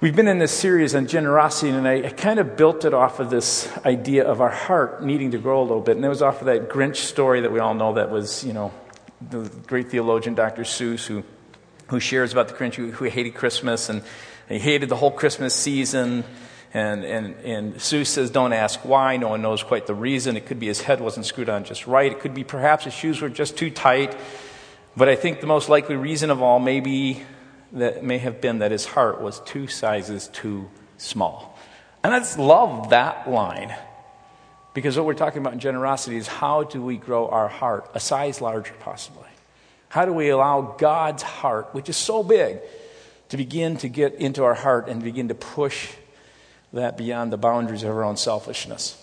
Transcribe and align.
We've 0.00 0.14
been 0.14 0.28
in 0.28 0.38
this 0.38 0.52
series 0.52 0.94
on 0.94 1.08
generosity, 1.08 1.70
and 1.72 1.88
I, 1.88 1.94
I, 2.06 2.10
kind 2.10 2.38
of 2.38 2.56
built 2.56 2.84
it 2.84 2.94
off 2.94 3.18
of 3.18 3.30
this 3.30 3.68
idea 3.84 4.24
of 4.24 4.40
our 4.40 4.48
heart 4.48 5.02
needing 5.02 5.32
to 5.32 5.38
grow 5.38 5.60
a 5.60 5.62
little 5.64 5.80
bit. 5.80 5.96
And 5.96 6.04
it 6.04 6.08
was 6.08 6.22
off 6.22 6.40
of 6.40 6.46
that 6.46 6.68
Grinch 6.68 6.98
story 6.98 7.40
that 7.40 7.50
we 7.50 7.58
all 7.58 7.74
know 7.74 7.94
that 7.94 8.08
was, 8.08 8.44
you 8.44 8.52
know, 8.52 8.72
the 9.20 9.50
great 9.66 9.90
theologian 9.90 10.36
Dr. 10.36 10.62
Seuss, 10.62 11.04
who, 11.04 11.24
who 11.88 11.98
shares 11.98 12.30
about 12.30 12.46
the 12.46 12.54
Grinch 12.54 12.76
who, 12.76 12.92
who 12.92 13.06
hated 13.06 13.34
Christmas 13.34 13.88
and 13.88 14.04
he 14.48 14.60
hated 14.60 14.88
the 14.88 14.94
whole 14.94 15.10
Christmas 15.10 15.52
season. 15.52 16.22
And, 16.72 17.04
and, 17.04 17.34
and 17.44 17.74
Seuss 17.74 18.06
says, 18.06 18.30
Don't 18.30 18.52
ask 18.52 18.78
why. 18.84 19.16
No 19.16 19.30
one 19.30 19.42
knows 19.42 19.64
quite 19.64 19.88
the 19.88 19.94
reason. 19.94 20.36
It 20.36 20.46
could 20.46 20.60
be 20.60 20.68
his 20.68 20.82
head 20.82 21.00
wasn't 21.00 21.26
screwed 21.26 21.48
on 21.48 21.64
just 21.64 21.88
right. 21.88 22.12
It 22.12 22.20
could 22.20 22.34
be 22.34 22.44
perhaps 22.44 22.84
his 22.84 22.94
shoes 22.94 23.20
were 23.20 23.28
just 23.28 23.58
too 23.58 23.68
tight. 23.68 24.16
But 24.96 25.08
I 25.08 25.16
think 25.16 25.40
the 25.40 25.48
most 25.48 25.68
likely 25.68 25.96
reason 25.96 26.30
of 26.30 26.40
all 26.40 26.60
may 26.60 26.78
be 26.78 27.24
that 27.72 28.04
may 28.04 28.18
have 28.18 28.40
been 28.40 28.60
that 28.60 28.70
his 28.70 28.86
heart 28.86 29.20
was 29.20 29.40
two 29.40 29.66
sizes 29.66 30.28
too 30.28 30.68
small. 30.96 31.58
And 32.02 32.14
I 32.14 32.18
just 32.18 32.38
love 32.38 32.90
that 32.90 33.30
line. 33.30 33.74
Because 34.74 34.96
what 34.96 35.06
we're 35.06 35.14
talking 35.14 35.40
about 35.40 35.54
in 35.54 35.58
generosity 35.58 36.16
is 36.16 36.26
how 36.26 36.62
do 36.62 36.82
we 36.82 36.96
grow 36.96 37.28
our 37.28 37.48
heart 37.48 37.90
a 37.94 38.00
size 38.00 38.40
larger, 38.40 38.74
possibly? 38.80 39.28
How 39.88 40.04
do 40.04 40.12
we 40.12 40.28
allow 40.28 40.76
God's 40.78 41.22
heart, 41.22 41.68
which 41.72 41.88
is 41.88 41.96
so 41.96 42.22
big, 42.22 42.58
to 43.30 43.36
begin 43.36 43.76
to 43.78 43.88
get 43.88 44.14
into 44.14 44.44
our 44.44 44.54
heart 44.54 44.88
and 44.88 45.02
begin 45.02 45.28
to 45.28 45.34
push 45.34 45.92
that 46.72 46.96
beyond 46.96 47.32
the 47.32 47.38
boundaries 47.38 47.82
of 47.82 47.90
our 47.90 48.04
own 48.04 48.16
selfishness? 48.16 49.02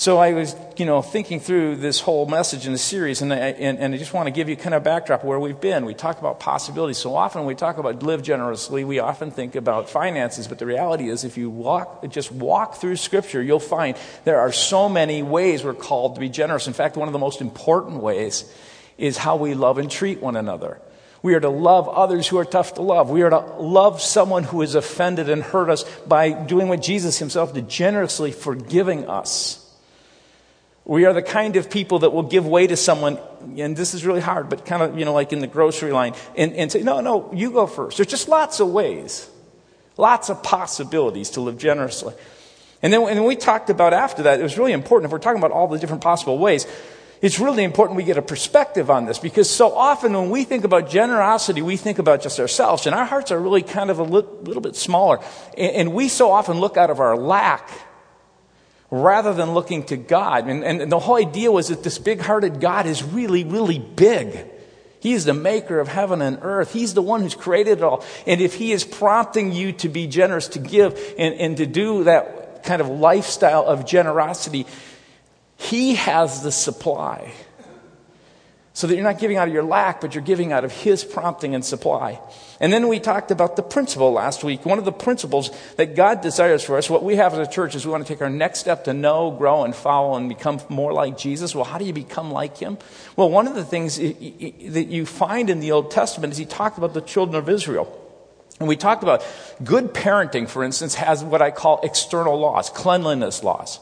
So 0.00 0.16
I 0.16 0.32
was, 0.32 0.56
you 0.78 0.86
know, 0.86 1.02
thinking 1.02 1.40
through 1.40 1.76
this 1.76 2.00
whole 2.00 2.24
message 2.24 2.64
in 2.64 2.72
the 2.72 2.78
series, 2.78 3.20
and 3.20 3.34
I, 3.34 3.36
and, 3.36 3.78
and 3.78 3.94
I 3.94 3.98
just 3.98 4.14
want 4.14 4.28
to 4.28 4.30
give 4.30 4.48
you 4.48 4.56
kind 4.56 4.74
of 4.74 4.82
backdrop 4.82 5.24
where 5.24 5.38
we've 5.38 5.60
been. 5.60 5.84
We 5.84 5.92
talk 5.92 6.18
about 6.18 6.40
possibilities. 6.40 6.96
So 6.96 7.14
often 7.14 7.44
we 7.44 7.54
talk 7.54 7.76
about 7.76 8.02
live 8.02 8.22
generously, 8.22 8.82
we 8.82 8.98
often 8.98 9.30
think 9.30 9.56
about 9.56 9.90
finances, 9.90 10.48
but 10.48 10.58
the 10.58 10.64
reality 10.64 11.10
is 11.10 11.24
if 11.24 11.36
you 11.36 11.50
walk, 11.50 12.02
just 12.08 12.32
walk 12.32 12.76
through 12.76 12.96
Scripture, 12.96 13.42
you'll 13.42 13.60
find 13.60 13.94
there 14.24 14.40
are 14.40 14.52
so 14.52 14.88
many 14.88 15.22
ways 15.22 15.64
we're 15.64 15.74
called 15.74 16.14
to 16.14 16.20
be 16.22 16.30
generous. 16.30 16.66
In 16.66 16.72
fact, 16.72 16.96
one 16.96 17.06
of 17.06 17.12
the 17.12 17.18
most 17.18 17.42
important 17.42 18.02
ways 18.02 18.50
is 18.96 19.18
how 19.18 19.36
we 19.36 19.52
love 19.52 19.76
and 19.76 19.90
treat 19.90 20.22
one 20.22 20.34
another. 20.34 20.80
We 21.20 21.34
are 21.34 21.40
to 21.40 21.50
love 21.50 21.90
others 21.90 22.26
who 22.26 22.38
are 22.38 22.46
tough 22.46 22.72
to 22.76 22.82
love. 22.82 23.10
We 23.10 23.20
are 23.20 23.28
to 23.28 23.40
love 23.58 24.00
someone 24.00 24.44
who 24.44 24.62
has 24.62 24.74
offended 24.74 25.28
and 25.28 25.42
hurt 25.42 25.68
us 25.68 25.84
by 26.06 26.32
doing 26.32 26.68
what 26.68 26.80
Jesus 26.80 27.18
himself 27.18 27.52
did, 27.52 27.68
generously 27.68 28.32
forgiving 28.32 29.06
us. 29.06 29.66
We 30.90 31.04
are 31.04 31.12
the 31.12 31.22
kind 31.22 31.54
of 31.54 31.70
people 31.70 32.00
that 32.00 32.10
will 32.10 32.24
give 32.24 32.48
way 32.48 32.66
to 32.66 32.76
someone, 32.76 33.16
and 33.56 33.76
this 33.76 33.94
is 33.94 34.04
really 34.04 34.20
hard, 34.20 34.48
but 34.48 34.66
kind 34.66 34.82
of, 34.82 34.98
you 34.98 35.04
know, 35.04 35.12
like 35.12 35.32
in 35.32 35.38
the 35.38 35.46
grocery 35.46 35.92
line, 35.92 36.14
and, 36.36 36.52
and 36.54 36.72
say, 36.72 36.82
no, 36.82 37.00
no, 37.00 37.30
you 37.32 37.52
go 37.52 37.68
first. 37.68 37.98
There's 37.98 38.08
just 38.08 38.28
lots 38.28 38.58
of 38.58 38.70
ways, 38.70 39.30
lots 39.96 40.30
of 40.30 40.42
possibilities 40.42 41.30
to 41.30 41.42
live 41.42 41.58
generously. 41.58 42.12
And 42.82 42.92
then 42.92 43.02
and 43.02 43.24
we 43.24 43.36
talked 43.36 43.70
about 43.70 43.94
after 43.94 44.24
that, 44.24 44.40
it 44.40 44.42
was 44.42 44.58
really 44.58 44.72
important, 44.72 45.04
if 45.04 45.12
we're 45.12 45.20
talking 45.20 45.38
about 45.38 45.52
all 45.52 45.68
the 45.68 45.78
different 45.78 46.02
possible 46.02 46.40
ways, 46.40 46.66
it's 47.22 47.38
really 47.38 47.62
important 47.62 47.96
we 47.96 48.02
get 48.02 48.18
a 48.18 48.22
perspective 48.22 48.90
on 48.90 49.06
this 49.06 49.20
because 49.20 49.48
so 49.48 49.72
often 49.76 50.12
when 50.14 50.28
we 50.28 50.42
think 50.42 50.64
about 50.64 50.90
generosity, 50.90 51.62
we 51.62 51.76
think 51.76 52.00
about 52.00 52.20
just 52.20 52.40
ourselves, 52.40 52.86
and 52.86 52.96
our 52.96 53.04
hearts 53.04 53.30
are 53.30 53.38
really 53.38 53.62
kind 53.62 53.90
of 53.90 54.00
a 54.00 54.02
li- 54.02 54.26
little 54.42 54.60
bit 54.60 54.74
smaller. 54.74 55.20
And, 55.56 55.72
and 55.72 55.94
we 55.94 56.08
so 56.08 56.32
often 56.32 56.58
look 56.58 56.76
out 56.76 56.90
of 56.90 56.98
our 56.98 57.16
lack 57.16 57.70
rather 58.90 59.32
than 59.32 59.52
looking 59.52 59.84
to 59.84 59.96
God. 59.96 60.48
And, 60.48 60.64
and 60.64 60.90
the 60.90 60.98
whole 60.98 61.16
idea 61.16 61.50
was 61.50 61.68
that 61.68 61.82
this 61.82 61.98
big 61.98 62.20
hearted 62.20 62.60
God 62.60 62.86
is 62.86 63.02
really, 63.02 63.44
really 63.44 63.78
big. 63.78 64.46
He 65.00 65.14
is 65.14 65.24
the 65.24 65.34
maker 65.34 65.80
of 65.80 65.88
heaven 65.88 66.20
and 66.20 66.38
earth. 66.42 66.72
He's 66.72 66.92
the 66.92 67.02
one 67.02 67.22
who's 67.22 67.34
created 67.34 67.78
it 67.78 67.84
all. 67.84 68.04
And 68.26 68.40
if 68.40 68.54
He 68.54 68.72
is 68.72 68.84
prompting 68.84 69.52
you 69.52 69.72
to 69.74 69.88
be 69.88 70.06
generous, 70.06 70.48
to 70.48 70.58
give, 70.58 71.14
and, 71.18 71.34
and 71.34 71.56
to 71.56 71.66
do 71.66 72.04
that 72.04 72.64
kind 72.64 72.82
of 72.82 72.88
lifestyle 72.88 73.64
of 73.64 73.86
generosity, 73.86 74.66
He 75.56 75.94
has 75.94 76.42
the 76.42 76.52
supply. 76.52 77.32
So 78.80 78.86
that 78.86 78.94
you're 78.94 79.04
not 79.04 79.18
giving 79.18 79.36
out 79.36 79.46
of 79.46 79.52
your 79.52 79.62
lack, 79.62 80.00
but 80.00 80.14
you're 80.14 80.24
giving 80.24 80.52
out 80.52 80.64
of 80.64 80.72
His 80.72 81.04
prompting 81.04 81.54
and 81.54 81.62
supply. 81.62 82.18
And 82.60 82.72
then 82.72 82.88
we 82.88 82.98
talked 82.98 83.30
about 83.30 83.56
the 83.56 83.62
principle 83.62 84.10
last 84.10 84.42
week. 84.42 84.64
One 84.64 84.78
of 84.78 84.86
the 84.86 84.90
principles 84.90 85.50
that 85.76 85.94
God 85.94 86.22
desires 86.22 86.64
for 86.64 86.78
us, 86.78 86.88
what 86.88 87.04
we 87.04 87.16
have 87.16 87.34
as 87.34 87.46
a 87.46 87.50
church 87.50 87.74
is 87.74 87.84
we 87.84 87.92
want 87.92 88.06
to 88.06 88.10
take 88.10 88.22
our 88.22 88.30
next 88.30 88.60
step 88.60 88.84
to 88.84 88.94
know, 88.94 89.32
grow, 89.32 89.64
and 89.64 89.76
follow 89.76 90.16
and 90.16 90.30
become 90.30 90.62
more 90.70 90.94
like 90.94 91.18
Jesus. 91.18 91.54
Well, 91.54 91.66
how 91.66 91.76
do 91.76 91.84
you 91.84 91.92
become 91.92 92.30
like 92.32 92.56
Him? 92.56 92.78
Well, 93.16 93.28
one 93.28 93.46
of 93.46 93.54
the 93.54 93.66
things 93.66 93.98
that 93.98 94.86
you 94.88 95.04
find 95.04 95.50
in 95.50 95.60
the 95.60 95.72
Old 95.72 95.90
Testament 95.90 96.32
is 96.32 96.38
He 96.38 96.46
talked 96.46 96.78
about 96.78 96.94
the 96.94 97.02
children 97.02 97.36
of 97.36 97.50
Israel. 97.50 97.94
And 98.60 98.66
we 98.66 98.76
talked 98.76 99.02
about 99.02 99.22
good 99.62 99.92
parenting, 99.92 100.48
for 100.48 100.64
instance, 100.64 100.94
has 100.94 101.22
what 101.22 101.42
I 101.42 101.50
call 101.50 101.82
external 101.82 102.40
laws, 102.40 102.70
cleanliness 102.70 103.44
laws. 103.44 103.78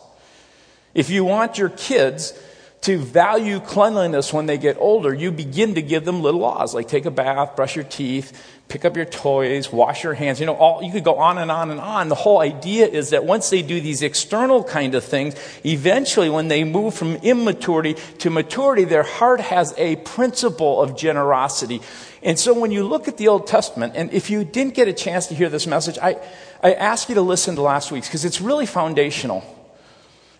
If 0.93 1.09
you 1.09 1.25
want 1.25 1.57
your 1.57 1.69
kids 1.69 2.33
to 2.81 2.99
value 2.99 3.59
cleanliness 3.59 4.33
when 4.33 4.47
they 4.47 4.56
get 4.56 4.77
older, 4.78 5.12
you 5.12 5.33
begin 5.33 5.75
to 5.75 5.83
give 5.83 6.05
them 6.05 6.22
little 6.22 6.41
laws 6.41 6.75
like 6.75 6.87
take 6.87 7.06
a 7.06 7.11
bath, 7.11 7.56
brush 7.56 7.75
your 7.75 7.84
teeth, 7.84 8.33
pick 8.69 8.84
up 8.84 8.97
your 8.97 9.05
toys, 9.05 9.72
wash 9.72 10.05
your 10.05 10.15
hands. 10.15 10.39
You 10.39 10.47
know, 10.47 10.55
all, 10.55 10.83
you 10.83 10.93
could 10.93 11.03
go 11.03 11.17
on 11.17 11.38
and 11.38 11.50
on 11.50 11.71
and 11.71 11.81
on. 11.81 12.09
The 12.09 12.15
whole 12.15 12.41
idea 12.41 12.87
is 12.87 13.11
that 13.11 13.25
once 13.25 13.50
they 13.50 13.62
do 13.62 13.81
these 13.81 14.03
external 14.03 14.62
kind 14.62 14.94
of 14.94 15.03
things, 15.05 15.34
eventually 15.65 16.31
when 16.31 16.49
they 16.49 16.62
move 16.65 16.94
from 16.94 17.17
immaturity 17.17 17.94
to 18.19 18.31
maturity, 18.31 18.84
their 18.84 19.03
heart 19.03 19.41
has 19.41 19.75
a 19.77 19.97
principle 19.97 20.81
of 20.81 20.97
generosity. 20.97 21.81
And 22.22 22.38
so 22.38 22.59
when 22.59 22.71
you 22.71 22.84
look 22.84 23.09
at 23.09 23.17
the 23.17 23.28
Old 23.28 23.47
Testament, 23.47 23.94
and 23.97 24.12
if 24.12 24.31
you 24.31 24.44
didn't 24.44 24.75
get 24.75 24.87
a 24.87 24.93
chance 24.93 25.27
to 25.28 25.34
hear 25.34 25.49
this 25.49 25.67
message, 25.67 25.99
I, 25.99 26.17
I 26.62 26.75
ask 26.75 27.09
you 27.09 27.17
to 27.17 27.22
listen 27.22 27.56
to 27.56 27.62
last 27.62 27.91
week's 27.91 28.09
because 28.09 28.25
it's 28.25 28.41
really 28.41 28.67
foundational. 28.67 29.58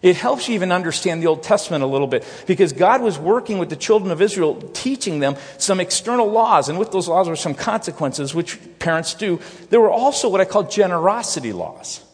It 0.01 0.17
helps 0.17 0.49
you 0.49 0.55
even 0.55 0.71
understand 0.71 1.23
the 1.23 1.27
Old 1.27 1.43
Testament 1.43 1.83
a 1.83 1.87
little 1.87 2.07
bit 2.07 2.25
because 2.47 2.73
God 2.73 3.03
was 3.03 3.19
working 3.19 3.59
with 3.59 3.69
the 3.69 3.77
children 3.77 4.13
of 4.13 4.23
Israel, 4.23 4.55
teaching 4.73 5.19
them 5.19 5.35
some 5.59 5.81
external 5.81 6.31
laws. 6.31 6.69
And 6.69 6.79
with 6.79 6.93
those 6.93 7.09
laws 7.09 7.29
were 7.29 7.35
some 7.35 7.55
consequences, 7.55 8.33
which 8.35 8.59
parents 8.79 9.15
do. 9.15 9.41
There 9.71 9.81
were 9.81 9.91
also 9.91 10.29
what 10.29 10.41
I 10.41 10.45
call 10.45 10.65
generosity 10.65 11.53
laws. 11.53 12.05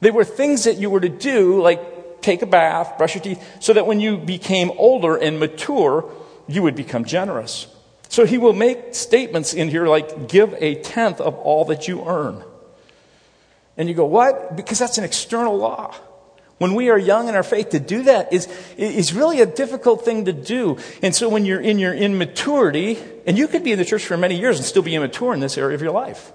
They 0.00 0.10
were 0.10 0.24
things 0.24 0.64
that 0.64 0.76
you 0.76 0.90
were 0.90 1.00
to 1.00 1.08
do, 1.08 1.62
like 1.62 2.20
take 2.20 2.42
a 2.42 2.46
bath, 2.46 2.98
brush 2.98 3.14
your 3.14 3.22
teeth, 3.22 3.62
so 3.62 3.72
that 3.72 3.86
when 3.86 4.00
you 4.00 4.16
became 4.16 4.72
older 4.76 5.16
and 5.16 5.38
mature, 5.38 6.10
you 6.48 6.62
would 6.62 6.74
become 6.74 7.04
generous. 7.04 7.68
So 8.08 8.26
he 8.26 8.38
will 8.38 8.52
make 8.52 8.94
statements 8.94 9.54
in 9.54 9.68
here 9.68 9.86
like, 9.86 10.28
give 10.28 10.54
a 10.58 10.74
tenth 10.76 11.20
of 11.20 11.36
all 11.36 11.64
that 11.66 11.86
you 11.86 12.04
earn. 12.06 12.42
And 13.76 13.88
you 13.88 13.94
go, 13.94 14.06
what? 14.06 14.56
Because 14.56 14.78
that's 14.78 14.98
an 14.98 15.04
external 15.04 15.56
law. 15.56 15.94
When 16.58 16.74
we 16.74 16.88
are 16.88 16.96
young 16.96 17.28
in 17.28 17.34
our 17.34 17.42
faith, 17.42 17.70
to 17.70 17.80
do 17.80 18.04
that 18.04 18.32
is, 18.32 18.48
is 18.78 19.12
really 19.12 19.40
a 19.40 19.46
difficult 19.46 20.04
thing 20.04 20.24
to 20.24 20.32
do. 20.32 20.78
And 21.02 21.14
so 21.14 21.28
when 21.28 21.44
you're 21.44 21.60
in 21.60 21.78
your 21.78 21.92
immaturity, 21.92 22.98
and 23.26 23.36
you 23.36 23.46
could 23.46 23.62
be 23.62 23.72
in 23.72 23.78
the 23.78 23.84
church 23.84 24.06
for 24.06 24.16
many 24.16 24.38
years 24.38 24.56
and 24.56 24.64
still 24.64 24.82
be 24.82 24.94
immature 24.94 25.34
in 25.34 25.40
this 25.40 25.58
area 25.58 25.74
of 25.74 25.82
your 25.82 25.92
life. 25.92 26.32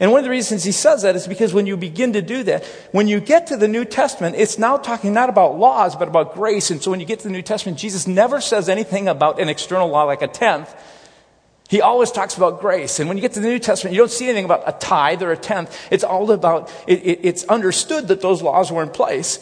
And 0.00 0.10
one 0.10 0.18
of 0.18 0.24
the 0.24 0.30
reasons 0.30 0.64
he 0.64 0.72
says 0.72 1.02
that 1.02 1.16
is 1.16 1.28
because 1.28 1.54
when 1.54 1.66
you 1.66 1.76
begin 1.76 2.14
to 2.14 2.22
do 2.22 2.42
that, 2.42 2.64
when 2.90 3.08
you 3.08 3.20
get 3.20 3.46
to 3.46 3.56
the 3.56 3.68
New 3.68 3.84
Testament, 3.84 4.36
it's 4.36 4.58
now 4.58 4.76
talking 4.76 5.14
not 5.14 5.28
about 5.28 5.58
laws, 5.58 5.94
but 5.94 6.08
about 6.08 6.34
grace. 6.34 6.70
And 6.70 6.82
so 6.82 6.90
when 6.90 6.98
you 6.98 7.06
get 7.06 7.20
to 7.20 7.28
the 7.28 7.32
New 7.32 7.42
Testament, 7.42 7.78
Jesus 7.78 8.06
never 8.06 8.40
says 8.40 8.68
anything 8.68 9.06
about 9.06 9.40
an 9.40 9.48
external 9.48 9.88
law 9.88 10.02
like 10.02 10.20
a 10.20 10.28
tenth. 10.28 10.74
He 11.72 11.80
always 11.80 12.10
talks 12.10 12.36
about 12.36 12.60
grace. 12.60 13.00
And 13.00 13.08
when 13.08 13.16
you 13.16 13.22
get 13.22 13.32
to 13.32 13.40
the 13.40 13.48
New 13.48 13.58
Testament, 13.58 13.94
you 13.94 13.98
don't 14.02 14.10
see 14.10 14.26
anything 14.26 14.44
about 14.44 14.62
a 14.66 14.72
tithe 14.72 15.22
or 15.22 15.32
a 15.32 15.38
tenth. 15.38 15.74
It's 15.90 16.04
all 16.04 16.30
about, 16.30 16.70
it, 16.86 16.98
it, 16.98 17.20
it's 17.22 17.44
understood 17.44 18.08
that 18.08 18.20
those 18.20 18.42
laws 18.42 18.70
were 18.70 18.82
in 18.82 18.90
place 18.90 19.38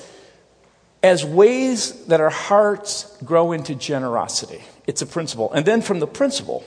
as 1.02 1.24
ways 1.24 2.04
that 2.04 2.20
our 2.20 2.30
hearts 2.30 3.16
grow 3.24 3.50
into 3.50 3.74
generosity. 3.74 4.62
It's 4.86 5.02
a 5.02 5.06
principle. 5.06 5.52
And 5.52 5.66
then 5.66 5.82
from 5.82 5.98
the 5.98 6.06
principle, 6.06 6.62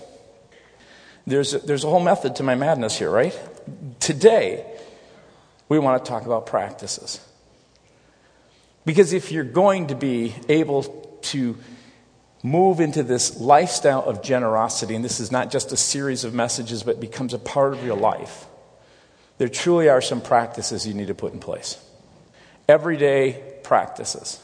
there's 1.25 1.53
a, 1.53 1.59
there's 1.59 1.85
a 1.85 1.89
whole 1.89 2.03
method 2.03 2.35
to 2.35 2.43
my 2.43 2.55
madness 2.55 2.99
here, 2.99 3.09
right? 3.09 3.39
Today, 4.01 4.65
we 5.69 5.79
want 5.79 6.03
to 6.03 6.09
talk 6.09 6.25
about 6.25 6.45
practices. 6.45 7.25
Because 8.83 9.13
if 9.13 9.31
you're 9.31 9.45
going 9.45 9.87
to 9.87 9.95
be 9.95 10.35
able 10.49 10.83
to 11.21 11.55
move 12.43 12.81
into 12.81 13.01
this 13.01 13.39
lifestyle 13.39 14.03
of 14.03 14.21
generosity, 14.21 14.93
and 14.93 15.03
this 15.03 15.21
is 15.21 15.31
not 15.31 15.49
just 15.49 15.71
a 15.71 15.77
series 15.77 16.25
of 16.25 16.33
messages, 16.33 16.83
but 16.83 16.99
becomes 16.99 17.33
a 17.33 17.39
part 17.39 17.73
of 17.73 17.83
your 17.83 17.95
life, 17.95 18.45
there 19.37 19.47
truly 19.47 19.89
are 19.89 20.01
some 20.01 20.21
practices 20.21 20.85
you 20.85 20.93
need 20.93 21.07
to 21.07 21.15
put 21.15 21.33
in 21.33 21.39
place. 21.39 21.83
Everyday 22.67 23.41
practices. 23.63 24.41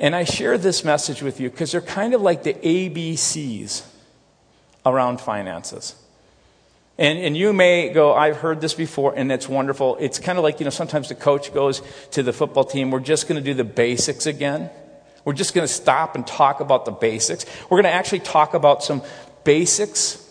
And 0.00 0.14
I 0.14 0.24
share 0.24 0.58
this 0.58 0.84
message 0.84 1.22
with 1.22 1.40
you 1.40 1.50
because 1.50 1.72
they're 1.72 1.80
kind 1.80 2.14
of 2.14 2.20
like 2.20 2.42
the 2.42 2.54
ABCs 2.54 3.84
around 4.84 5.20
finances. 5.20 5.94
And, 6.98 7.18
and 7.18 7.36
you 7.36 7.52
may 7.52 7.90
go, 7.90 8.12
I've 8.12 8.38
heard 8.38 8.60
this 8.60 8.74
before, 8.74 9.14
and 9.16 9.30
it's 9.30 9.48
wonderful. 9.48 9.96
It's 10.00 10.18
kind 10.18 10.36
of 10.36 10.42
like, 10.42 10.58
you 10.58 10.64
know, 10.64 10.70
sometimes 10.70 11.08
the 11.08 11.14
coach 11.14 11.54
goes 11.54 11.80
to 12.12 12.24
the 12.24 12.32
football 12.32 12.64
team, 12.64 12.90
we're 12.90 12.98
just 12.98 13.28
going 13.28 13.40
to 13.40 13.44
do 13.44 13.54
the 13.54 13.64
basics 13.64 14.26
again. 14.26 14.70
We're 15.24 15.34
just 15.34 15.54
going 15.54 15.66
to 15.66 15.72
stop 15.72 16.14
and 16.14 16.26
talk 16.26 16.60
about 16.60 16.84
the 16.84 16.90
basics. 16.90 17.44
We're 17.64 17.82
going 17.82 17.84
to 17.84 17.92
actually 17.92 18.20
talk 18.20 18.54
about 18.54 18.82
some 18.82 19.02
basics, 19.44 20.24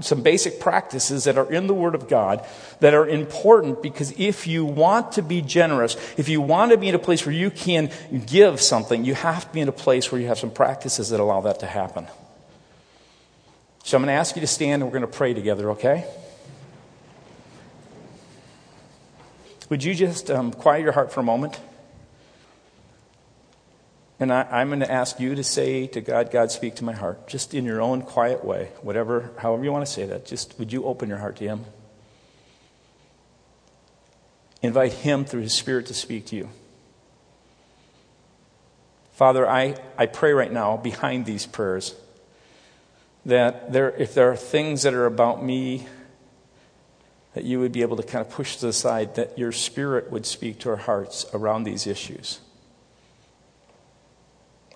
some 0.00 0.22
basic 0.22 0.60
practices 0.60 1.24
that 1.24 1.38
are 1.38 1.50
in 1.50 1.66
the 1.66 1.74
Word 1.74 1.94
of 1.94 2.08
God 2.08 2.44
that 2.80 2.94
are 2.94 3.08
important 3.08 3.82
because 3.82 4.12
if 4.18 4.46
you 4.46 4.64
want 4.64 5.12
to 5.12 5.22
be 5.22 5.40
generous, 5.40 5.96
if 6.16 6.28
you 6.28 6.40
want 6.40 6.72
to 6.72 6.78
be 6.78 6.88
in 6.88 6.94
a 6.94 6.98
place 6.98 7.24
where 7.24 7.34
you 7.34 7.50
can 7.50 7.90
give 8.26 8.60
something, 8.60 9.04
you 9.04 9.14
have 9.14 9.46
to 9.46 9.52
be 9.52 9.60
in 9.60 9.68
a 9.68 9.72
place 9.72 10.10
where 10.10 10.20
you 10.20 10.26
have 10.26 10.38
some 10.38 10.50
practices 10.50 11.10
that 11.10 11.20
allow 11.20 11.40
that 11.42 11.60
to 11.60 11.66
happen. 11.66 12.06
So 13.84 13.96
I'm 13.96 14.02
going 14.02 14.14
to 14.14 14.18
ask 14.18 14.36
you 14.36 14.40
to 14.40 14.46
stand 14.46 14.82
and 14.82 14.92
we're 14.92 14.98
going 14.98 15.10
to 15.10 15.16
pray 15.16 15.32
together, 15.32 15.70
okay? 15.72 16.04
Would 19.70 19.84
you 19.84 19.94
just 19.94 20.30
um, 20.30 20.52
quiet 20.52 20.82
your 20.82 20.92
heart 20.92 21.12
for 21.12 21.20
a 21.20 21.24
moment? 21.24 21.58
And 24.20 24.30
I, 24.30 24.60
am 24.60 24.68
going 24.68 24.80
to 24.80 24.92
ask 24.92 25.18
you 25.18 25.34
to 25.34 25.42
say 25.42 25.86
to 25.88 26.02
God, 26.02 26.30
God, 26.30 26.52
speak 26.52 26.74
to 26.76 26.84
my 26.84 26.92
heart, 26.92 27.26
just 27.26 27.54
in 27.54 27.64
your 27.64 27.80
own 27.80 28.02
quiet 28.02 28.44
way, 28.44 28.68
whatever, 28.82 29.30
however 29.38 29.64
you 29.64 29.72
want 29.72 29.86
to 29.86 29.90
say 29.90 30.04
that. 30.04 30.26
Just 30.26 30.58
would 30.58 30.70
you 30.70 30.84
open 30.84 31.08
your 31.08 31.16
heart 31.16 31.36
to 31.36 31.44
Him? 31.44 31.64
Invite 34.60 34.92
Him 34.92 35.24
through 35.24 35.40
His 35.40 35.54
Spirit 35.54 35.86
to 35.86 35.94
speak 35.94 36.26
to 36.26 36.36
you. 36.36 36.50
Father, 39.14 39.48
I, 39.48 39.76
I 39.96 40.04
pray 40.04 40.32
right 40.32 40.52
now 40.52 40.76
behind 40.76 41.24
these 41.24 41.46
prayers 41.46 41.94
that 43.24 43.72
there, 43.72 43.90
if 43.92 44.12
there 44.12 44.30
are 44.30 44.36
things 44.36 44.82
that 44.82 44.92
are 44.92 45.06
about 45.06 45.42
me 45.42 45.86
that 47.32 47.44
you 47.44 47.58
would 47.58 47.72
be 47.72 47.80
able 47.80 47.96
to 47.96 48.02
kind 48.02 48.26
of 48.26 48.30
push 48.30 48.56
to 48.56 48.66
the 48.66 48.72
side, 48.74 49.14
that 49.14 49.38
your 49.38 49.52
Spirit 49.52 50.10
would 50.10 50.26
speak 50.26 50.58
to 50.58 50.68
our 50.68 50.76
hearts 50.76 51.24
around 51.32 51.64
these 51.64 51.86
issues. 51.86 52.40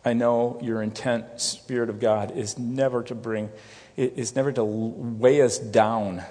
I 0.04 0.12
know 0.12 0.58
your 0.60 0.82
intent, 0.82 1.40
Spirit 1.40 1.88
of 1.88 1.98
God, 1.98 2.36
is 2.36 2.58
never 2.58 3.02
to 3.04 3.14
bring, 3.14 3.50
is 3.96 4.36
never 4.36 4.52
to 4.52 4.64
weigh 4.64 5.40
us 5.40 5.58
down, 5.58 6.22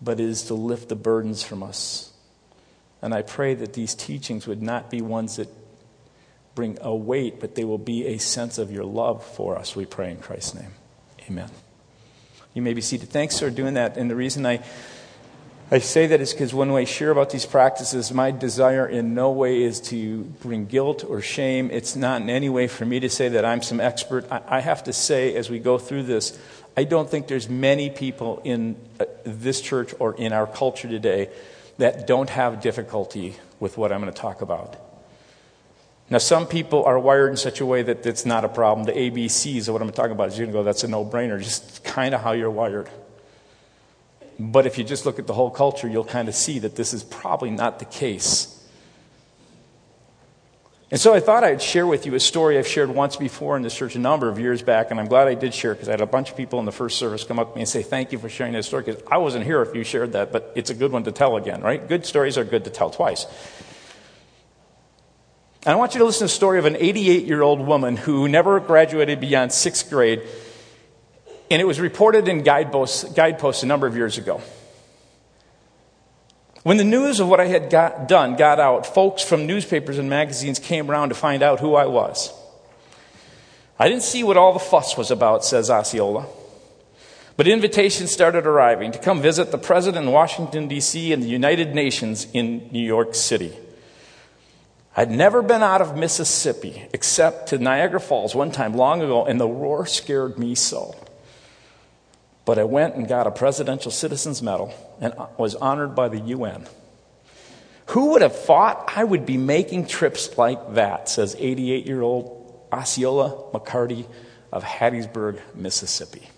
but 0.00 0.20
is 0.20 0.44
to 0.44 0.54
lift 0.54 0.88
the 0.88 0.96
burdens 0.96 1.42
from 1.42 1.62
us. 1.62 2.12
And 3.02 3.12
I 3.12 3.22
pray 3.22 3.54
that 3.54 3.72
these 3.72 3.94
teachings 3.94 4.46
would 4.46 4.62
not 4.62 4.90
be 4.90 5.02
ones 5.02 5.36
that 5.36 5.48
bring 6.54 6.78
a 6.80 6.94
weight, 6.94 7.40
but 7.40 7.54
they 7.54 7.64
will 7.64 7.78
be 7.78 8.06
a 8.06 8.18
sense 8.18 8.58
of 8.58 8.72
your 8.72 8.84
love 8.84 9.24
for 9.24 9.56
us, 9.56 9.76
we 9.76 9.84
pray 9.84 10.10
in 10.10 10.16
Christ's 10.16 10.54
name. 10.54 10.72
Amen. 11.28 11.50
You 12.54 12.62
may 12.62 12.72
be 12.72 12.80
seated. 12.80 13.10
Thanks 13.10 13.38
for 13.38 13.50
doing 13.50 13.74
that. 13.74 13.96
And 13.98 14.10
the 14.10 14.16
reason 14.16 14.46
I 14.46 14.64
I 15.68 15.80
say 15.80 16.06
that 16.06 16.20
is 16.20 16.32
because 16.32 16.54
when 16.54 16.70
I 16.70 16.84
share 16.84 17.10
about 17.10 17.30
these 17.30 17.44
practices, 17.44 18.12
my 18.12 18.30
desire 18.30 18.86
in 18.86 19.14
no 19.14 19.32
way 19.32 19.64
is 19.64 19.80
to 19.82 20.22
bring 20.40 20.66
guilt 20.66 21.02
or 21.02 21.20
shame. 21.20 21.70
It's 21.72 21.96
not 21.96 22.22
in 22.22 22.30
any 22.30 22.48
way 22.48 22.68
for 22.68 22.84
me 22.84 23.00
to 23.00 23.10
say 23.10 23.30
that 23.30 23.44
I'm 23.44 23.62
some 23.62 23.80
expert. 23.80 24.26
I 24.30 24.60
have 24.60 24.84
to 24.84 24.92
say, 24.92 25.34
as 25.34 25.50
we 25.50 25.58
go 25.58 25.76
through 25.76 26.04
this, 26.04 26.38
I 26.76 26.84
don't 26.84 27.10
think 27.10 27.26
there's 27.26 27.48
many 27.48 27.90
people 27.90 28.40
in 28.44 28.76
uh, 29.00 29.06
this 29.24 29.60
church 29.60 29.92
or 29.98 30.14
in 30.14 30.32
our 30.32 30.46
culture 30.46 30.86
today 30.88 31.30
that 31.78 32.06
don't 32.06 32.30
have 32.30 32.60
difficulty 32.60 33.34
with 33.58 33.76
what 33.76 33.90
I'm 33.90 34.00
going 34.00 34.12
to 34.12 34.18
talk 34.18 34.42
about. 34.42 34.76
Now, 36.10 36.18
some 36.18 36.46
people 36.46 36.84
are 36.84 36.96
wired 36.96 37.30
in 37.30 37.36
such 37.36 37.60
a 37.60 37.66
way 37.66 37.82
that 37.82 38.06
it's 38.06 38.24
not 38.24 38.44
a 38.44 38.48
problem. 38.48 38.86
The 38.86 38.92
ABCs 38.92 39.66
of 39.66 39.72
what 39.72 39.82
I'm 39.82 39.90
talking 39.90 40.12
about 40.12 40.28
is 40.28 40.38
you're 40.38 40.46
going 40.46 40.54
to 40.54 40.60
go, 40.60 40.62
that's 40.62 40.84
a 40.84 40.88
no 40.88 41.04
brainer, 41.04 41.42
just 41.42 41.82
kind 41.82 42.14
of 42.14 42.20
how 42.20 42.30
you're 42.30 42.52
wired. 42.52 42.88
But 44.38 44.66
if 44.66 44.76
you 44.76 44.84
just 44.84 45.06
look 45.06 45.18
at 45.18 45.26
the 45.26 45.32
whole 45.32 45.50
culture, 45.50 45.88
you'll 45.88 46.04
kind 46.04 46.28
of 46.28 46.34
see 46.34 46.58
that 46.58 46.76
this 46.76 46.92
is 46.92 47.02
probably 47.02 47.50
not 47.50 47.78
the 47.78 47.84
case. 47.86 48.52
And 50.90 51.00
so 51.00 51.12
I 51.14 51.20
thought 51.20 51.42
I'd 51.42 51.60
share 51.60 51.86
with 51.86 52.06
you 52.06 52.14
a 52.14 52.20
story 52.20 52.58
I've 52.58 52.66
shared 52.66 52.90
once 52.90 53.16
before 53.16 53.56
in 53.56 53.62
this 53.62 53.74
church 53.74 53.96
a 53.96 53.98
number 53.98 54.28
of 54.28 54.38
years 54.38 54.62
back, 54.62 54.92
and 54.92 55.00
I'm 55.00 55.06
glad 55.06 55.26
I 55.26 55.34
did 55.34 55.52
share 55.52 55.74
because 55.74 55.88
I 55.88 55.92
had 55.92 56.00
a 56.00 56.06
bunch 56.06 56.30
of 56.30 56.36
people 56.36 56.60
in 56.60 56.64
the 56.64 56.72
first 56.72 56.98
service 56.98 57.24
come 57.24 57.40
up 57.40 57.52
to 57.52 57.56
me 57.56 57.62
and 57.62 57.68
say, 57.68 57.82
Thank 57.82 58.12
you 58.12 58.18
for 58.18 58.28
sharing 58.28 58.52
that 58.52 58.64
story 58.64 58.84
because 58.84 59.02
I 59.10 59.16
wasn't 59.18 59.44
here 59.44 59.62
if 59.62 59.74
you 59.74 59.82
shared 59.82 60.12
that, 60.12 60.30
but 60.30 60.52
it's 60.54 60.70
a 60.70 60.74
good 60.74 60.92
one 60.92 61.02
to 61.04 61.12
tell 61.12 61.36
again, 61.36 61.60
right? 61.60 61.86
Good 61.86 62.06
stories 62.06 62.38
are 62.38 62.44
good 62.44 62.64
to 62.64 62.70
tell 62.70 62.90
twice. 62.90 63.26
And 65.64 65.72
I 65.72 65.76
want 65.76 65.94
you 65.94 65.98
to 65.98 66.04
listen 66.04 66.20
to 66.20 66.24
the 66.26 66.36
story 66.36 66.60
of 66.60 66.66
an 66.66 66.76
88 66.76 67.24
year 67.24 67.42
old 67.42 67.58
woman 67.58 67.96
who 67.96 68.28
never 68.28 68.60
graduated 68.60 69.18
beyond 69.18 69.52
sixth 69.52 69.90
grade 69.90 70.22
and 71.50 71.60
it 71.60 71.64
was 71.64 71.80
reported 71.80 72.28
in 72.28 72.42
guideposts, 72.42 73.04
guideposts 73.04 73.62
a 73.62 73.66
number 73.66 73.86
of 73.86 73.96
years 73.96 74.18
ago. 74.18 74.40
When 76.62 76.78
the 76.78 76.84
news 76.84 77.20
of 77.20 77.28
what 77.28 77.38
I 77.38 77.46
had 77.46 77.70
got 77.70 78.08
done 78.08 78.34
got 78.34 78.58
out, 78.58 78.86
folks 78.86 79.22
from 79.22 79.46
newspapers 79.46 79.98
and 79.98 80.10
magazines 80.10 80.58
came 80.58 80.90
around 80.90 81.10
to 81.10 81.14
find 81.14 81.42
out 81.42 81.60
who 81.60 81.76
I 81.76 81.86
was. 81.86 82.32
I 83.78 83.88
didn't 83.88 84.02
see 84.02 84.24
what 84.24 84.36
all 84.36 84.52
the 84.52 84.58
fuss 84.58 84.96
was 84.96 85.10
about, 85.10 85.44
says 85.44 85.70
Osceola. 85.70 86.26
But 87.36 87.46
invitations 87.46 88.10
started 88.10 88.46
arriving 88.46 88.92
to 88.92 88.98
come 88.98 89.20
visit 89.20 89.52
the 89.52 89.58
president 89.58 90.06
in 90.06 90.12
Washington, 90.12 90.66
D.C., 90.66 91.12
and 91.12 91.22
the 91.22 91.28
United 91.28 91.74
Nations 91.74 92.26
in 92.32 92.68
New 92.72 92.84
York 92.84 93.14
City. 93.14 93.54
I'd 94.96 95.10
never 95.10 95.42
been 95.42 95.62
out 95.62 95.82
of 95.82 95.96
Mississippi 95.96 96.88
except 96.94 97.50
to 97.50 97.58
Niagara 97.58 98.00
Falls 98.00 98.34
one 98.34 98.50
time 98.50 98.74
long 98.74 99.02
ago, 99.02 99.26
and 99.26 99.38
the 99.38 99.46
roar 99.46 99.84
scared 99.86 100.38
me 100.38 100.54
so. 100.54 100.96
But 102.46 102.60
I 102.60 102.64
went 102.64 102.94
and 102.94 103.06
got 103.06 103.26
a 103.26 103.32
Presidential 103.32 103.90
Citizens 103.90 104.40
Medal 104.40 104.72
and 105.00 105.12
was 105.36 105.56
honored 105.56 105.94
by 105.94 106.08
the 106.08 106.20
UN. 106.20 106.66
Who 107.86 108.12
would 108.12 108.22
have 108.22 108.36
thought 108.36 108.92
I 108.96 109.02
would 109.04 109.26
be 109.26 109.36
making 109.36 109.86
trips 109.86 110.38
like 110.38 110.74
that, 110.74 111.08
says 111.08 111.36
88 111.38 111.86
year 111.86 112.00
old 112.00 112.66
Osceola 112.72 113.50
McCarty 113.52 114.06
of 114.52 114.62
Hattiesburg, 114.62 115.40
Mississippi. 115.56 116.28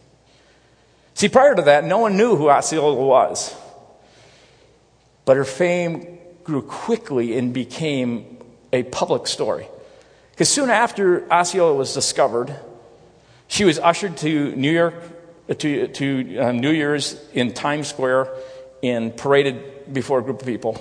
See, 1.12 1.28
prior 1.28 1.55
to 1.55 1.62
that, 1.62 1.84
no 1.84 1.99
one 1.99 2.16
knew 2.16 2.37
who 2.37 2.49
Osceola 2.49 2.94
was. 2.94 3.54
But 5.26 5.37
her 5.37 5.44
fame 5.44 6.19
grew 6.43 6.62
quickly 6.62 7.37
and 7.37 7.52
became 7.52 8.38
a 8.72 8.82
public 8.84 9.26
story. 9.26 9.69
Because 10.31 10.49
soon 10.49 10.70
after 10.70 11.31
Osceola 11.31 11.75
was 11.75 11.93
discovered, 11.93 12.54
she 13.46 13.64
was 13.64 13.78
ushered 13.78 14.16
to 14.19 14.56
New 14.56 14.70
York 14.70 14.94
to, 15.54 15.88
to 15.88 16.38
uh, 16.38 16.52
New 16.52 16.70
Year's 16.70 17.20
in 17.32 17.52
Times 17.52 17.88
Square 17.88 18.28
and 18.82 19.16
paraded 19.16 19.92
before 19.92 20.18
a 20.18 20.22
group 20.22 20.40
of 20.40 20.46
people. 20.46 20.76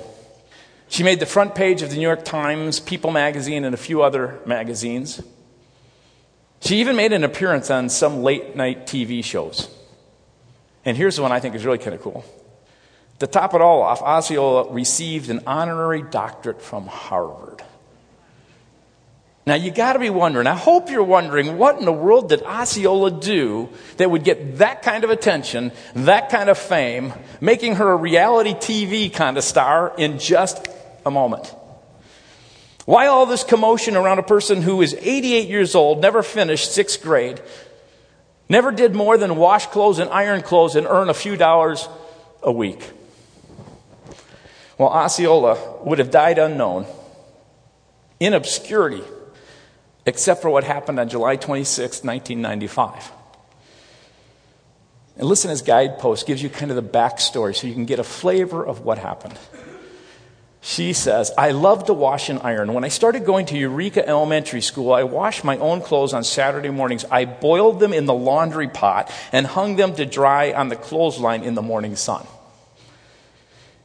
She 0.90 1.04
made 1.04 1.20
the 1.20 1.26
front 1.26 1.56
page 1.56 1.82
of 1.82 1.90
the 1.90 1.96
New 1.96 2.02
York 2.02 2.24
Times, 2.24 2.80
People 2.80 3.12
magazine, 3.12 3.66
and 3.66 3.74
a 3.74 3.78
few 3.78 4.02
other 4.02 4.40
magazines. 4.46 5.22
She 6.62 6.78
even 6.78 6.96
made 6.96 7.14
an 7.14 7.24
appearance 7.24 7.70
on 7.70 7.90
some 7.90 8.24
late 8.24 8.56
night 8.56 8.88
TV 8.88 9.24
shows. 9.24 9.70
And 10.86 10.96
here's 10.96 11.18
the 11.18 11.22
one 11.22 11.32
I 11.32 11.40
think 11.40 11.56
is 11.56 11.66
really 11.66 11.78
kind 11.78 11.94
of 11.94 12.02
cool. 12.02 12.24
To 13.20 13.28
top 13.28 13.54
it 13.54 13.62
all 13.62 13.82
off, 13.82 14.02
Osceola 14.02 14.72
received 14.72 15.30
an 15.30 15.42
honorary 15.48 16.02
doctorate 16.02 16.62
from 16.62 16.88
Harvard. 16.88 17.64
Now 19.48 19.56
you 19.56 19.72
got 19.72 19.94
to 19.94 20.00
be 20.00 20.10
wondering, 20.10 20.46
I 20.46 20.56
hope 20.56 20.90
you're 20.90 21.02
wondering, 21.02 21.58
what 21.58 21.80
in 21.80 21.86
the 21.86 21.94
world 21.94 22.28
did 22.28 22.44
Osceola 22.44 23.12
do 23.12 23.70
that 23.96 24.12
would 24.12 24.26
get 24.26 24.58
that 24.58 24.82
kind 24.82 25.06
of 25.06 25.10
attention, 25.10 25.72
that 25.96 26.28
kind 26.28 26.50
of 26.50 26.58
fame, 26.58 27.14
making 27.40 27.76
her 27.76 27.90
a 27.90 27.96
reality 27.96 28.56
TV 28.56 29.12
kind 29.12 29.38
of 29.38 29.46
star 29.46 29.94
in 29.98 30.20
just 30.20 30.68
a 31.06 31.12
moment? 31.12 31.56
Why 32.84 33.08
all 33.08 33.26
this 33.26 33.46
commotion 33.46 33.96
around 33.96 34.20
a 34.20 34.24
person 34.24 34.62
who 34.62 34.82
is 34.82 34.94
88 35.00 35.48
years 35.48 35.76
old, 35.76 36.02
never 36.02 36.24
finished 36.24 36.74
sixth 36.74 37.02
grade, 37.02 37.40
never 38.50 38.74
did 38.74 38.94
more 38.94 39.18
than 39.18 39.38
wash 39.38 39.68
clothes 39.68 40.00
and 40.00 40.10
iron 40.10 40.42
clothes 40.42 40.76
and 40.76 40.86
earn 40.86 41.08
a 41.08 41.14
few 41.14 41.38
dollars 41.38 41.88
a 42.44 42.52
week? 42.52 42.92
Well, 44.78 44.90
Osceola 44.90 45.84
would 45.86 46.00
have 46.00 46.12
died 46.12 46.38
unknown, 46.38 46.86
in 48.20 48.34
obscurity 48.34 49.04
except 50.08 50.42
for 50.42 50.50
what 50.50 50.64
happened 50.64 51.00
on 51.00 51.10
July 51.10 51.36
26, 51.36 52.04
1995. 52.04 53.12
And 55.18 55.28
listen, 55.28 55.50
his 55.50 55.62
guidepost 55.62 56.26
gives 56.26 56.42
you 56.42 56.50
kind 56.50 56.72
of 56.72 56.76
the 56.76 56.84
backstory 56.84 57.56
so 57.56 57.68
you 57.68 57.74
can 57.74 57.86
get 57.86 58.00
a 58.00 58.04
flavor 58.04 58.66
of 58.66 58.82
what 58.82 58.98
happened. 58.98 59.38
She 60.62 60.94
says, 60.94 61.32
I 61.38 61.52
love 61.52 61.86
to 61.86 61.94
wash 61.94 62.30
and 62.30 62.40
iron. 62.40 62.74
When 62.74 62.84
I 62.84 62.88
started 62.88 63.26
going 63.26 63.46
to 63.48 63.58
Eureka 63.58 64.08
Elementary 64.08 64.62
School, 64.62 64.94
I 64.94 65.04
washed 65.04 65.44
my 65.44 65.58
own 65.58 65.82
clothes 65.82 66.14
on 66.14 66.24
Saturday 66.24 66.70
mornings. 66.70 67.06
I 67.06 67.26
boiled 67.26 67.80
them 67.80 67.94
in 67.94 68.06
the 68.06 68.14
laundry 68.14 68.68
pot 68.68 69.12
and 69.32 69.46
hung 69.46 69.76
them 69.76 69.94
to 69.96 70.06
dry 70.06 70.54
on 70.54 70.70
the 70.70 70.76
clothesline 70.76 71.44
in 71.44 71.54
the 71.54 71.62
morning 71.62 71.96
sun. 71.96 72.26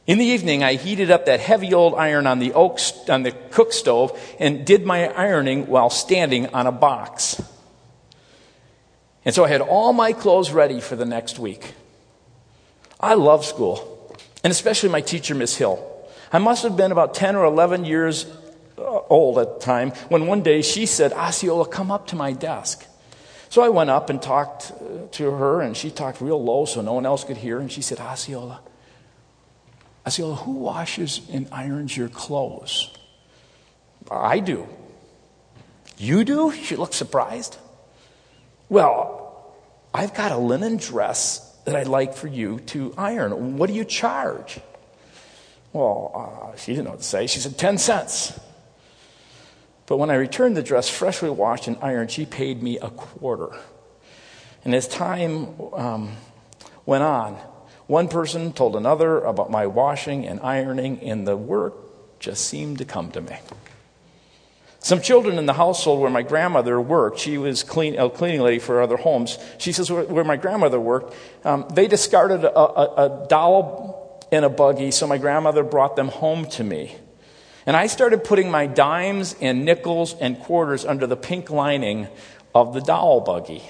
In 0.05 0.17
the 0.17 0.25
evening, 0.25 0.63
I 0.63 0.73
heated 0.73 1.11
up 1.11 1.27
that 1.27 1.39
heavy 1.39 1.73
old 1.73 1.95
iron 1.95 2.27
on 2.27 2.39
the, 2.39 2.53
oak, 2.53 2.79
on 3.07 3.23
the 3.23 3.31
cook 3.31 3.71
stove 3.71 4.19
and 4.37 4.65
did 4.65 4.85
my 4.85 5.07
ironing 5.07 5.67
while 5.67 5.89
standing 5.89 6.53
on 6.53 6.67
a 6.67 6.73
box. 6.73 7.41
And 9.23 9.33
so 9.33 9.45
I 9.45 9.47
had 9.47 9.61
all 9.61 9.93
my 9.93 10.11
clothes 10.11 10.51
ready 10.51 10.81
for 10.81 10.97
the 10.97 11.05
next 11.05 11.39
week. 11.39 11.73
I 12.99 13.13
love 13.13 13.45
school, 13.45 14.13
and 14.43 14.51
especially 14.51 14.89
my 14.89 15.01
teacher, 15.01 15.35
Miss 15.35 15.55
Hill. 15.55 15.89
I 16.33 16.39
must 16.39 16.63
have 16.63 16.75
been 16.75 16.91
about 16.91 17.13
10 17.13 17.35
or 17.37 17.45
11 17.45 17.85
years 17.85 18.25
uh, 18.77 18.81
old 18.81 19.37
at 19.37 19.55
the 19.55 19.59
time 19.59 19.91
when 20.09 20.27
one 20.27 20.41
day 20.41 20.61
she 20.61 20.85
said, 20.85 21.13
Osceola, 21.13 21.67
come 21.67 21.91
up 21.91 22.07
to 22.07 22.15
my 22.17 22.33
desk. 22.33 22.85
So 23.49 23.61
I 23.61 23.69
went 23.69 23.89
up 23.89 24.09
and 24.09 24.21
talked 24.21 24.71
uh, 24.71 25.07
to 25.11 25.31
her, 25.31 25.61
and 25.61 25.77
she 25.77 25.91
talked 25.91 26.19
real 26.19 26.43
low 26.43 26.65
so 26.65 26.81
no 26.81 26.93
one 26.93 27.05
else 27.05 27.23
could 27.23 27.37
hear. 27.37 27.59
And 27.59 27.71
she 27.71 27.81
said, 27.81 27.99
Osceola, 27.99 28.61
Osceola, 30.05 30.35
who 30.35 30.51
washes 30.51 31.21
and 31.31 31.47
irons 31.51 31.95
your 31.95 32.09
clothes? 32.09 32.91
I 34.11 34.39
do. 34.39 34.67
You 35.97 36.23
do? 36.23 36.51
She 36.51 36.75
looked 36.75 36.93
surprised. 36.93 37.57
Well, 38.67 39.53
I've 39.93 40.13
got 40.13 40.31
a 40.31 40.37
linen 40.37 40.77
dress 40.77 41.39
that 41.65 41.75
I'd 41.75 41.87
like 41.87 42.15
for 42.15 42.27
you 42.27 42.59
to 42.67 42.93
iron. 42.97 43.57
What 43.57 43.67
do 43.67 43.73
you 43.73 43.85
charge? 43.85 44.59
Well, 45.71 46.51
uh, 46.53 46.57
she 46.57 46.73
didn't 46.73 46.85
know 46.85 46.91
what 46.91 46.99
to 46.99 47.05
say. 47.05 47.27
She 47.27 47.39
said, 47.39 47.57
10 47.57 47.77
cents. 47.77 48.39
But 49.85 49.97
when 49.97 50.09
I 50.09 50.15
returned 50.15 50.55
the 50.57 50.63
dress 50.63 50.89
freshly 50.89 51.29
washed 51.29 51.67
and 51.67 51.77
ironed, 51.81 52.11
she 52.11 52.25
paid 52.25 52.61
me 52.61 52.79
a 52.79 52.89
quarter. 52.89 53.49
And 54.65 54.73
as 54.73 54.87
time 54.87 55.49
um, 55.73 56.15
went 56.85 57.03
on, 57.03 57.37
one 57.87 58.07
person 58.07 58.53
told 58.53 58.75
another 58.75 59.19
about 59.19 59.51
my 59.51 59.67
washing 59.67 60.25
and 60.25 60.39
ironing, 60.39 60.99
and 61.01 61.27
the 61.27 61.37
work 61.37 62.19
just 62.19 62.45
seemed 62.45 62.77
to 62.77 62.85
come 62.85 63.11
to 63.11 63.21
me. 63.21 63.37
Some 64.79 65.01
children 65.01 65.37
in 65.37 65.45
the 65.45 65.53
household 65.53 66.01
where 66.01 66.09
my 66.09 66.23
grandmother 66.23 66.79
worked, 66.79 67.19
she 67.19 67.37
was 67.37 67.63
clean, 67.63 67.97
a 67.97 68.09
cleaning 68.09 68.41
lady 68.41 68.59
for 68.59 68.81
other 68.81 68.97
homes. 68.97 69.37
She 69.57 69.71
says, 69.71 69.89
where, 69.89 70.25
my 70.25 70.35
grandmother 70.35 70.79
worked, 70.79 71.15
um, 71.45 71.65
they 71.73 71.87
discarded 71.87 72.43
a, 72.43 72.57
a, 72.57 73.23
a 73.23 73.27
doll 73.29 74.27
in 74.31 74.43
a 74.43 74.49
buggy, 74.49 74.91
so 74.91 75.07
my 75.07 75.17
grandmother 75.17 75.63
brought 75.63 75.95
them 75.95 76.09
home 76.09 76.47
to 76.47 76.63
me. 76.63 76.97
And 77.65 77.77
I 77.77 77.87
started 77.87 78.25
putting 78.25 78.51
my 78.51 78.67
dimes 78.67 79.37
and 79.39 79.63
nickels 79.63 80.15
and 80.19 80.37
quarters 80.39 80.83
under 80.83 81.07
the 81.07 81.15
pink 81.15 81.49
lining 81.49 82.07
of 82.53 82.73
the 82.73 82.81
doll 82.81 83.21
buggy. 83.21 83.63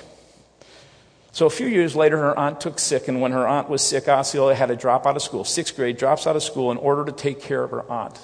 So 1.33 1.47
a 1.47 1.49
few 1.49 1.65
years 1.65 1.95
later, 1.95 2.17
her 2.19 2.37
aunt 2.37 2.61
took 2.61 2.77
sick, 2.77 3.07
and 3.07 3.19
when 3.19 3.31
her 3.31 3.47
aunt 3.47 3.67
was 3.67 3.81
sick, 3.81 4.07
Osceola 4.07 4.53
had 4.53 4.67
to 4.67 4.75
drop 4.75 5.07
out 5.07 5.15
of 5.15 5.23
school. 5.23 5.43
Sixth 5.43 5.75
grade, 5.75 5.97
drops 5.97 6.27
out 6.27 6.35
of 6.35 6.43
school 6.43 6.71
in 6.71 6.77
order 6.77 7.03
to 7.05 7.11
take 7.11 7.41
care 7.41 7.63
of 7.63 7.71
her 7.71 7.91
aunt. 7.91 8.19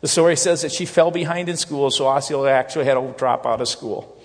The 0.00 0.08
story 0.08 0.34
says 0.36 0.62
that 0.62 0.72
she 0.72 0.86
fell 0.86 1.10
behind 1.10 1.50
in 1.50 1.58
school, 1.58 1.90
so 1.90 2.06
Osceola 2.06 2.50
actually 2.50 2.86
had 2.86 2.94
to 2.94 3.14
drop 3.18 3.44
out 3.44 3.60
of 3.60 3.68
school. 3.68 4.18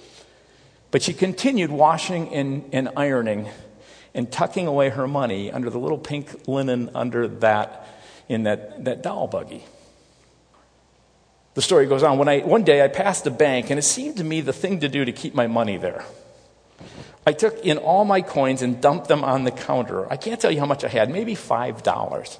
But 0.89 1.01
she 1.01 1.13
continued 1.13 1.69
washing 1.69 2.33
and, 2.33 2.69
and 2.71 2.89
ironing 2.95 3.49
and 4.13 4.31
tucking 4.31 4.67
away 4.67 4.87
her 4.87 5.05
money 5.05 5.51
under 5.51 5.69
the 5.69 5.77
little 5.77 5.97
pink 5.97 6.47
linen 6.47 6.89
under 6.95 7.27
that, 7.27 7.85
in 8.29 8.43
that, 8.43 8.85
that 8.85 9.03
doll 9.03 9.27
buggy. 9.27 9.65
The 11.55 11.61
story 11.61 11.87
goes 11.87 12.03
on. 12.03 12.17
When 12.17 12.29
I, 12.29 12.39
one 12.39 12.63
day 12.63 12.81
I 12.81 12.87
passed 12.87 13.27
a 13.27 13.31
bank, 13.31 13.69
and 13.69 13.77
it 13.77 13.83
seemed 13.83 14.15
to 14.17 14.23
me 14.23 14.39
the 14.39 14.53
thing 14.53 14.79
to 14.79 14.87
do 14.87 15.03
to 15.03 15.11
keep 15.11 15.35
my 15.35 15.47
money 15.47 15.75
there. 15.75 16.05
I 17.27 17.33
took 17.33 17.65
in 17.65 17.77
all 17.77 18.05
my 18.05 18.21
coins 18.21 18.61
and 18.61 18.79
dumped 18.79 19.09
them 19.09 19.25
on 19.25 19.43
the 19.43 19.51
counter. 19.51 20.09
I 20.09 20.15
can't 20.15 20.39
tell 20.39 20.49
you 20.49 20.61
how 20.61 20.65
much 20.65 20.85
I 20.85 20.87
had, 20.87 21.09
maybe 21.09 21.35
$5. 21.35 22.39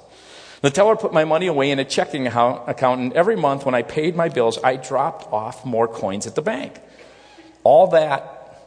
The 0.62 0.70
teller 0.70 0.96
put 0.96 1.12
my 1.12 1.26
money 1.26 1.46
away 1.46 1.70
in 1.70 1.78
a 1.78 1.84
checking 1.84 2.26
account, 2.26 3.00
and 3.00 3.12
every 3.12 3.36
month 3.36 3.66
when 3.66 3.74
I 3.74 3.82
paid 3.82 4.16
my 4.16 4.30
bills, 4.30 4.58
I 4.64 4.76
dropped 4.76 5.30
off 5.30 5.66
more 5.66 5.88
coins 5.88 6.26
at 6.26 6.36
the 6.36 6.40
bank. 6.40 6.80
All 7.64 7.88
that, 7.88 8.62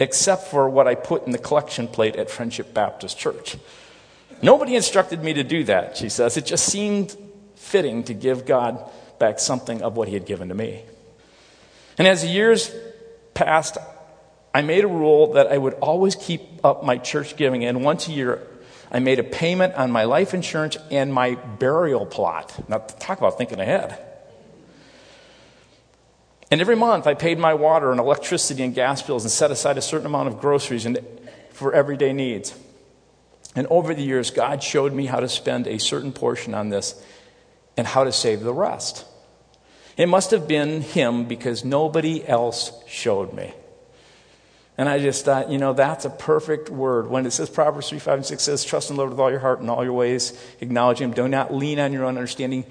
except 0.00 0.48
for 0.48 0.68
what 0.68 0.88
I 0.88 0.96
put 0.96 1.24
in 1.24 1.30
the 1.30 1.38
collection 1.38 1.86
plate 1.86 2.16
at 2.16 2.30
Friendship 2.30 2.74
Baptist 2.74 3.16
Church. 3.16 3.56
Nobody 4.42 4.74
instructed 4.74 5.22
me 5.22 5.34
to 5.34 5.44
do 5.44 5.62
that, 5.64 5.96
she 5.96 6.08
says. 6.08 6.36
It 6.36 6.46
just 6.46 6.66
seemed 6.66 7.16
fitting 7.54 8.02
to 8.04 8.12
give 8.12 8.44
God 8.44 8.90
back 9.20 9.38
something 9.38 9.82
of 9.82 9.96
what 9.96 10.08
he 10.08 10.14
had 10.14 10.26
given 10.26 10.48
to 10.48 10.54
me. 10.56 10.82
And 11.96 12.08
as 12.08 12.22
the 12.22 12.28
years 12.28 12.74
passed, 13.34 13.78
I 14.54 14.62
made 14.62 14.84
a 14.84 14.88
rule 14.88 15.32
that 15.32 15.48
I 15.48 15.58
would 15.58 15.74
always 15.74 16.14
keep 16.14 16.64
up 16.64 16.84
my 16.84 16.96
church 16.96 17.36
giving, 17.36 17.64
and 17.64 17.84
once 17.84 18.06
a 18.06 18.12
year, 18.12 18.46
I 18.92 19.00
made 19.00 19.18
a 19.18 19.24
payment 19.24 19.74
on 19.74 19.90
my 19.90 20.04
life 20.04 20.32
insurance 20.32 20.76
and 20.92 21.12
my 21.12 21.34
burial 21.34 22.06
plot. 22.06 22.68
Now, 22.68 22.78
talk 22.78 23.18
about 23.18 23.36
thinking 23.36 23.58
ahead. 23.58 23.98
And 26.52 26.60
every 26.60 26.76
month, 26.76 27.08
I 27.08 27.14
paid 27.14 27.40
my 27.40 27.54
water 27.54 27.90
and 27.90 27.98
electricity 27.98 28.62
and 28.62 28.72
gas 28.72 29.02
bills 29.02 29.24
and 29.24 29.32
set 29.32 29.50
aside 29.50 29.76
a 29.76 29.82
certain 29.82 30.06
amount 30.06 30.28
of 30.28 30.40
groceries 30.40 30.86
and 30.86 31.00
for 31.50 31.74
everyday 31.74 32.12
needs. 32.12 32.56
And 33.56 33.66
over 33.68 33.92
the 33.92 34.02
years, 34.02 34.30
God 34.30 34.62
showed 34.62 34.92
me 34.92 35.06
how 35.06 35.18
to 35.18 35.28
spend 35.28 35.66
a 35.66 35.78
certain 35.78 36.12
portion 36.12 36.54
on 36.54 36.68
this 36.68 37.02
and 37.76 37.88
how 37.88 38.04
to 38.04 38.12
save 38.12 38.40
the 38.40 38.54
rest. 38.54 39.04
It 39.96 40.06
must 40.06 40.30
have 40.30 40.46
been 40.46 40.80
him 40.80 41.24
because 41.24 41.64
nobody 41.64 42.24
else 42.26 42.70
showed 42.86 43.32
me. 43.32 43.52
And 44.76 44.88
I 44.88 44.98
just 44.98 45.24
thought, 45.24 45.50
you 45.50 45.58
know, 45.58 45.72
that's 45.72 46.04
a 46.04 46.10
perfect 46.10 46.68
word. 46.68 47.08
When 47.08 47.26
it 47.26 47.30
says 47.30 47.48
Proverbs 47.48 47.88
3, 47.90 48.00
5, 48.00 48.14
and 48.14 48.26
6 48.26 48.42
says, 48.42 48.64
trust 48.64 48.90
in 48.90 48.96
the 48.96 49.02
Lord 49.02 49.10
with 49.10 49.20
all 49.20 49.30
your 49.30 49.38
heart 49.38 49.60
and 49.60 49.70
all 49.70 49.84
your 49.84 49.92
ways, 49.92 50.38
acknowledge 50.60 51.00
him. 51.00 51.12
Do 51.12 51.28
not 51.28 51.54
lean 51.54 51.78
on 51.78 51.92
your 51.92 52.04
own 52.04 52.16
understanding, 52.16 52.64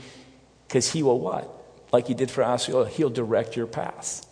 because 0.67 0.91
he 0.91 1.01
will 1.01 1.19
what? 1.19 1.49
Like 1.93 2.07
he 2.07 2.13
did 2.13 2.29
for 2.29 2.43
Osceola, 2.43 2.89
he'll 2.89 3.09
direct 3.09 3.55
your 3.55 3.67
path. 3.67 4.25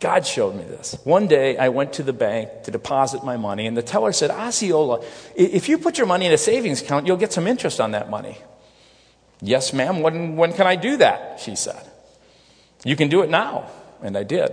God 0.00 0.24
showed 0.24 0.54
me 0.54 0.62
this. 0.62 0.96
One 1.04 1.26
day 1.26 1.58
I 1.58 1.70
went 1.70 1.94
to 1.94 2.02
the 2.02 2.12
bank 2.12 2.62
to 2.64 2.70
deposit 2.70 3.24
my 3.24 3.36
money, 3.36 3.66
and 3.66 3.76
the 3.76 3.82
teller 3.82 4.12
said, 4.12 4.30
Osceola, 4.30 5.04
if 5.34 5.68
you 5.68 5.76
put 5.76 5.98
your 5.98 6.06
money 6.06 6.24
in 6.24 6.32
a 6.32 6.38
savings 6.38 6.80
account, 6.80 7.06
you'll 7.06 7.16
get 7.16 7.32
some 7.32 7.46
interest 7.46 7.80
on 7.80 7.90
that 7.90 8.08
money. 8.08 8.38
Yes, 9.42 9.72
ma'am. 9.72 10.00
When, 10.00 10.36
when 10.36 10.52
can 10.52 10.66
I 10.66 10.76
do 10.76 10.96
that? 10.98 11.40
She 11.40 11.54
said. 11.54 11.84
You 12.84 12.96
can 12.96 13.08
do 13.08 13.22
it 13.22 13.30
now. 13.30 13.68
And 14.00 14.16
I 14.16 14.22
did. 14.22 14.52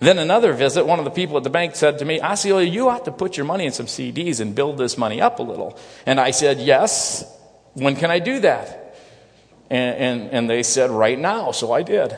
Then 0.00 0.18
another 0.18 0.52
visit, 0.52 0.86
one 0.86 1.00
of 1.00 1.04
the 1.04 1.10
people 1.10 1.36
at 1.36 1.42
the 1.42 1.50
bank 1.50 1.74
said 1.74 1.98
to 1.98 2.04
me, 2.04 2.20
Osceola, 2.20 2.62
you 2.62 2.88
ought 2.88 3.04
to 3.06 3.12
put 3.12 3.36
your 3.36 3.46
money 3.46 3.66
in 3.66 3.72
some 3.72 3.86
CDs 3.86 4.40
and 4.40 4.54
build 4.54 4.78
this 4.78 4.96
money 4.96 5.20
up 5.20 5.40
a 5.40 5.42
little. 5.42 5.78
And 6.06 6.20
I 6.20 6.30
said, 6.30 6.58
Yes. 6.58 7.24
When 7.74 7.96
can 7.96 8.10
I 8.10 8.18
do 8.18 8.40
that? 8.40 8.96
And, 9.70 9.96
and, 9.96 10.30
and 10.30 10.50
they 10.50 10.62
said, 10.62 10.90
Right 10.90 11.18
now. 11.18 11.50
So 11.50 11.72
I 11.72 11.82
did. 11.82 12.16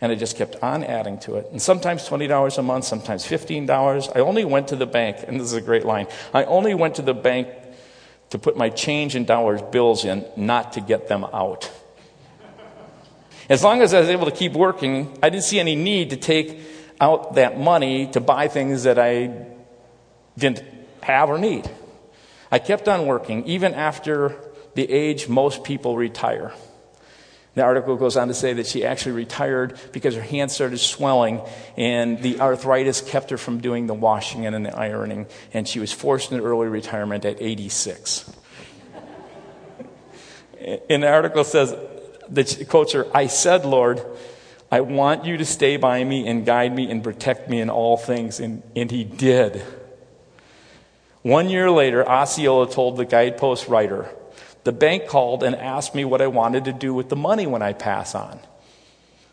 And 0.00 0.10
I 0.10 0.14
just 0.14 0.36
kept 0.36 0.56
on 0.62 0.84
adding 0.84 1.18
to 1.20 1.36
it. 1.36 1.48
And 1.50 1.60
sometimes 1.60 2.08
$20 2.08 2.58
a 2.58 2.62
month, 2.62 2.84
sometimes 2.84 3.24
$15. 3.24 4.16
I 4.16 4.20
only 4.20 4.44
went 4.44 4.68
to 4.68 4.76
the 4.76 4.86
bank, 4.86 5.18
and 5.26 5.38
this 5.38 5.48
is 5.48 5.52
a 5.52 5.60
great 5.60 5.84
line. 5.84 6.06
I 6.32 6.44
only 6.44 6.72
went 6.72 6.94
to 6.94 7.02
the 7.02 7.12
bank 7.12 7.48
to 8.30 8.38
put 8.38 8.56
my 8.56 8.70
change 8.70 9.14
in 9.14 9.24
dollars 9.24 9.60
bills 9.60 10.04
in, 10.04 10.24
not 10.36 10.74
to 10.74 10.80
get 10.80 11.08
them 11.08 11.24
out. 11.24 11.70
As 13.50 13.64
long 13.64 13.82
as 13.82 13.92
I 13.92 13.98
was 13.98 14.08
able 14.08 14.26
to 14.26 14.32
keep 14.32 14.52
working, 14.52 15.18
I 15.20 15.28
didn't 15.28 15.42
see 15.42 15.58
any 15.58 15.74
need 15.74 16.10
to 16.10 16.16
take 16.16 16.60
out 17.00 17.34
that 17.34 17.58
money 17.58 18.06
to 18.12 18.20
buy 18.20 18.46
things 18.46 18.84
that 18.84 18.96
I 18.96 19.44
didn't 20.38 20.62
have 21.02 21.30
or 21.30 21.36
need. 21.36 21.68
I 22.52 22.60
kept 22.60 22.86
on 22.86 23.06
working 23.06 23.44
even 23.46 23.74
after 23.74 24.36
the 24.74 24.88
age 24.88 25.28
most 25.28 25.64
people 25.64 25.96
retire. 25.96 26.52
The 27.56 27.62
article 27.64 27.96
goes 27.96 28.16
on 28.16 28.28
to 28.28 28.34
say 28.34 28.52
that 28.52 28.68
she 28.68 28.84
actually 28.84 29.12
retired 29.12 29.76
because 29.90 30.14
her 30.14 30.22
hands 30.22 30.54
started 30.54 30.78
swelling 30.78 31.40
and 31.76 32.22
the 32.22 32.40
arthritis 32.40 33.00
kept 33.00 33.30
her 33.30 33.36
from 33.36 33.60
doing 33.60 33.88
the 33.88 33.94
washing 33.94 34.46
and 34.46 34.64
the 34.64 34.78
ironing, 34.78 35.26
and 35.52 35.66
she 35.66 35.80
was 35.80 35.92
forced 35.92 36.30
into 36.30 36.44
early 36.44 36.68
retirement 36.68 37.24
at 37.24 37.42
86. 37.42 38.32
and 40.88 41.02
the 41.02 41.08
article 41.08 41.42
says, 41.42 41.74
that 42.30 42.66
quotes 42.68 42.94
are 42.94 43.06
I 43.14 43.26
said, 43.26 43.64
Lord, 43.64 44.04
I 44.70 44.82
want 44.82 45.24
you 45.24 45.36
to 45.36 45.44
stay 45.44 45.76
by 45.76 46.04
me 46.04 46.26
and 46.26 46.46
guide 46.46 46.74
me 46.74 46.90
and 46.90 47.02
protect 47.02 47.50
me 47.50 47.60
in 47.60 47.70
all 47.70 47.96
things. 47.96 48.38
And, 48.38 48.62
and 48.76 48.90
he 48.90 49.04
did. 49.04 49.62
One 51.22 51.50
year 51.50 51.70
later, 51.70 52.08
Osceola 52.08 52.70
told 52.70 52.96
the 52.96 53.04
guidepost 53.04 53.68
writer, 53.68 54.08
the 54.64 54.72
bank 54.72 55.06
called 55.06 55.42
and 55.42 55.54
asked 55.56 55.94
me 55.94 56.04
what 56.04 56.22
I 56.22 56.28
wanted 56.28 56.64
to 56.66 56.72
do 56.72 56.94
with 56.94 57.08
the 57.08 57.16
money 57.16 57.46
when 57.46 57.62
I 57.62 57.72
pass 57.72 58.14
on. 58.14 58.40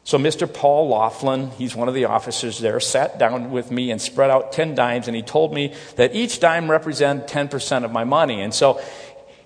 So 0.04 0.18
Mr. 0.18 0.52
Paul 0.52 0.88
Laughlin, 0.88 1.52
he's 1.52 1.76
one 1.76 1.90
of 1.90 1.94
the 1.94 2.06
officers 2.06 2.60
there, 2.60 2.80
sat 2.80 3.20
down 3.20 3.52
with 3.52 3.72
me 3.72 3.92
and 3.92 4.02
spread 4.02 4.30
out 4.30 4.54
10 4.54 4.74
dimes, 4.74 5.08
and 5.08 5.16
he 5.16 5.22
told 5.22 5.54
me 5.54 5.74
that 5.98 6.16
each 6.16 6.40
dime 6.40 6.72
represented 6.72 7.28
10% 7.28 7.84
of 7.84 7.92
my 7.92 8.06
money. 8.06 8.42
And 8.42 8.54
so 8.54 8.82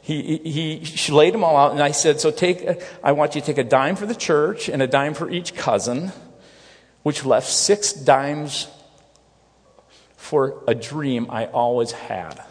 he, 0.02 0.38
he, 0.84 1.12
laid 1.12 1.34
them 1.34 1.44
all 1.44 1.56
out, 1.56 1.72
and 1.72 1.82
I 1.82 1.92
said, 1.92 2.20
So 2.20 2.32
take, 2.32 2.68
I 3.04 3.12
want 3.12 3.36
you 3.36 3.42
to 3.42 3.48
take 3.48 3.60
a 3.60 3.64
dime 3.64 3.96
for 3.96 4.06
the 4.06 4.16
church 4.16 4.68
and 4.68 4.82
a 4.82 4.88
dime 4.88 5.14
for 5.14 5.30
each 5.30 5.56
cousin, 5.56 6.12
which 7.04 7.24
left 7.24 7.48
six 7.48 7.94
dimes 7.94 8.68
for 10.18 10.64
a 10.68 10.74
dream 10.74 11.28
I 11.30 11.46
always 11.46 11.92
had. 11.92 12.44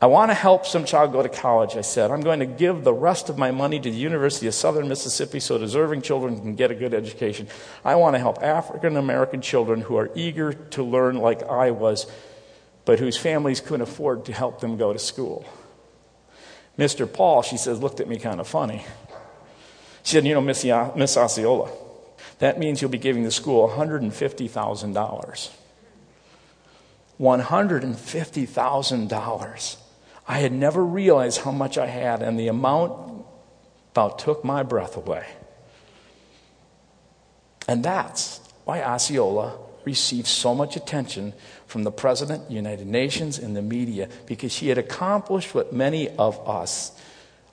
I 0.00 0.06
want 0.06 0.30
to 0.30 0.34
help 0.34 0.66
some 0.66 0.84
child 0.84 1.12
go 1.12 1.22
to 1.22 1.30
college, 1.30 1.76
I 1.76 1.80
said. 1.80 2.10
I'm 2.10 2.20
going 2.20 2.40
to 2.40 2.46
give 2.46 2.84
the 2.84 2.92
rest 2.92 3.30
of 3.30 3.38
my 3.38 3.50
money 3.50 3.80
to 3.80 3.90
the 3.90 3.96
University 3.96 4.46
of 4.46 4.52
Southern 4.52 4.86
Mississippi 4.86 5.40
so 5.40 5.56
deserving 5.56 6.02
children 6.02 6.38
can 6.38 6.54
get 6.54 6.70
a 6.70 6.74
good 6.74 6.92
education. 6.92 7.48
I 7.84 7.94
want 7.94 8.14
to 8.14 8.18
help 8.18 8.42
African 8.42 8.98
American 8.98 9.40
children 9.40 9.80
who 9.80 9.96
are 9.96 10.10
eager 10.14 10.52
to 10.52 10.82
learn 10.82 11.16
like 11.16 11.42
I 11.44 11.70
was, 11.70 12.06
but 12.84 12.98
whose 12.98 13.16
families 13.16 13.60
couldn't 13.60 13.82
afford 13.82 14.24
to 14.26 14.32
help 14.32 14.60
them 14.60 14.76
go 14.76 14.92
to 14.92 14.98
school. 14.98 15.46
Mr. 16.78 17.10
Paul, 17.10 17.42
she 17.42 17.56
says, 17.56 17.80
looked 17.80 18.00
at 18.00 18.08
me 18.08 18.18
kind 18.18 18.40
of 18.40 18.48
funny. 18.48 18.84
She 20.02 20.12
said, 20.12 20.26
You 20.26 20.34
know, 20.34 20.40
Miss, 20.40 20.64
Miss 20.64 21.16
Osceola, 21.16 21.70
That 22.40 22.58
means 22.58 22.82
you'll 22.82 22.90
be 22.90 22.98
giving 22.98 23.22
the 23.22 23.30
school 23.30 23.68
$150,000. 23.68 25.50
$150,000. 27.20 29.76
I 30.26 30.38
had 30.38 30.52
never 30.52 30.82
realized 30.84 31.42
how 31.42 31.52
much 31.52 31.78
I 31.78 31.86
had, 31.86 32.22
and 32.22 32.38
the 32.38 32.48
amount 32.48 33.24
about 33.92 34.18
took 34.18 34.44
my 34.44 34.62
breath 34.62 34.96
away. 34.96 35.26
And 37.68 37.84
that's 37.84 38.40
why 38.64 38.82
Osceola 38.82 39.58
received 39.84 40.26
so 40.26 40.54
much 40.54 40.76
attention 40.76 41.32
from 41.66 41.84
the 41.84 41.92
President, 41.92 42.50
United 42.50 42.86
Nations, 42.86 43.38
and 43.38 43.56
the 43.56 43.62
media, 43.62 44.08
because 44.26 44.52
she 44.52 44.68
had 44.68 44.78
accomplished 44.78 45.54
what 45.54 45.72
many 45.72 46.08
of 46.10 46.48
us, 46.48 46.92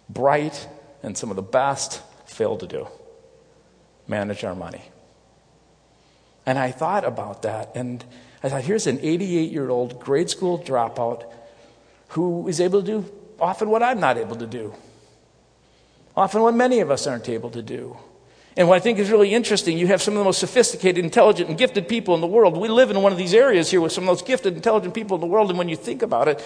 bright 0.10 0.68
and 1.04 1.18
some 1.18 1.30
of 1.30 1.36
the 1.36 1.42
best, 1.42 2.02
failed 2.26 2.62
to 2.62 2.68
do 2.68 2.88
manage 4.08 4.44
our 4.44 4.56
money. 4.56 4.84
And 6.46 6.60
I 6.60 6.72
thought 6.72 7.06
about 7.06 7.44
that, 7.44 7.72
and 7.76 8.04
I 8.44 8.50
thought, 8.50 8.64
here's 8.64 8.88
an 8.88 9.00
88 9.02 9.52
year 9.52 9.70
old 9.70 10.00
grade 10.00 10.30
school 10.30 10.60
dropout 10.60 11.24
who 12.10 12.48
is 12.48 12.60
able 12.60 12.82
to 12.82 12.86
do 12.86 13.12
often 13.40 13.70
what 13.70 13.82
I'm 13.82 14.00
not 14.00 14.18
able 14.18 14.36
to 14.36 14.46
do, 14.46 14.74
often 16.16 16.42
what 16.42 16.54
many 16.54 16.80
of 16.80 16.92
us 16.92 17.08
aren't 17.08 17.30
able 17.30 17.50
to 17.52 17.62
do. 17.62 17.98
And 18.58 18.67
what 18.67 18.75
I 18.75 18.79
think 18.79 19.00
is 19.00 19.10
really 19.10 19.34
interesting, 19.34 19.77
you 19.77 19.88
have 19.88 20.01
some 20.01 20.13
of 20.15 20.20
the 20.20 20.25
most 20.25 20.39
sophisticated, 20.39 21.03
intelligent, 21.03 21.50
and 21.50 21.58
gifted 21.58 21.88
people 21.88 22.15
in 22.15 22.22
the 22.22 22.27
world. 22.27 22.58
We 22.58 22.67
live 22.67 22.91
in 22.91 23.01
one 23.01 23.12
of 23.12 23.17
these 23.17 23.34
areas 23.34 23.72
here 23.72 23.79
with 23.79 23.93
some 23.93 24.03
of 24.03 24.08
the 24.08 24.12
most 24.12 24.25
gifted, 24.25 24.55
intelligent 24.55 24.93
people 24.93 25.15
in 25.15 25.22
the 25.22 25.27
world, 25.27 25.50
and 25.50 25.58
when 25.58 25.70
you 25.70 25.77
think 25.77 26.01
about 26.01 26.27
it, 26.27 26.43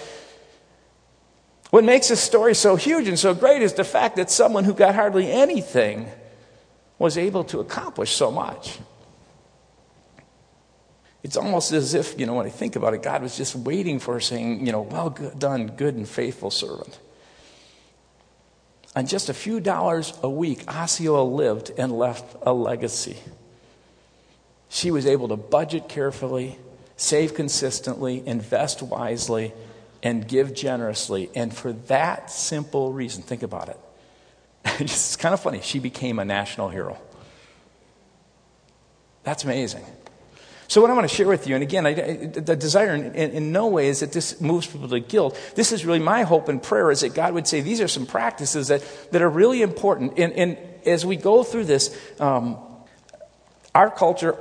what 1.70 1.82
makes 1.82 2.08
this 2.08 2.20
story 2.20 2.54
so 2.54 2.76
huge 2.76 3.08
and 3.08 3.18
so 3.18 3.34
great 3.34 3.60
is 3.60 3.72
the 3.74 3.84
fact 3.84 4.16
that 4.16 4.30
someone 4.30 4.62
who 4.62 4.72
got 4.72 4.94
hardly 4.94 5.30
anything 5.30 6.06
was 6.98 7.18
able 7.18 7.42
to 7.44 7.58
accomplish 7.58 8.12
so 8.12 8.30
much. 8.30 8.78
It's 11.24 11.36
almost 11.36 11.72
as 11.72 11.92
if, 11.94 12.18
you 12.20 12.24
know, 12.24 12.34
when 12.34 12.46
I 12.46 12.50
think 12.50 12.76
about 12.76 12.94
it, 12.94 13.02
God 13.02 13.20
was 13.20 13.36
just 13.36 13.56
waiting 13.56 13.98
for 13.98 14.14
her, 14.14 14.20
saying, 14.20 14.64
you 14.64 14.70
know, 14.70 14.82
well 14.82 15.10
done, 15.10 15.66
good 15.66 15.96
and 15.96 16.08
faithful 16.08 16.52
servant. 16.52 17.00
On 18.96 19.06
just 19.06 19.28
a 19.28 19.34
few 19.34 19.60
dollars 19.60 20.14
a 20.22 20.30
week, 20.30 20.66
Osceola 20.66 21.22
lived 21.22 21.70
and 21.76 21.92
left 21.92 22.34
a 22.40 22.54
legacy. 22.54 23.18
She 24.70 24.90
was 24.90 25.04
able 25.04 25.28
to 25.28 25.36
budget 25.36 25.86
carefully, 25.86 26.58
save 26.96 27.34
consistently, 27.34 28.26
invest 28.26 28.80
wisely, 28.82 29.52
and 30.02 30.26
give 30.26 30.54
generously. 30.54 31.30
And 31.34 31.54
for 31.54 31.74
that 31.74 32.30
simple 32.30 32.90
reason, 32.90 33.22
think 33.22 33.42
about 33.42 33.68
it. 33.68 33.78
it's 34.80 35.14
kind 35.16 35.34
of 35.34 35.40
funny. 35.40 35.60
She 35.60 35.78
became 35.78 36.18
a 36.18 36.24
national 36.24 36.70
hero. 36.70 36.96
That's 39.24 39.44
amazing. 39.44 39.84
So, 40.68 40.80
what 40.80 40.90
I 40.90 40.94
want 40.94 41.08
to 41.08 41.14
share 41.14 41.28
with 41.28 41.46
you, 41.46 41.54
and 41.54 41.62
again, 41.62 41.86
I, 41.86 41.94
the 41.94 42.56
desire 42.56 42.94
in, 42.94 43.14
in, 43.14 43.30
in, 43.30 43.52
no 43.52 43.68
way 43.68 43.88
is 43.88 44.00
that 44.00 44.12
this 44.12 44.40
moves 44.40 44.66
people 44.66 44.88
to 44.88 44.98
guilt. 44.98 45.38
This 45.54 45.70
is 45.70 45.86
really 45.86 46.00
my 46.00 46.22
hope 46.22 46.48
and 46.48 46.60
prayer 46.60 46.90
is 46.90 47.00
that 47.02 47.14
God 47.14 47.34
would 47.34 47.46
say 47.46 47.60
these 47.60 47.80
are 47.80 47.88
some 47.88 48.04
practices 48.04 48.68
that, 48.68 48.82
that 49.12 49.22
are 49.22 49.30
really 49.30 49.62
important. 49.62 50.18
And, 50.18 50.32
and 50.32 50.58
as 50.84 51.06
we 51.06 51.16
go 51.16 51.44
through 51.44 51.64
this, 51.64 51.96
um, 52.20 52.58
our 53.74 53.90
culture, 53.90 54.36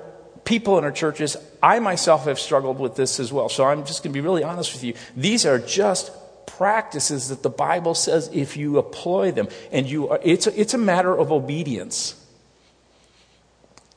people 0.45 0.79
in 0.79 0.83
our 0.83 0.91
churches, 0.91 1.37
I 1.61 1.79
myself 1.79 2.25
have 2.25 2.39
struggled 2.39 2.79
with 2.79 2.95
this 2.95 3.19
as 3.19 3.31
well. 3.31 3.47
So, 3.47 3.63
I'm 3.63 3.85
just 3.85 4.01
going 4.01 4.11
to 4.11 4.19
be 4.19 4.25
really 4.25 4.43
honest 4.43 4.73
with 4.73 4.83
you. 4.83 4.95
These 5.15 5.45
are 5.45 5.59
just 5.59 6.11
practices 6.47 7.29
that 7.29 7.43
the 7.43 7.49
Bible 7.49 7.93
says 7.93 8.31
if 8.33 8.57
you 8.57 8.79
employ 8.79 9.31
them, 9.31 9.47
and 9.71 9.85
you 9.85 10.09
are, 10.09 10.19
it's, 10.23 10.47
a, 10.47 10.59
it's 10.59 10.73
a 10.73 10.79
matter 10.79 11.15
of 11.15 11.31
obedience. 11.31 12.19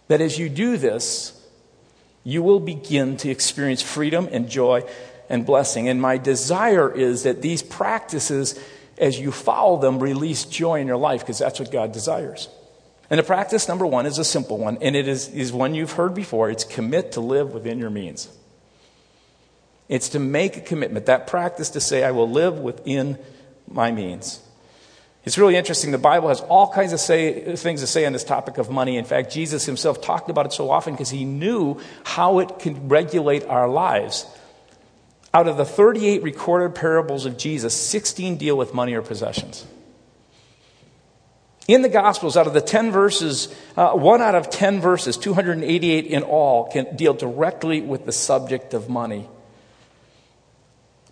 That 0.09 0.21
as 0.21 0.39
you 0.39 0.49
do 0.49 0.77
this, 0.77 1.38
you 2.25 2.43
will 2.43 2.61
begin 2.61 3.17
to 3.19 3.31
experience 3.31 3.83
freedom 3.83 4.29
and 4.31 4.49
joy 4.49 4.85
and 5.29 5.47
blessing. 5.47 5.89
And 5.89 6.01
my 6.01 6.19
desire 6.19 6.93
is 6.93 7.23
that 7.23 7.43
these 7.43 7.63
practices, 7.63 8.59
as 8.99 9.19
you 9.19 9.33
follow 9.33 9.81
them, 9.81 9.99
release 9.99 10.45
joy 10.45 10.81
in 10.81 10.87
your 10.87 10.97
life 10.97 11.21
because 11.21 11.39
that's 11.39 11.61
what 11.61 11.71
God 11.71 11.93
desires. 11.93 12.49
And 13.11 13.19
the 13.19 13.25
practice 13.25 13.69
number 13.69 13.87
one 13.87 14.05
is 14.05 14.19
a 14.19 14.25
simple 14.25 14.59
one, 14.59 14.77
and 14.83 14.95
it 14.95 15.09
is, 15.09 15.29
is 15.29 15.53
one 15.53 15.75
you've 15.75 15.93
heard 15.93 16.15
before. 16.15 16.51
It's 16.51 16.65
commit 16.65 17.13
to 17.13 17.21
live 17.21 17.55
within 17.55 17.79
your 17.79 17.91
means. 17.91 18.29
It's 19.89 20.11
to 20.11 20.19
make 20.19 20.59
a 20.59 20.61
commitment, 20.61 21.07
that 21.07 21.27
practice 21.27 21.71
to 21.71 21.81
say, 21.81 22.05
I 22.05 22.11
will 22.11 22.29
live 22.31 22.59
within 22.59 23.19
my 23.67 23.91
means. 23.91 24.43
It's 25.29 25.37
really 25.37 25.57
interesting. 25.57 25.91
The 25.91 25.99
Bible 25.99 26.31
has 26.31 26.41
all 26.41 26.73
kinds 26.73 26.95
of 26.95 27.01
say, 27.01 27.55
things 27.55 27.83
to 27.83 27.87
say 27.87 28.07
on 28.07 28.15
this 28.15 28.25
topic 28.25 28.57
of 28.57 28.71
money. 28.71 28.97
In 28.97 29.05
fact, 29.05 29.31
Jesus 29.31 29.67
himself 29.67 30.01
talked 30.01 30.31
about 30.31 30.47
it 30.47 30.55
so 30.55 30.71
often 30.71 30.95
because 30.95 31.11
he 31.11 31.27
knew 31.27 31.79
how 32.03 32.39
it 32.39 32.61
could 32.61 32.91
regulate 32.91 33.45
our 33.45 33.69
lives. 33.69 34.25
Out 35.35 35.47
of 35.47 35.59
the 35.59 35.67
38 35.67 36.23
recorded 36.23 36.75
parables 36.75 37.27
of 37.27 37.37
Jesus, 37.37 37.79
16 37.79 38.39
deal 38.39 38.57
with 38.57 38.73
money 38.73 38.95
or 38.95 39.03
possessions. 39.03 39.67
In 41.67 41.83
the 41.83 41.91
Gospels, 41.91 42.39
out 42.39 42.47
of 42.47 42.55
the 42.55 42.63
10 42.63 42.91
verses, 42.91 43.55
uh, 43.77 43.91
one 43.91 44.23
out 44.23 44.35
of 44.35 44.49
10 44.49 44.81
verses, 44.81 45.19
288 45.19 46.07
in 46.07 46.23
all, 46.23 46.71
can 46.71 46.97
deal 46.97 47.13
directly 47.13 47.83
with 47.83 48.07
the 48.07 48.13
subject 48.13 48.73
of 48.73 48.89
money. 48.89 49.29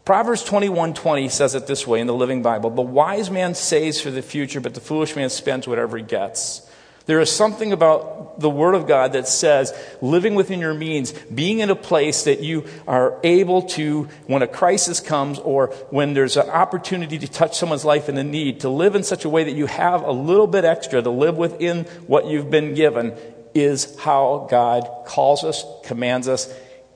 Proverbs 0.06 0.44
21:20 0.44 1.28
says 1.28 1.56
it 1.56 1.66
this 1.66 1.84
way 1.84 1.98
in 1.98 2.06
the 2.06 2.14
Living 2.14 2.40
Bible, 2.40 2.70
"The 2.70 2.80
wise 2.80 3.28
man 3.28 3.56
saves 3.56 4.00
for 4.00 4.12
the 4.12 4.22
future, 4.22 4.60
but 4.60 4.72
the 4.72 4.80
foolish 4.80 5.16
man 5.16 5.30
spends 5.30 5.66
whatever 5.66 5.96
he 5.96 6.04
gets." 6.04 6.62
There 7.06 7.18
is 7.18 7.28
something 7.28 7.72
about 7.72 8.38
the 8.38 8.48
Word 8.48 8.76
of 8.76 8.86
God 8.86 9.14
that 9.14 9.26
says 9.26 9.74
living 10.00 10.36
within 10.36 10.60
your 10.60 10.74
means, 10.74 11.12
being 11.34 11.58
in 11.58 11.70
a 11.70 11.74
place 11.74 12.22
that 12.22 12.38
you 12.38 12.62
are 12.86 13.14
able 13.24 13.62
to, 13.62 14.06
when 14.28 14.42
a 14.42 14.46
crisis 14.46 15.00
comes 15.00 15.40
or 15.40 15.70
when 15.90 16.14
there's 16.14 16.36
an 16.36 16.50
opportunity 16.50 17.18
to 17.18 17.26
touch 17.26 17.58
someone's 17.58 17.84
life 17.84 18.08
in 18.08 18.16
a 18.16 18.22
need, 18.22 18.60
to 18.60 18.68
live 18.68 18.94
in 18.94 19.02
such 19.02 19.24
a 19.24 19.28
way 19.28 19.42
that 19.42 19.56
you 19.56 19.66
have 19.66 20.04
a 20.04 20.12
little 20.12 20.46
bit 20.46 20.64
extra 20.64 21.02
to 21.02 21.10
live 21.10 21.36
within 21.36 21.84
what 22.06 22.26
you've 22.26 22.50
been 22.50 22.74
given, 22.74 23.12
is 23.56 23.96
how 23.98 24.46
God 24.48 24.88
calls 25.04 25.42
us, 25.42 25.64
commands 25.82 26.28
us, 26.28 26.48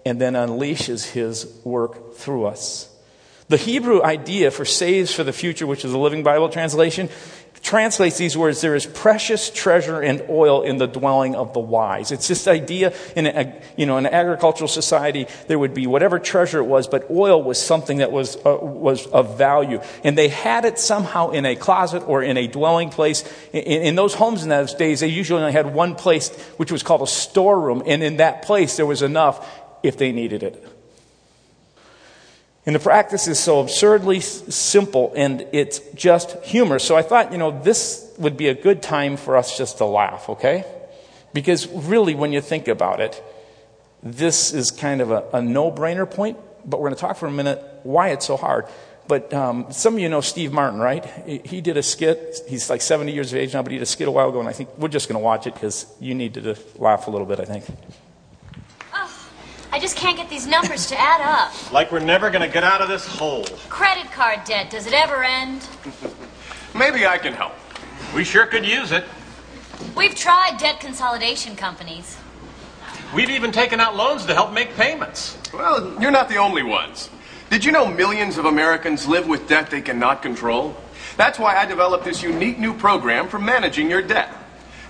and 0.07 0.21
then 0.21 0.35
unleashes 0.35 1.11
His 1.11 1.47
work 1.65 2.15
through 2.15 2.47
us. 2.47 2.87
The 3.51 3.57
Hebrew 3.57 4.01
idea 4.01 4.53
for 4.53 4.65
saves 4.65 5.13
for 5.13 5.25
the 5.25 5.33
future, 5.33 5.67
which 5.67 5.85
is 5.85 5.91
the 5.91 5.99
Living 5.99 6.23
Bible 6.23 6.51
translation, 6.51 7.09
translates 7.63 8.17
these 8.17 8.39
words 8.39 8.61
there 8.61 8.77
is 8.77 8.87
precious 8.87 9.51
treasure 9.51 10.01
and 10.01 10.23
oil 10.31 10.63
in 10.63 10.79
the 10.79 10.87
dwelling 10.87 11.35
of 11.35 11.53
the 11.53 11.59
wise. 11.59 12.13
It's 12.13 12.29
this 12.29 12.47
idea 12.47 12.95
in 13.17 13.27
a, 13.27 13.61
you 13.77 13.87
know 13.87 13.97
an 13.97 14.07
agricultural 14.07 14.69
society 14.69 15.27
there 15.49 15.59
would 15.59 15.75
be 15.75 15.89
whatever 15.89 16.21
treasure 16.21 16.61
it 16.61 16.65
was 16.65 16.87
but 16.87 17.11
oil 17.11 17.43
was 17.43 17.61
something 17.61 17.99
that 17.99 18.13
was 18.13 18.37
uh, 18.47 18.57
was 18.63 19.09
of 19.09 19.37
value. 19.37 19.81
And 20.05 20.17
they 20.17 20.29
had 20.29 20.65
it 20.65 20.79
somehow 20.79 21.31
in 21.31 21.45
a 21.45 21.57
closet 21.57 22.05
or 22.07 22.23
in 22.23 22.37
a 22.37 22.47
dwelling 22.47 22.91
place. 22.91 23.25
In, 23.53 23.83
in 23.83 23.95
those 23.97 24.15
homes 24.15 24.45
in 24.45 24.49
those 24.49 24.75
days 24.75 25.01
they 25.01 25.09
usually 25.09 25.41
only 25.41 25.53
had 25.53 25.75
one 25.75 25.97
place 25.97 26.31
which 26.57 26.71
was 26.71 26.85
called 26.85 27.03
a 27.03 27.09
storeroom. 27.09 27.83
And 27.85 28.01
in 28.05 28.19
that 28.19 28.43
place 28.43 28.77
there 28.77 28.87
was 28.87 29.03
enough 29.03 29.45
if 29.83 29.99
they 29.99 30.13
needed 30.13 30.45
it 30.45 30.80
and 32.71 32.77
the 32.77 32.79
practice 32.79 33.27
is 33.27 33.41
so 33.41 33.59
absurdly 33.59 34.21
simple 34.21 35.13
and 35.17 35.45
it's 35.51 35.81
just 35.93 36.41
humor. 36.45 36.79
So 36.79 36.95
I 36.95 37.03
thought, 37.03 37.33
you 37.33 37.39
know, 37.39 37.51
this 37.51 38.15
would 38.17 38.37
be 38.37 38.47
a 38.47 38.55
good 38.55 38.81
time 38.81 39.17
for 39.17 39.37
us 39.37 39.59
just 39.59 39.79
to 39.79 39.85
laugh, 39.85 40.29
okay? 40.29 40.65
Because 41.33 41.67
really, 41.67 42.15
when 42.15 42.33
you 42.33 42.41
think 42.41 42.69
about 42.69 43.01
it, 43.01 43.21
this 44.05 44.55
is 44.55 44.71
kind 44.71 45.01
of 45.01 45.11
a, 45.11 45.25
a 45.33 45.43
no 45.43 45.73
brainer 45.73 46.09
point, 46.09 46.39
but 46.65 46.79
we're 46.79 46.91
going 46.91 46.95
to 46.95 47.01
talk 47.01 47.17
for 47.17 47.27
a 47.27 47.33
minute 47.33 47.61
why 47.83 48.11
it's 48.11 48.29
so 48.29 48.37
hard. 48.37 48.67
But 49.09 49.35
um, 49.35 49.73
some 49.73 49.95
of 49.95 49.99
you 49.99 50.09
know 50.09 50.21
Steve 50.21 50.53
Martin, 50.53 50.79
right? 50.79 51.05
He, 51.27 51.61
did 51.61 51.77
a 51.77 51.83
skit. 51.83 52.41
He's 52.49 52.71
like 52.71 52.83
70 52.83 53.11
years 53.11 53.33
of 53.33 53.41
age 53.41 53.53
now, 53.53 53.65
but 53.65 53.73
he 53.73 53.79
did 53.79 53.83
a 53.83 53.87
skit 53.87 54.07
a 54.07 54.13
while 54.13 54.29
ago, 54.29 54.39
and 54.39 54.49
I 54.49 54.53
think 54.53 54.69
we're 54.79 54.87
just 54.87 55.09
going 55.09 55.19
to 55.21 55.25
watch 55.25 55.49
it 55.49 55.55
because 55.55 55.87
you 55.99 56.15
need 56.15 56.35
to 56.35 56.57
laugh 56.77 57.09
a 57.09 57.11
little 57.11 57.27
bit, 57.27 57.41
I 57.41 57.47
think. 57.47 57.65
I 59.81 59.83
just 59.83 59.97
can't 59.97 60.15
get 60.15 60.29
these 60.29 60.47
numbers 60.47 60.89
to 60.89 61.01
add 61.01 61.23
up. 61.23 61.55
Like 61.73 61.91
we're 61.91 62.01
never 62.01 62.29
going 62.29 62.43
to 62.43 62.53
get 62.53 62.65
out 62.65 62.83
of 62.83 62.91
this 62.91 63.07
hole. 63.07 63.45
Credit 63.71 64.13
card 64.13 64.45
debt, 64.45 64.69
does 64.69 64.87
it 64.87 64.93
ever 64.93 65.25
end? 65.25 65.67
Maybe 66.75 67.07
I 67.07 67.17
can 67.17 67.33
help. 67.33 67.55
We 68.15 68.23
sure 68.23 68.45
could 68.45 68.67
use 68.67 68.93
it. 68.93 69.05
We've 69.97 70.15
tried 70.15 70.59
debt 70.59 70.81
consolidation 70.81 71.57
companies. 71.57 72.19
We've 73.15 73.31
even 73.31 73.53
taken 73.53 73.81
out 73.81 73.97
loans 73.97 74.27
to 74.27 74.35
help 74.35 74.53
make 74.53 74.75
payments. 74.77 75.39
Well, 75.51 75.99
you're 75.99 76.11
not 76.11 76.29
the 76.29 76.37
only 76.37 76.63
ones. 76.63 77.09
Did 77.49 77.65
you 77.65 77.73
know 77.73 77.87
millions 77.87 78.37
of 78.37 78.45
Americans 78.45 79.07
live 79.07 79.27
with 79.27 79.49
debt 79.49 79.71
they 79.71 79.81
cannot 79.81 80.21
control? 80.21 80.77
That's 81.17 81.39
why 81.39 81.57
I 81.57 81.65
developed 81.65 82.05
this 82.05 82.23
unique 82.23 82.59
new 82.59 82.75
program 82.75 83.29
for 83.29 83.39
managing 83.39 83.89
your 83.89 84.03
debt. 84.03 84.31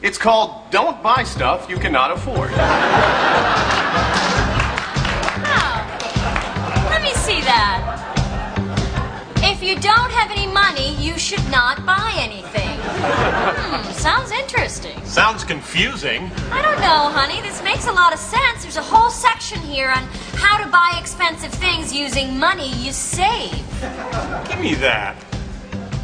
It's 0.02 0.18
called 0.18 0.68
Don't 0.72 1.00
Buy 1.00 1.22
Stuff 1.22 1.70
You 1.70 1.76
Cannot 1.76 2.10
Afford. 2.10 2.50
that. 7.60 8.16
If 9.42 9.62
you 9.62 9.74
don't 9.78 10.10
have 10.12 10.30
any 10.30 10.46
money, 10.46 10.94
you 10.96 11.18
should 11.18 11.46
not 11.50 11.84
buy 11.84 12.10
anything. 12.16 12.78
Hmm, 12.80 13.92
sounds 13.92 14.30
interesting. 14.30 15.04
Sounds 15.04 15.44
confusing. 15.44 16.30
I 16.50 16.62
don't 16.62 16.80
know, 16.80 17.02
honey. 17.18 17.42
This 17.42 17.62
makes 17.62 17.86
a 17.86 17.92
lot 17.92 18.14
of 18.14 18.18
sense. 18.18 18.62
There's 18.62 18.78
a 18.78 18.82
whole 18.82 19.10
section 19.10 19.60
here 19.60 19.90
on 19.90 20.04
how 20.44 20.56
to 20.62 20.70
buy 20.70 20.96
expensive 20.98 21.52
things 21.52 21.92
using 21.92 22.38
money 22.38 22.72
you 22.76 22.92
save. 22.92 23.66
Give 24.48 24.60
me 24.60 24.74
that. 24.76 25.22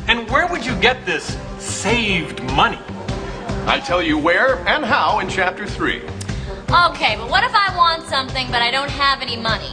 And 0.08 0.28
where 0.28 0.46
would 0.48 0.64
you 0.66 0.78
get 0.80 1.06
this 1.06 1.38
saved 1.58 2.42
money? 2.52 2.80
I 3.66 3.80
tell 3.80 4.02
you 4.02 4.18
where 4.18 4.56
and 4.68 4.84
how 4.84 5.20
in 5.20 5.28
chapter 5.28 5.66
3. 5.66 6.02
Okay, 6.90 7.16
but 7.16 7.30
what 7.30 7.44
if 7.44 7.54
I 7.54 7.74
want 7.76 8.02
something 8.04 8.46
but 8.50 8.60
I 8.60 8.70
don't 8.70 8.90
have 8.90 9.22
any 9.22 9.36
money? 9.36 9.72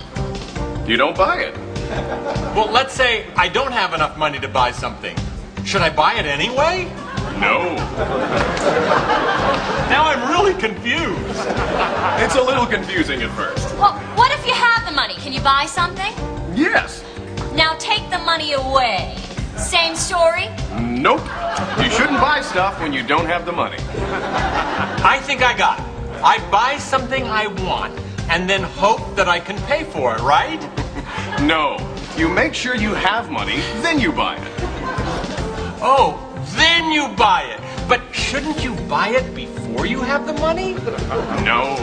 You 0.86 0.98
don't 0.98 1.16
buy 1.16 1.38
it. 1.44 1.63
Well, 2.56 2.72
let's 2.72 2.94
say 2.94 3.26
I 3.36 3.48
don't 3.48 3.72
have 3.72 3.94
enough 3.94 4.18
money 4.18 4.40
to 4.40 4.48
buy 4.48 4.72
something. 4.72 5.16
Should 5.66 5.82
I 5.82 5.90
buy 5.90 6.16
it 6.16 6.26
anyway? 6.26 6.92
No. 7.40 7.76
Now 9.90 10.06
I'm 10.06 10.32
really 10.32 10.54
confused. 10.60 11.40
It's 12.22 12.36
a 12.36 12.42
little 12.42 12.66
confusing 12.66 13.22
at 13.22 13.32
first. 13.32 13.76
Well, 13.78 13.94
what 14.16 14.32
if 14.32 14.46
you 14.46 14.54
have 14.54 14.86
the 14.86 14.92
money? 14.92 15.16
Can 15.16 15.34
you 15.34 15.42
buy 15.42 15.66
something? 15.66 16.14
Yes. 16.56 17.04
Now 17.54 17.76
take 17.80 18.10
the 18.10 18.20
money 18.20 18.54
away. 18.54 19.18
Same 19.58 19.96
story? 19.96 20.50
Nope. 20.80 21.22
You 21.82 21.90
shouldn't 21.90 22.20
buy 22.20 22.42
stuff 22.42 22.80
when 22.82 22.94
you 22.94 23.04
don't 23.04 23.26
have 23.26 23.46
the 23.46 23.52
money. 23.52 23.78
I 25.04 25.20
think 25.24 25.42
I 25.44 25.58
got 25.58 25.80
it. 25.80 25.86
I 26.24 26.40
buy 26.50 26.78
something 26.78 27.24
I 27.24 27.48
want 27.48 28.00
and 28.30 28.50
then 28.50 28.64
hope 28.64 29.16
that 29.16 29.28
I 29.28 29.40
can 29.40 29.58
pay 29.64 29.84
for 29.84 30.16
it, 30.16 30.22
right? 30.22 30.62
No. 31.42 31.78
You 32.16 32.30
make 32.30 32.54
sure 32.54 32.76
you 32.76 32.94
have 32.94 33.32
money, 33.32 33.58
then 33.82 34.00
you 34.00 34.12
buy 34.12 34.36
it. 34.36 34.52
Oh, 35.82 36.20
then 36.56 36.92
you 36.92 37.08
buy 37.16 37.44
it. 37.44 37.60
But 37.90 38.02
shouldn't 38.14 38.64
you 38.64 38.76
buy 38.88 39.10
it 39.10 39.34
before 39.36 39.86
you 39.86 40.02
have 40.02 40.26
the 40.28 40.34
money? 40.34 40.74
No. 41.44 41.76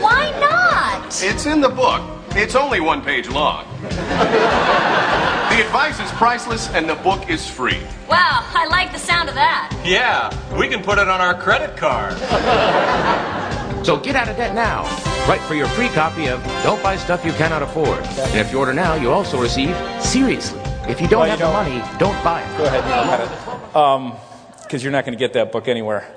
Why 0.00 0.30
not? 0.40 1.22
It's 1.22 1.46
in 1.46 1.60
the 1.60 1.68
book. 1.70 2.02
It's 2.32 2.54
only 2.54 2.80
one 2.80 3.00
page 3.00 3.28
long. 3.28 3.64
the 3.80 5.64
advice 5.64 5.98
is 6.00 6.10
priceless 6.12 6.68
and 6.70 6.86
the 6.86 6.96
book 6.96 7.30
is 7.30 7.48
free. 7.48 7.80
Wow, 8.08 8.44
I 8.52 8.66
like 8.70 8.92
the 8.92 8.98
sound 8.98 9.30
of 9.30 9.34
that. 9.36 9.72
Yeah, 9.86 10.28
we 10.58 10.68
can 10.68 10.82
put 10.82 10.98
it 10.98 11.08
on 11.08 11.20
our 11.20 11.40
credit 11.40 11.76
card. 11.78 12.12
So 13.86 13.96
get 13.96 14.16
out 14.16 14.28
of 14.28 14.36
debt 14.36 14.52
now. 14.52 14.82
Write 15.28 15.40
for 15.42 15.54
your 15.54 15.68
free 15.68 15.88
copy 15.90 16.26
of 16.26 16.42
Don't 16.64 16.82
Buy 16.82 16.96
Stuff 16.96 17.24
You 17.24 17.30
Cannot 17.34 17.62
Afford. 17.62 18.00
And 18.00 18.40
if 18.40 18.50
you 18.50 18.58
order 18.58 18.74
now, 18.74 18.94
you'll 18.94 19.12
also 19.12 19.40
receive 19.40 19.76
Seriously. 20.02 20.60
If 20.88 21.00
you 21.00 21.06
don't 21.06 21.20
Well, 21.20 21.38
you 21.38 21.44
have 21.44 21.68
the 21.68 21.76
money, 21.76 21.98
don't 22.00 22.24
buy 22.24 22.42
it. 22.42 22.58
Go 22.58 22.64
ahead 22.64 22.82
and 22.82 23.10
look 23.10 23.20
at 23.20 23.70
it. 23.70 23.76
Um, 23.76 24.16
because 24.64 24.82
you're 24.82 24.90
not 24.90 25.04
going 25.04 25.16
to 25.16 25.18
get 25.24 25.34
that 25.34 25.52
book 25.52 25.68
anywhere. 25.68 26.12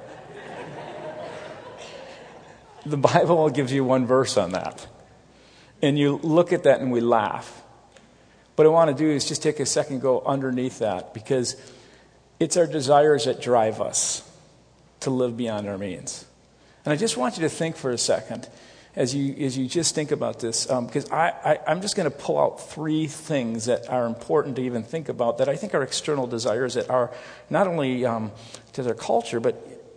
The 2.88 2.98
Bible 2.98 3.48
gives 3.52 3.72
you 3.72 3.84
one 3.84 4.08
verse 4.08 4.36
on 4.36 4.54
that. 4.54 4.88
And 5.84 5.96
you 5.96 6.20
look 6.24 6.52
at 6.52 6.64
that 6.64 6.82
and 6.82 6.92
we 6.92 7.02
laugh. 7.02 7.62
What 8.56 8.66
I 8.66 8.72
want 8.72 8.90
to 8.90 8.98
do 8.98 9.12
is 9.12 9.28
just 9.28 9.44
take 9.44 9.60
a 9.60 9.68
second 9.68 9.94
and 9.94 10.02
go 10.02 10.24
underneath 10.26 10.80
that 10.80 11.14
because 11.14 11.56
it's 12.40 12.58
our 12.58 12.66
desires 12.66 13.26
that 13.26 13.44
drive 13.44 13.80
us 13.80 14.28
to 15.02 15.12
live 15.12 15.38
beyond 15.38 15.68
our 15.70 15.78
means. 15.78 16.26
And 16.86 16.94
I 16.94 16.96
just 16.96 17.18
want 17.18 17.38
you 17.38 17.44
to 17.44 17.50
think 17.50 17.76
for 17.76 17.92
a 17.92 17.98
second 17.98 18.48
as 18.96 19.14
you, 19.14 19.34
as 19.46 19.58
you 19.58 19.68
just 19.68 19.96
think 19.96 20.12
about 20.12 20.40
this, 20.40 20.66
because 20.66 21.10
I, 21.12 21.30
I, 21.44 21.60
I'm 21.68 21.82
just 21.82 21.96
going 21.96 22.10
to 22.10 22.16
pull 22.16 22.40
out 22.40 22.70
three 22.70 23.08
things 23.08 23.66
that 23.66 23.90
are 23.90 24.06
important 24.06 24.56
to 24.58 24.64
even 24.64 24.84
think 24.84 25.10
about 25.10 25.38
that 25.38 25.48
I 25.48 25.56
think 25.56 25.74
are 25.76 25.84
external 25.84 26.28
desires 26.28 26.74
that 26.74 26.90
are 26.90 27.12
not 27.50 27.68
only 27.68 28.06
um, 28.06 28.32
to 28.74 28.84
their 28.84 28.96
culture, 28.96 29.40
but 29.40 29.56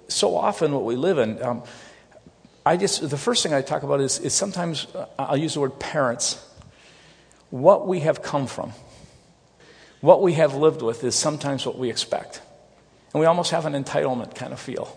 so 0.08 0.36
often 0.36 0.72
what 0.72 0.84
we 0.84 0.96
live 0.96 1.18
in. 1.18 1.42
Um, 1.42 1.62
I 2.64 2.76
just, 2.76 3.08
the 3.08 3.18
first 3.18 3.42
thing 3.42 3.52
I 3.52 3.62
talk 3.62 3.82
about 3.82 4.00
is, 4.00 4.18
is 4.20 4.34
sometimes 4.34 4.86
uh, 4.94 5.06
I'll 5.18 5.36
use 5.36 5.54
the 5.54 5.60
word 5.60 5.80
parents. 5.80 6.44
What 7.50 7.88
we 7.88 8.00
have 8.00 8.22
come 8.22 8.46
from, 8.46 8.72
what 10.00 10.22
we 10.22 10.34
have 10.34 10.54
lived 10.54 10.80
with, 10.80 11.02
is 11.02 11.14
sometimes 11.14 11.66
what 11.66 11.76
we 11.76 11.90
expect. 11.90 12.40
And 13.12 13.20
we 13.20 13.26
almost 13.26 13.50
have 13.50 13.66
an 13.66 13.72
entitlement 13.72 14.34
kind 14.34 14.52
of 14.52 14.60
feel. 14.60 14.96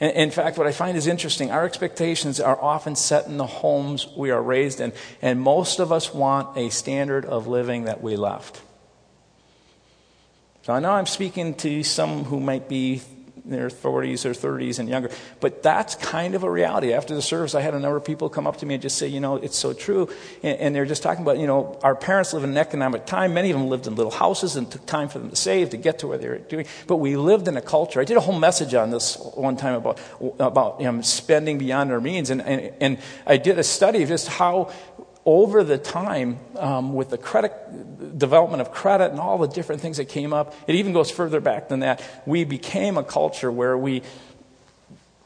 In, 0.00 0.10
in 0.10 0.30
fact, 0.30 0.58
what 0.58 0.66
I 0.66 0.72
find 0.72 0.96
is 0.96 1.06
interesting, 1.06 1.50
our 1.50 1.64
expectations 1.64 2.40
are 2.40 2.60
often 2.60 2.96
set 2.96 3.26
in 3.26 3.36
the 3.36 3.46
homes 3.46 4.08
we 4.16 4.30
are 4.30 4.42
raised 4.42 4.80
in, 4.80 4.92
and 5.22 5.40
most 5.40 5.78
of 5.78 5.92
us 5.92 6.12
want 6.12 6.56
a 6.56 6.70
standard 6.70 7.24
of 7.24 7.46
living 7.46 7.84
that 7.84 8.02
we 8.02 8.16
left. 8.16 8.60
So 10.62 10.72
I 10.72 10.80
know 10.80 10.92
I'm 10.92 11.06
speaking 11.06 11.54
to 11.56 11.82
some 11.82 12.24
who 12.24 12.40
might 12.40 12.68
be 12.68 13.02
their 13.44 13.68
40s 13.68 14.24
or 14.24 14.30
30s 14.30 14.78
and 14.78 14.88
younger, 14.88 15.10
but 15.40 15.62
that's 15.62 15.94
kind 15.94 16.34
of 16.34 16.42
a 16.42 16.50
reality. 16.50 16.92
After 16.92 17.14
the 17.14 17.22
service, 17.22 17.54
I 17.54 17.60
had 17.60 17.74
a 17.74 17.78
number 17.78 17.96
of 17.96 18.04
people 18.04 18.28
come 18.28 18.46
up 18.46 18.58
to 18.58 18.66
me 18.66 18.74
and 18.74 18.82
just 18.82 18.98
say, 18.98 19.06
you 19.06 19.20
know, 19.20 19.36
it's 19.36 19.58
so 19.58 19.72
true. 19.72 20.08
And, 20.42 20.58
and 20.58 20.74
they're 20.74 20.86
just 20.86 21.02
talking 21.02 21.22
about, 21.22 21.38
you 21.38 21.46
know, 21.46 21.78
our 21.82 21.94
parents 21.94 22.32
live 22.32 22.44
in 22.44 22.50
an 22.50 22.58
economic 22.58 23.06
time. 23.06 23.34
Many 23.34 23.50
of 23.50 23.58
them 23.58 23.68
lived 23.68 23.86
in 23.86 23.94
little 23.94 24.12
houses 24.12 24.56
and 24.56 24.70
took 24.70 24.84
time 24.86 25.08
for 25.08 25.18
them 25.18 25.30
to 25.30 25.36
save 25.36 25.70
to 25.70 25.76
get 25.76 25.98
to 26.00 26.06
where 26.06 26.18
they 26.18 26.28
were 26.28 26.38
doing. 26.38 26.66
But 26.86 26.96
we 26.96 27.16
lived 27.16 27.48
in 27.48 27.56
a 27.56 27.62
culture. 27.62 28.00
I 28.00 28.04
did 28.04 28.16
a 28.16 28.20
whole 28.20 28.38
message 28.38 28.74
on 28.74 28.90
this 28.90 29.16
one 29.34 29.56
time 29.56 29.74
about, 29.74 29.98
about 30.38 30.80
you 30.80 30.90
know, 30.90 31.00
spending 31.02 31.58
beyond 31.58 31.92
our 31.92 32.00
means. 32.00 32.30
And, 32.30 32.42
and, 32.42 32.72
and 32.80 32.98
I 33.26 33.36
did 33.36 33.58
a 33.58 33.64
study 33.64 34.02
of 34.02 34.08
just 34.08 34.28
how 34.28 34.70
over 35.24 35.62
the 35.62 35.78
time, 35.78 36.38
um, 36.58 36.94
with 36.94 37.10
the 37.10 37.18
credit 37.18 38.18
development 38.18 38.62
of 38.62 38.72
credit 38.72 39.10
and 39.10 39.20
all 39.20 39.38
the 39.38 39.48
different 39.48 39.80
things 39.82 39.98
that 39.98 40.06
came 40.06 40.32
up, 40.32 40.54
it 40.66 40.76
even 40.76 40.92
goes 40.92 41.10
further 41.10 41.40
back 41.40 41.68
than 41.68 41.80
that. 41.80 42.02
We 42.26 42.44
became 42.44 42.96
a 42.96 43.04
culture 43.04 43.52
where 43.52 43.76
we, 43.76 44.02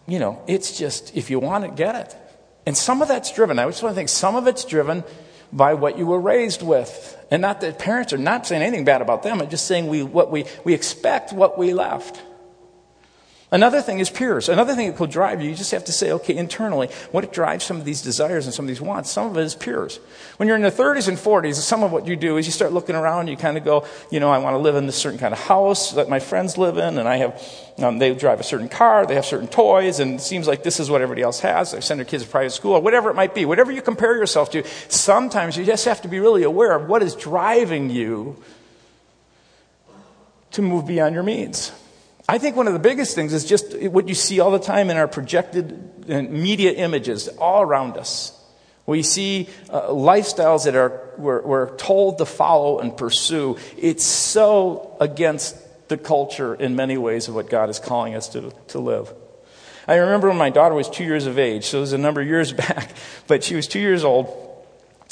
you 0.07 0.19
know, 0.19 0.43
it's 0.47 0.77
just 0.77 1.17
if 1.17 1.31
you 1.31 1.39
want 1.39 1.65
it, 1.65 1.77
get 1.77 1.95
it. 1.95 2.17
And 2.67 2.77
some 2.77 3.03
of 3.03 3.09
that's 3.09 3.33
driven. 3.33 3.59
I 3.59 3.67
just 3.67 3.83
want 3.83 3.93
to 3.93 3.97
think 3.97 4.09
some 4.09 4.37
of 4.37 4.47
it's 4.47 4.65
driven 4.65 5.05
by 5.53 5.75
what 5.75 5.97
you 5.97 6.07
were 6.07 6.21
raised 6.21 6.63
with, 6.63 7.17
and 7.31 7.41
not 7.41 7.61
that 7.61 7.79
parents 7.79 8.13
are 8.13 8.19
not 8.19 8.47
saying 8.47 8.63
anything 8.63 8.85
bad 8.85 9.03
about 9.03 9.23
them. 9.23 9.41
I'm 9.41 9.51
just 9.51 9.67
saying 9.67 9.87
we 9.87 10.03
what 10.03 10.31
we 10.31 10.47
we 10.65 10.75
expect 10.75 11.33
what 11.33 11.57
we 11.57 11.73
left. 11.73 12.21
Another 13.55 13.81
thing 13.81 14.01
is 14.01 14.11
peers. 14.11 14.49
Another 14.49 14.75
thing 14.75 14.89
that 14.89 14.97
could 14.97 15.11
drive 15.11 15.41
you, 15.41 15.49
you 15.49 15.55
just 15.55 15.71
have 15.71 15.85
to 15.85 15.93
say, 15.93 16.11
okay, 16.11 16.35
internally, 16.35 16.89
what 17.13 17.33
drives 17.33 17.65
some 17.65 17.77
of 17.77 17.85
these 17.85 18.03
desires 18.03 18.47
and 18.47 18.53
some 18.53 18.65
of 18.65 18.69
these 18.69 18.81
wants? 18.81 19.13
Some 19.13 19.31
of 19.31 19.37
it 19.39 19.45
is 19.45 19.55
peers. 19.55 20.01
When 20.39 20.49
you're 20.49 20.57
in 20.57 20.63
the 20.63 20.73
30s 20.73 21.07
and 21.07 21.17
40s, 21.17 21.55
some 21.55 21.85
of 21.85 21.93
what 21.93 22.09
you 22.09 22.17
do 22.17 22.37
is 22.37 22.47
you 22.47 22.53
start 22.53 22.73
looking 22.73 22.97
around, 22.97 23.29
you 23.29 23.37
kind 23.37 23.57
of 23.57 23.65
go, 23.65 23.87
you 24.11 24.19
know, 24.19 24.29
I 24.29 24.39
want 24.39 24.55
to 24.55 24.59
live 24.59 24.75
in 24.75 24.87
this 24.87 24.97
certain 24.97 25.21
kind 25.21 25.33
of 25.33 25.39
house 25.39 25.93
that 25.93 26.09
my 26.09 26.19
friends 26.19 26.59
live 26.59 26.79
in, 26.79 26.99
and 26.99 27.09
I 27.09 27.19
have, 27.19 27.41
um, 27.79 28.01
they 28.01 28.13
drive 28.13 28.41
a 28.41 28.43
certain 28.43 28.69
car, 28.69 29.07
they 29.07 29.15
have 29.15 29.25
certain 29.25 29.47
toys, 29.47 30.01
and 30.01 30.17
it 30.17 30.21
seems 30.21 30.49
like 30.49 30.65
this 30.65 30.81
is 30.81 30.91
what 30.91 31.01
everybody 31.01 31.23
else 31.23 31.39
has. 31.39 31.71
They 31.71 31.81
send 31.81 32.01
their 32.01 32.07
kids 32.07 32.25
to 32.25 32.29
private 32.29 32.51
school, 32.51 32.73
or 32.73 32.83
whatever 32.83 33.09
it 33.09 33.15
might 33.15 33.37
be. 33.37 33.45
Whatever 33.45 33.71
you 33.71 33.83
compare 33.83 34.17
yourself 34.17 34.51
to, 34.51 34.65
sometimes 34.89 35.57
you 35.57 35.65
just 35.65 35.85
have 35.85 36.03
to 36.03 36.09
be 36.09 36.19
really 36.19 36.43
aware 36.43 36.75
of 36.75 36.89
what 36.89 37.05
is 37.05 37.15
driving 37.15 37.89
you 37.89 38.35
to 40.51 40.61
move 40.61 40.89
beyond 40.89 41.15
your 41.15 41.23
means. 41.23 41.71
I 42.29 42.39
think 42.39 42.57
one 42.57 42.67
of 42.67 42.73
the 42.73 42.79
biggest 42.79 43.15
things 43.15 43.33
is 43.33 43.45
just 43.45 43.77
what 43.79 44.09
you 44.09 44.15
see 44.15 44.41
all 44.41 44.51
the 44.51 44.59
time 44.59 44.91
in 44.91 44.97
our 44.97 45.09
projected 45.09 46.09
uh, 46.09 46.23
media 46.23 46.73
images 46.73 47.29
all 47.29 47.63
around 47.63 47.97
us. 47.97 48.33
We 48.87 49.03
see 49.03 49.49
uh, 49.71 49.89
lifestyles 49.89 50.65
that 50.65 50.75
are, 50.75 51.11
we're, 51.17 51.43
we're 51.43 51.77
told 51.77 52.19
to 52.19 52.27
follow 52.27 52.81
and 52.81 52.97
pursue. 52.97 53.57
It's 53.79 54.05
so 54.05 54.97
against 55.01 55.57
the 55.89 55.97
culture 55.97 56.55
in 56.55 56.77
many 56.77 56.97
ways 56.99 57.29
of 57.29 57.35
what 57.35 57.49
God 57.49 57.71
is 57.71 57.79
calling 57.79 58.15
us 58.15 58.29
to, 58.31 58.53
to 58.69 58.79
live. 58.79 59.13
I 59.87 59.97
remember 59.97 60.29
when 60.29 60.39
my 60.39 60.51
daughter 60.51 60.75
was 60.75 60.89
two 60.89 61.05
years 61.05 61.27
of 61.27 61.39
age, 61.39 61.65
so 61.65 61.79
it 61.79 61.81
was 61.83 61.93
a 61.93 61.99
number 61.99 62.21
of 62.23 62.27
years 62.27 62.53
back, 62.55 62.91
but 63.27 63.45
she 63.45 63.55
was 63.55 63.69
two 63.69 63.81
years 63.81 64.05
old. 64.05 64.54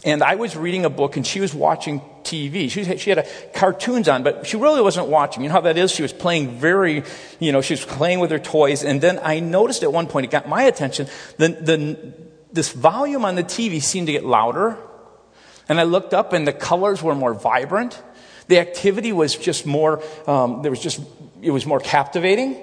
And 0.04 0.22
I 0.22 0.34
was 0.34 0.56
reading 0.56 0.84
a 0.84 0.90
book 0.90 1.16
and 1.16 1.24
she 1.24 1.40
was 1.40 1.54
watching 1.54 2.00
TV. 2.24 2.68
She, 2.70 2.96
she 2.96 3.10
had 3.10 3.18
a, 3.18 3.26
cartoons 3.54 4.08
on, 4.08 4.24
but 4.24 4.46
she 4.46 4.56
really 4.56 4.82
wasn't 4.82 5.06
watching. 5.06 5.42
You 5.42 5.48
know 5.48 5.54
how 5.54 5.60
that 5.62 5.78
is? 5.78 5.92
She 5.92 6.02
was 6.02 6.12
playing 6.12 6.58
very, 6.58 7.04
you 7.38 7.52
know, 7.52 7.60
she 7.60 7.74
was 7.74 7.84
playing 7.84 8.18
with 8.18 8.30
her 8.32 8.38
toys. 8.40 8.82
And 8.82 9.00
then 9.00 9.20
I 9.22 9.38
noticed 9.38 9.84
at 9.84 9.92
one 9.92 10.08
point, 10.08 10.24
it 10.24 10.32
got 10.32 10.48
my 10.48 10.64
attention, 10.64 11.06
the, 11.36 11.48
the, 11.48 12.14
this 12.52 12.72
volume 12.72 13.24
on 13.24 13.36
the 13.36 13.44
TV 13.44 13.80
seemed 13.80 14.08
to 14.08 14.12
get 14.12 14.24
louder. 14.24 14.76
And 15.68 15.78
I 15.78 15.84
looked 15.84 16.14
up 16.14 16.32
and 16.32 16.46
the 16.46 16.52
colors 16.52 17.00
were 17.02 17.14
more 17.14 17.34
vibrant. 17.34 18.00
The 18.48 18.58
activity 18.58 19.12
was 19.12 19.36
just 19.36 19.66
more, 19.66 20.02
um, 20.26 20.62
there 20.62 20.70
was 20.70 20.80
just, 20.80 21.00
it 21.40 21.52
was 21.52 21.64
more 21.64 21.78
captivating. 21.78 22.56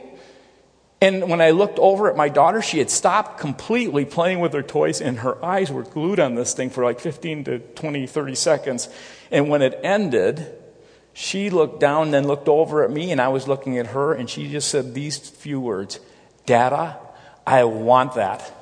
And 1.01 1.29
when 1.29 1.39
I 1.39 1.51
looked 1.51 1.79
over 1.79 2.09
at 2.09 2.17
my 2.17 2.27
daughter, 2.27 2.61
she 2.61 2.79
had 2.79 2.89
stopped 2.89 3.39
completely 3.39 4.03
playing 4.03 4.41
with 4.41 4.53
her 4.53 4.61
toys 4.61 4.99
and 4.99 5.19
her 5.19 5.43
eyes 5.43 5.71
were 5.71 5.83
glued 5.83 6.19
on 6.19 6.35
this 6.35 6.53
thing 6.53 6.69
for 6.69 6.83
like 6.83 6.99
15 6.99 7.45
to 7.45 7.59
20, 7.59 8.05
30 8.05 8.35
seconds. 8.35 8.89
And 9.31 9.47
when 9.47 9.61
it 9.61 9.79
ended, 9.81 10.45
she 11.13 11.49
looked 11.49 11.79
down, 11.79 12.11
then 12.11 12.27
looked 12.27 12.49
over 12.49 12.83
at 12.83 12.91
me, 12.91 13.11
and 13.11 13.19
I 13.19 13.29
was 13.29 13.47
looking 13.47 13.77
at 13.77 13.87
her, 13.87 14.13
and 14.13 14.29
she 14.29 14.49
just 14.49 14.69
said 14.69 14.93
these 14.93 15.17
few 15.17 15.59
words 15.59 15.99
Dada, 16.45 16.97
I 17.45 17.63
want 17.65 18.13
that. 18.13 18.55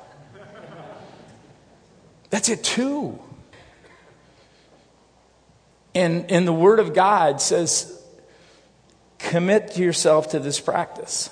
That's 2.30 2.48
it, 2.48 2.62
too. 2.62 3.18
And, 5.94 6.30
and 6.30 6.46
the 6.46 6.52
Word 6.52 6.78
of 6.78 6.94
God 6.94 7.40
says 7.40 7.94
commit 9.18 9.76
yourself 9.76 10.30
to 10.30 10.38
this 10.38 10.60
practice 10.60 11.30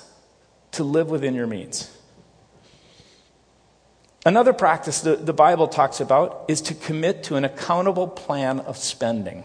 to 0.77 0.83
live 0.83 1.09
within 1.09 1.35
your 1.35 1.47
means. 1.47 1.93
Another 4.25 4.51
practice 4.51 5.01
the, 5.01 5.15
the 5.15 5.33
Bible 5.33 5.67
talks 5.67 6.01
about 6.01 6.45
is 6.47 6.61
to 6.63 6.73
commit 6.73 7.23
to 7.23 7.35
an 7.35 7.45
accountable 7.45 8.07
plan 8.07 8.59
of 8.59 8.77
spending. 8.77 9.43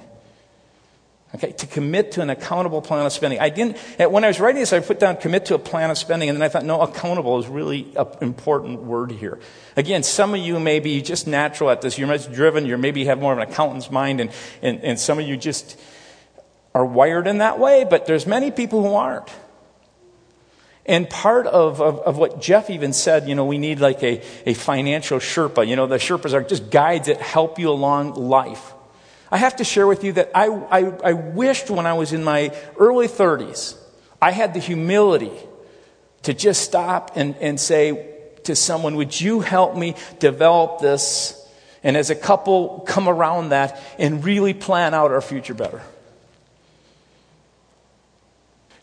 Okay, 1.35 1.53
to 1.53 1.67
commit 1.67 2.13
to 2.13 2.21
an 2.21 2.29
accountable 2.29 2.83
plan 2.83 3.07
of 3.07 3.13
spending. 3.13 3.41
I 3.41 3.49
didn't, 3.49 3.79
when 4.11 4.23
I 4.23 4.27
was 4.27 4.39
writing 4.39 4.61
this, 4.61 4.73
I 4.73 4.81
put 4.81 5.01
down 5.01 5.17
commit 5.17 5.47
to 5.47 5.55
a 5.55 5.59
plan 5.59 5.91
of 5.91 5.97
spending, 5.97 6.29
and 6.29 6.37
then 6.37 6.43
I 6.43 6.49
thought, 6.49 6.65
no, 6.65 6.81
accountable 6.81 7.39
is 7.39 7.47
really 7.47 7.91
an 7.97 8.07
important 8.21 8.83
word 8.83 9.13
here. 9.13 9.39
Again, 9.77 10.03
some 10.03 10.35
of 10.35 10.41
you 10.41 10.61
may 10.61 10.79
be 10.79 11.01
just 11.01 11.27
natural 11.27 11.71
at 11.71 11.81
this. 11.81 11.97
You're 11.97 12.09
much 12.09 12.31
driven. 12.31 12.67
You 12.67 12.77
maybe 12.77 13.07
have 13.07 13.19
more 13.19 13.33
of 13.33 13.39
an 13.39 13.49
accountant's 13.49 13.91
mind, 13.91 14.21
and, 14.21 14.31
and, 14.61 14.85
and 14.85 15.01
some 15.01 15.19
of 15.19 15.27
you 15.27 15.39
just 15.39 15.81
are 16.75 16.85
wired 16.85 17.27
in 17.27 17.39
that 17.39 17.59
way, 17.59 17.87
but 17.89 18.05
there's 18.05 18.27
many 18.27 18.51
people 18.51 18.83
who 18.83 18.95
aren't. 18.95 19.31
And 20.85 21.09
part 21.09 21.47
of, 21.47 21.81
of, 21.81 22.01
of, 22.01 22.19
what 22.19 22.41
Jeff 22.41 22.69
even 22.69 22.93
said, 22.93 23.29
you 23.29 23.37
know, 23.37 23.45
we 23.45 23.59
need 23.59 23.79
like 23.79 24.03
a, 24.03 24.21
a 24.45 24.55
financial 24.55 25.21
Sherpa. 25.21 25.67
You 25.67 25.77
know, 25.77 25.87
the 25.87 25.97
Sherpas 25.97 26.33
are 26.33 26.43
just 26.43 26.71
guides 26.71 27.07
that 27.07 27.21
help 27.21 27.61
you 27.61 27.71
along 27.71 28.15
life. 28.15 28.73
I 29.31 29.37
have 29.37 29.57
to 29.57 29.65
share 29.65 29.87
with 29.87 30.03
you 30.03 30.13
that 30.15 30.33
I, 30.35 30.49
I, 30.49 30.79
I 31.05 31.13
wished 31.13 31.71
when 31.71 31.87
I 31.87 31.93
was 31.93 32.13
in 32.13 32.25
my 32.25 32.55
early 32.77 33.07
30s, 33.07 33.77
I 34.21 34.33
had 34.33 34.55
the 34.55 34.61
humility 34.61 35.33
to 36.23 36.35
just 36.35 36.63
stop 36.63 37.13
and, 37.15 37.37
and 37.37 37.61
say 37.61 38.09
to 38.45 38.57
someone, 38.57 38.97
Would 38.97 39.19
you 39.19 39.41
help 39.41 39.77
me 39.77 39.95
develop 40.19 40.81
this? 40.81 41.39
And 41.85 41.97
as 41.97 42.11
a 42.11 42.15
couple, 42.15 42.81
come 42.87 43.09
around 43.09 43.51
that 43.51 43.81
and 43.99 44.25
really 44.25 44.55
plan 44.55 44.95
out 44.95 45.11
our 45.13 45.21
future 45.21 45.55
better. 45.55 45.83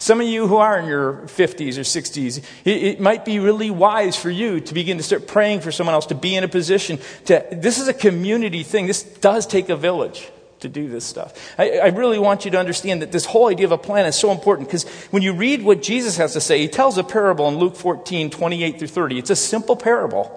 Some 0.02 0.22
of 0.22 0.28
you 0.28 0.48
who 0.48 0.56
are 0.56 0.80
in 0.80 0.86
your 0.86 1.14
50s 1.26 1.78
or 1.78 1.82
60s, 1.82 2.42
it, 2.64 3.02
might 3.02 3.26
be 3.26 3.40
really 3.40 3.70
wise 3.70 4.16
for 4.16 4.30
you 4.30 4.62
to 4.62 4.74
begin 4.74 4.96
to 4.96 5.04
start 5.04 5.28
praying 5.28 5.60
for 5.60 5.74
someone 5.74 5.94
else 5.94 6.06
to 6.06 6.16
be 6.16 6.36
in 6.36 6.46
a 6.46 6.48
position 6.48 7.00
to. 7.26 7.46
This 7.52 7.80
is 7.80 7.90
a 7.90 7.94
community 7.94 8.64
thing. 8.64 8.88
This 8.88 9.04
does 9.04 9.46
take 9.46 9.68
a 9.68 9.76
village 9.76 10.30
to 10.62 10.70
do 10.70 10.88
this 10.88 11.06
stuff. 11.06 11.54
I, 11.58 11.80
I, 11.80 11.88
really 11.88 12.20
want 12.20 12.46
you 12.46 12.52
to 12.52 12.60
understand 12.60 13.02
that 13.02 13.12
this 13.12 13.26
whole 13.26 13.48
idea 13.48 13.66
of 13.66 13.72
a 13.72 13.78
plan 13.78 14.06
is 14.06 14.16
so 14.16 14.32
important 14.32 14.68
because 14.68 14.86
when 15.12 15.22
you 15.22 15.34
read 15.34 15.64
what 15.64 15.82
Jesus 15.82 16.18
has 16.18 16.34
to 16.34 16.42
say, 16.42 16.60
he 16.60 16.68
tells 16.68 16.98
a 16.98 17.04
parable 17.04 17.48
in 17.48 17.58
Luke 17.58 17.76
14, 17.76 18.30
28 18.30 18.80
through 18.80 18.88
30. 18.88 19.20
It's 19.20 19.30
a 19.30 19.36
simple 19.36 19.76
parable. 19.76 20.36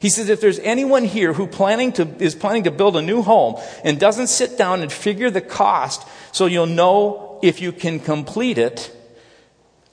He 0.00 0.08
says, 0.08 0.28
if 0.28 0.40
there's 0.40 0.58
anyone 0.58 1.04
here 1.04 1.32
who 1.32 1.46
planning 1.46 1.92
to, 1.92 2.06
is 2.18 2.34
planning 2.34 2.64
to 2.64 2.70
build 2.70 2.96
a 2.96 3.02
new 3.02 3.22
home 3.22 3.56
and 3.84 3.98
doesn't 3.98 4.26
sit 4.26 4.58
down 4.58 4.82
and 4.82 4.92
figure 4.92 5.30
the 5.30 5.40
cost 5.40 6.06
so 6.32 6.46
you'll 6.46 6.66
know 6.66 7.33
if 7.44 7.60
you 7.60 7.72
can 7.72 8.00
complete 8.00 8.56
it, 8.56 8.90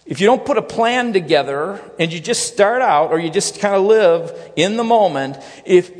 if 0.05 0.21
you 0.21 0.25
don't 0.25 0.45
put 0.45 0.57
a 0.57 0.61
plan 0.61 1.11
together 1.11 1.81
and 1.99 2.13
you 2.13 2.21
just 2.21 2.47
start 2.47 2.81
out 2.81 3.11
or 3.11 3.19
you 3.19 3.29
just 3.29 3.59
kind 3.59 3.75
of 3.75 3.83
live 3.83 4.53
in 4.55 4.77
the 4.77 4.85
moment, 4.85 5.37
if 5.65 5.91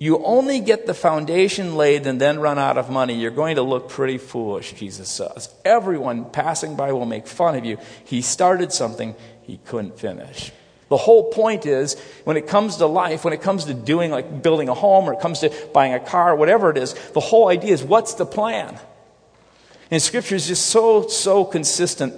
you 0.00 0.18
only 0.24 0.58
get 0.58 0.86
the 0.86 0.92
foundation 0.92 1.76
laid 1.76 2.08
and 2.08 2.20
then 2.20 2.40
run 2.40 2.58
out 2.58 2.76
of 2.76 2.90
money, 2.90 3.14
you're 3.14 3.30
going 3.30 3.54
to 3.54 3.62
look 3.62 3.88
pretty 3.88 4.18
foolish, 4.18 4.72
Jesus 4.72 5.08
says. 5.08 5.48
Everyone 5.64 6.24
passing 6.24 6.74
by 6.74 6.90
will 6.90 7.06
make 7.06 7.28
fun 7.28 7.54
of 7.54 7.64
you. 7.64 7.78
He 8.04 8.20
started 8.20 8.72
something 8.72 9.14
he 9.42 9.58
couldn't 9.58 9.96
finish. 9.96 10.50
The 10.88 10.96
whole 10.96 11.30
point 11.30 11.66
is 11.66 11.96
when 12.24 12.36
it 12.36 12.48
comes 12.48 12.78
to 12.78 12.86
life, 12.86 13.24
when 13.24 13.32
it 13.32 13.42
comes 13.42 13.66
to 13.66 13.74
doing 13.74 14.10
like 14.10 14.42
building 14.42 14.68
a 14.68 14.74
home 14.74 15.08
or 15.08 15.12
it 15.12 15.20
comes 15.20 15.38
to 15.38 15.52
buying 15.72 15.94
a 15.94 16.00
car, 16.00 16.34
whatever 16.34 16.68
it 16.70 16.78
is, 16.78 16.94
the 17.10 17.20
whole 17.20 17.46
idea 17.46 17.72
is 17.72 17.84
what's 17.84 18.14
the 18.14 18.26
plan? 18.26 18.76
And 19.90 20.00
scripture 20.00 20.34
is 20.34 20.46
just 20.46 20.66
so, 20.66 21.08
so 21.08 21.44
consistent 21.44 22.14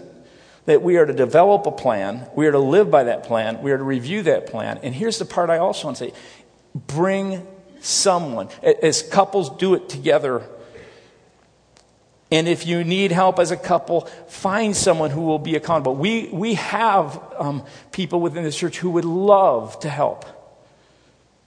that 0.66 0.82
we 0.82 0.96
are 0.96 1.06
to 1.06 1.12
develop 1.12 1.66
a 1.66 1.72
plan, 1.72 2.28
we 2.34 2.46
are 2.46 2.52
to 2.52 2.58
live 2.58 2.90
by 2.90 3.04
that 3.04 3.24
plan, 3.24 3.62
we 3.62 3.70
are 3.72 3.78
to 3.78 3.84
review 3.84 4.22
that 4.22 4.46
plan. 4.46 4.78
And 4.82 4.94
here's 4.94 5.18
the 5.18 5.24
part 5.24 5.48
I 5.48 5.58
also 5.58 5.88
want 5.88 5.96
to 5.98 6.06
say 6.06 6.14
bring 6.74 7.46
someone. 7.80 8.48
As 8.62 9.02
couples 9.02 9.50
do 9.56 9.74
it 9.74 9.88
together. 9.88 10.42
And 12.30 12.48
if 12.48 12.66
you 12.66 12.82
need 12.82 13.12
help 13.12 13.38
as 13.38 13.52
a 13.52 13.56
couple, 13.56 14.02
find 14.26 14.76
someone 14.76 15.10
who 15.10 15.22
will 15.22 15.38
be 15.38 15.54
accountable. 15.54 15.94
We, 15.94 16.28
we 16.32 16.54
have 16.54 17.22
um, 17.38 17.64
people 17.92 18.20
within 18.20 18.42
the 18.42 18.50
church 18.50 18.78
who 18.78 18.90
would 18.90 19.04
love 19.04 19.78
to 19.80 19.88
help, 19.88 20.24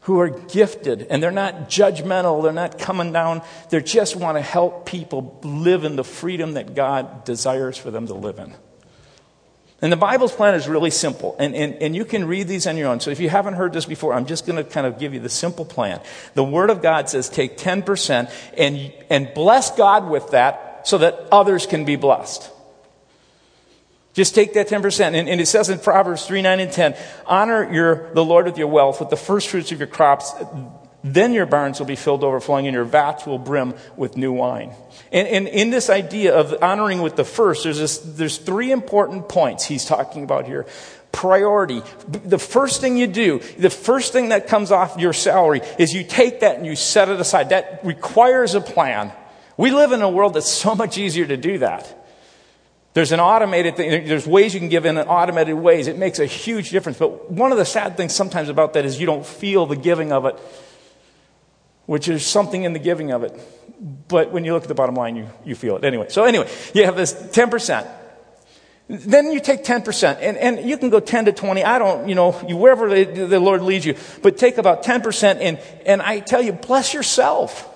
who 0.09 0.19
are 0.19 0.29
gifted, 0.29 1.05
and 1.11 1.21
they're 1.21 1.29
not 1.29 1.69
judgmental, 1.69 2.41
they're 2.41 2.51
not 2.51 2.79
coming 2.79 3.13
down, 3.13 3.43
they 3.69 3.79
just 3.79 4.15
want 4.15 4.39
to 4.39 4.41
help 4.41 4.87
people 4.87 5.39
live 5.43 5.83
in 5.83 5.95
the 5.95 6.03
freedom 6.03 6.55
that 6.55 6.73
God 6.73 7.23
desires 7.25 7.77
for 7.77 7.91
them 7.91 8.07
to 8.07 8.15
live 8.15 8.39
in. 8.39 8.55
And 9.83 9.91
the 9.91 9.97
Bible's 9.97 10.31
plan 10.31 10.55
is 10.55 10.67
really 10.67 10.89
simple, 10.89 11.35
and, 11.37 11.53
and, 11.53 11.75
and 11.75 11.95
you 11.95 12.05
can 12.05 12.25
read 12.25 12.47
these 12.47 12.65
on 12.65 12.75
your 12.75 12.87
own. 12.87 12.99
So 13.01 13.11
if 13.11 13.19
you 13.19 13.29
haven't 13.29 13.53
heard 13.53 13.71
this 13.71 13.85
before, 13.85 14.15
I'm 14.15 14.25
just 14.25 14.47
going 14.47 14.57
to 14.57 14.67
kind 14.67 14.87
of 14.87 14.97
give 14.97 15.13
you 15.13 15.19
the 15.19 15.29
simple 15.29 15.63
plan. 15.63 16.01
The 16.33 16.43
Word 16.43 16.71
of 16.71 16.81
God 16.81 17.07
says 17.07 17.29
take 17.29 17.59
10% 17.59 18.31
and, 18.57 18.91
and 19.11 19.31
bless 19.35 19.77
God 19.77 20.09
with 20.09 20.31
that 20.31 20.87
so 20.87 20.97
that 20.97 21.27
others 21.31 21.67
can 21.67 21.85
be 21.85 21.97
blessed. 21.97 22.49
Just 24.19 24.35
take 24.35 24.51
that 24.55 24.67
10%. 24.67 25.13
And, 25.13 25.29
and 25.29 25.39
it 25.39 25.45
says 25.45 25.69
in 25.69 25.79
Proverbs 25.79 26.25
3, 26.25 26.41
9, 26.41 26.59
and 26.59 26.69
10, 26.69 26.93
honor 27.25 27.71
your, 27.71 28.13
the 28.13 28.25
Lord 28.25 28.47
with 28.47 28.57
your 28.57 28.67
wealth, 28.67 28.99
with 28.99 29.09
the 29.09 29.15
first 29.15 29.47
fruits 29.47 29.71
of 29.71 29.79
your 29.79 29.87
crops, 29.87 30.33
then 31.05 31.31
your 31.31 31.45
barns 31.45 31.79
will 31.79 31.85
be 31.85 31.95
filled 31.95 32.25
overflowing 32.25 32.67
and 32.67 32.73
your 32.73 32.83
vats 32.83 33.25
will 33.25 33.37
brim 33.37 33.75
with 33.95 34.17
new 34.17 34.33
wine. 34.33 34.73
And, 35.13 35.25
and, 35.25 35.47
in 35.47 35.69
this 35.69 35.89
idea 35.89 36.35
of 36.35 36.53
honoring 36.61 37.01
with 37.01 37.15
the 37.15 37.23
first, 37.23 37.63
there's, 37.63 37.79
this, 37.79 37.99
there's 37.99 38.37
three 38.37 38.73
important 38.73 39.29
points 39.29 39.63
he's 39.63 39.85
talking 39.85 40.25
about 40.25 40.45
here. 40.45 40.65
Priority. 41.13 41.81
The 42.09 42.39
first 42.39 42.81
thing 42.81 42.97
you 42.97 43.07
do, 43.07 43.39
the 43.57 43.69
first 43.69 44.11
thing 44.11 44.29
that 44.29 44.47
comes 44.47 44.69
off 44.69 44.99
your 44.99 45.13
salary 45.13 45.61
is 45.77 45.93
you 45.93 46.03
take 46.03 46.41
that 46.41 46.57
and 46.57 46.65
you 46.65 46.75
set 46.75 47.07
it 47.07 47.21
aside. 47.21 47.51
That 47.51 47.85
requires 47.85 48.53
a 48.53 48.59
plan. 48.59 49.13
We 49.55 49.71
live 49.71 49.93
in 49.93 50.01
a 50.01 50.09
world 50.09 50.33
that's 50.33 50.51
so 50.51 50.75
much 50.75 50.97
easier 50.97 51.25
to 51.25 51.37
do 51.37 51.59
that. 51.59 51.95
There's 52.99 53.13
an 53.13 53.21
automated 53.21 53.77
thing. 53.77 54.07
There's 54.07 54.27
ways 54.27 54.53
you 54.53 54.59
can 54.59 54.67
give 54.69 54.85
in 54.85 54.97
automated 54.97 55.55
ways. 55.55 55.87
It 55.87 55.97
makes 55.97 56.19
a 56.19 56.25
huge 56.25 56.69
difference. 56.69 56.97
But 56.97 57.31
one 57.31 57.53
of 57.53 57.57
the 57.57 57.65
sad 57.65 57.95
things 57.95 58.13
sometimes 58.13 58.49
about 58.49 58.73
that 58.73 58.83
is 58.85 58.99
you 58.99 59.05
don't 59.05 59.25
feel 59.25 59.65
the 59.65 59.77
giving 59.77 60.11
of 60.11 60.25
it 60.25 60.37
which 61.89 62.07
is 62.07 62.23
something 62.23 62.65
in 62.65 62.73
the 62.73 62.77
giving 62.77 63.11
of 63.11 63.23
it. 63.23 63.33
But 64.07 64.31
when 64.31 64.45
you 64.45 64.53
look 64.53 64.61
at 64.61 64.67
the 64.67 64.75
bottom 64.75 64.93
line, 64.93 65.15
you, 65.15 65.27
you 65.43 65.55
feel 65.55 65.75
it. 65.75 65.83
Anyway, 65.83 66.05
so 66.09 66.23
anyway, 66.23 66.47
you 66.75 66.85
have 66.85 66.95
this 66.95 67.13
10%. 67.13 67.89
Then 68.87 69.31
you 69.31 69.39
take 69.39 69.63
10%, 69.63 70.19
and, 70.21 70.37
and 70.37 70.69
you 70.69 70.77
can 70.77 70.91
go 70.91 70.99
10 70.99 71.25
to 71.25 71.31
20. 71.31 71.63
I 71.63 71.79
don't, 71.79 72.07
you 72.07 72.13
know, 72.13 72.39
you, 72.47 72.57
wherever 72.57 72.89
the, 72.93 73.25
the 73.25 73.39
Lord 73.39 73.63
leads 73.63 73.87
you, 73.87 73.95
but 74.21 74.37
take 74.37 74.59
about 74.59 74.83
10%, 74.83 75.37
and, 75.41 75.57
and 75.83 75.99
I 76.03 76.19
tell 76.19 76.43
you, 76.43 76.51
bless 76.51 76.93
yourself. 76.93 77.68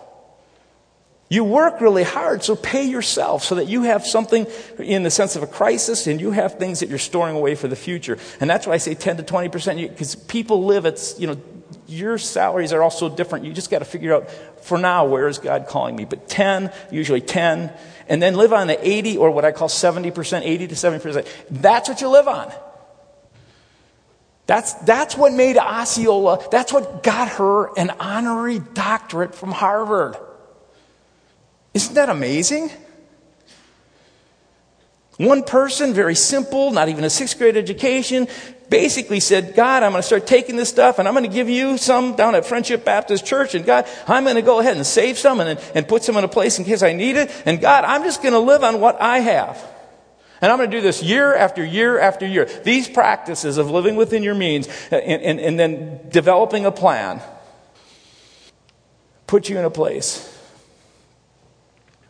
You 1.34 1.44
work 1.44 1.82
really 1.82 2.04
hard, 2.04 2.44
so 2.44 2.56
pay 2.56 2.84
yourself 2.84 3.44
so 3.44 3.56
that 3.56 3.68
you 3.68 3.82
have 3.82 4.06
something 4.06 4.46
in 4.78 5.02
the 5.02 5.10
sense 5.10 5.36
of 5.36 5.42
a 5.42 5.48
crisis 5.48 6.06
and 6.06 6.22
you 6.22 6.30
have 6.30 6.60
things 6.60 6.82
that 6.82 6.90
you're 6.90 7.00
storing 7.00 7.36
away 7.36 7.56
for 7.56 7.68
the 7.68 7.76
future. 7.76 8.20
And 8.40 8.48
that's 8.48 8.68
why 8.68 8.74
I 8.74 8.78
say 8.78 8.94
10 8.94 9.18
to 9.18 9.24
20% 9.24 9.90
because 9.90 10.14
people 10.14 10.66
live 10.66 10.86
at, 10.86 11.16
you 11.18 11.26
know, 11.26 11.42
your 11.88 12.20
salaries 12.20 12.72
are 12.72 12.84
all 12.84 12.92
so 12.92 13.10
different. 13.10 13.46
You 13.46 13.52
just 13.52 13.72
got 13.72 13.80
to 13.80 13.86
figure 13.86 14.14
out, 14.14 14.30
for 14.64 14.78
now, 14.78 15.08
where 15.08 15.28
is 15.28 15.40
God 15.40 15.66
calling 15.66 15.96
me? 15.96 16.06
But 16.06 16.30
10, 16.30 16.72
usually 16.92 17.22
10, 17.22 17.74
and 18.08 18.22
then 18.22 18.36
live 18.36 18.54
on 18.54 18.68
the 18.68 18.88
80 18.88 19.18
or 19.18 19.32
what 19.32 19.44
I 19.44 19.52
call 19.52 19.70
70%, 19.70 20.42
80 20.44 20.68
to 20.68 20.76
70%. 20.76 21.28
That's 21.50 21.90
what 21.90 22.00
you 22.00 22.10
live 22.10 22.28
on. 22.28 22.54
That's, 24.46 24.74
that's 24.74 25.18
what 25.18 25.34
made 25.34 25.58
Osceola, 25.58 26.48
that's 26.52 26.72
what 26.72 27.02
got 27.02 27.28
her 27.30 27.76
an 27.76 27.90
honorary 28.00 28.60
doctorate 28.60 29.34
from 29.34 29.52
Harvard. 29.52 30.16
Isn't 31.74 31.96
that 31.96 32.10
amazing? 32.10 32.72
One 35.18 35.44
person, 35.44 35.94
very 35.94 36.16
simple, 36.16 36.72
not 36.72 36.90
even 36.90 37.04
a 37.04 37.10
sixth 37.10 37.38
grade 37.38 37.56
education, 37.56 38.28
basically 38.70 39.20
said, 39.20 39.56
God, 39.56 39.84
I'm 39.84 39.92
going 39.92 40.02
to 40.02 40.06
start 40.06 40.26
taking 40.26 40.56
this 40.56 40.70
stuff 40.70 40.98
and 40.98 41.08
I'm 41.08 41.14
going 41.14 41.30
to 41.30 41.34
give 41.34 41.50
you 41.50 41.78
some 41.78 42.16
down 42.16 42.34
at 42.34 42.46
Friendship 42.46 42.84
Baptist 42.84 43.26
Church. 43.26 43.54
And 43.54 43.64
God, 43.64 43.88
I'm 44.08 44.24
going 44.24 44.36
to 44.36 44.42
go 44.42 44.60
ahead 44.60 44.76
and 44.76 44.86
save 44.86 45.20
some 45.20 45.40
and, 45.40 45.60
and 45.76 45.88
put 45.88 46.04
some 46.04 46.18
in 46.18 46.24
a 46.24 46.28
place 46.28 46.58
in 46.58 46.66
case 46.66 46.82
I 46.82 46.94
need 46.94 47.16
it. 47.16 47.32
And 47.46 47.62
God, 47.62 47.84
I'm 47.84 48.04
just 48.04 48.24
going 48.24 48.34
to 48.34 48.40
live 48.40 48.64
on 48.64 48.82
what 48.82 49.00
I 49.00 49.20
have. 49.20 49.64
And 50.42 50.52
I'm 50.52 50.58
going 50.58 50.72
to 50.72 50.78
do 50.78 50.82
this 50.82 51.04
year 51.04 51.34
after 51.36 51.64
year 51.64 52.00
after 52.00 52.26
year. 52.26 52.46
These 52.46 52.90
practices 52.90 53.60
of 53.60 53.70
living 53.70 53.96
within 53.96 54.24
your 54.24 54.36
means 54.36 54.68
uh, 54.92 54.96
and, 54.96 55.22
and, 55.22 55.40
and 55.40 55.60
then 55.60 56.10
developing 56.10 56.66
a 56.66 56.72
plan 56.72 57.22
put 59.28 59.48
you 59.48 59.58
in 59.58 59.66
a 59.66 59.70
place 59.70 60.33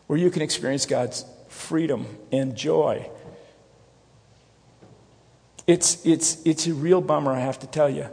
where 0.06 0.18
you 0.18 0.30
can 0.30 0.42
experience 0.42 0.86
God's 0.86 1.24
freedom 1.48 2.06
and 2.32 2.56
joy. 2.56 3.08
It's, 5.66 6.04
it's, 6.04 6.44
it's 6.44 6.66
a 6.66 6.74
real 6.74 7.00
bummer, 7.00 7.32
I 7.32 7.40
have 7.40 7.58
to 7.60 7.66
tell 7.66 7.88
you, 7.88 8.06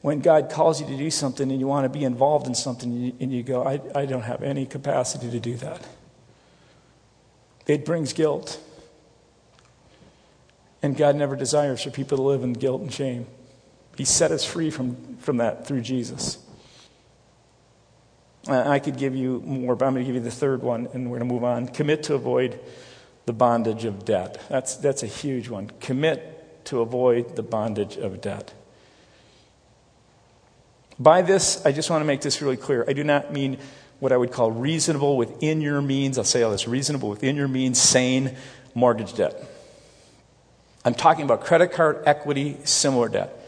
when 0.00 0.20
God 0.20 0.50
calls 0.50 0.80
you 0.80 0.86
to 0.86 0.96
do 0.96 1.10
something 1.10 1.50
and 1.50 1.60
you 1.60 1.66
want 1.66 1.84
to 1.84 1.88
be 1.88 2.04
involved 2.04 2.46
in 2.46 2.54
something 2.54 2.90
and 2.90 3.06
you, 3.06 3.12
and 3.20 3.32
you 3.32 3.42
go, 3.42 3.62
I, 3.62 3.80
I 3.94 4.06
don't 4.06 4.22
have 4.22 4.42
any 4.42 4.66
capacity 4.66 5.30
to 5.30 5.38
do 5.38 5.56
that. 5.58 5.86
It 7.66 7.84
brings 7.84 8.12
guilt. 8.12 8.58
And 10.82 10.96
God 10.96 11.16
never 11.16 11.36
desires 11.36 11.82
for 11.82 11.90
people 11.90 12.16
to 12.16 12.22
live 12.22 12.42
in 12.42 12.54
guilt 12.54 12.80
and 12.80 12.92
shame. 12.92 13.26
He 13.96 14.04
set 14.06 14.32
us 14.32 14.44
free 14.44 14.70
from, 14.70 15.18
from 15.18 15.36
that 15.36 15.66
through 15.66 15.82
Jesus. 15.82 16.38
Uh, 18.48 18.68
I 18.68 18.78
could 18.78 18.96
give 18.96 19.14
you 19.14 19.42
more, 19.44 19.76
but 19.76 19.86
I'm 19.86 19.92
going 19.92 20.04
to 20.04 20.06
give 20.06 20.14
you 20.14 20.28
the 20.28 20.34
third 20.34 20.62
one, 20.62 20.88
and 20.94 21.10
we're 21.10 21.18
going 21.18 21.28
to 21.28 21.34
move 21.34 21.44
on. 21.44 21.68
Commit 21.68 22.04
to 22.04 22.14
avoid 22.14 22.58
the 23.26 23.32
bondage 23.32 23.84
of 23.84 24.04
debt. 24.04 24.40
That's, 24.48 24.76
that's 24.76 25.02
a 25.02 25.06
huge 25.06 25.48
one. 25.48 25.70
Commit 25.80 26.64
to 26.66 26.80
avoid 26.80 27.36
the 27.36 27.42
bondage 27.42 27.96
of 27.96 28.20
debt. 28.20 28.52
By 30.98 31.22
this, 31.22 31.64
I 31.64 31.72
just 31.72 31.90
want 31.90 32.02
to 32.02 32.06
make 32.06 32.20
this 32.22 32.42
really 32.42 32.56
clear. 32.56 32.84
I 32.86 32.92
do 32.92 33.04
not 33.04 33.32
mean 33.32 33.58
what 34.00 34.12
I 34.12 34.16
would 34.16 34.32
call 34.32 34.50
reasonable 34.50 35.16
within 35.16 35.60
your 35.60 35.80
means. 35.82 36.18
I'll 36.18 36.24
say 36.24 36.42
all 36.42 36.50
this 36.50 36.66
reasonable 36.66 37.10
within 37.10 37.36
your 37.36 37.48
means, 37.48 37.80
sane 37.80 38.36
mortgage 38.74 39.14
debt. 39.14 39.42
I'm 40.84 40.94
talking 40.94 41.24
about 41.24 41.42
credit 41.42 41.72
card, 41.72 42.02
equity, 42.06 42.56
similar 42.64 43.08
debt. 43.08 43.39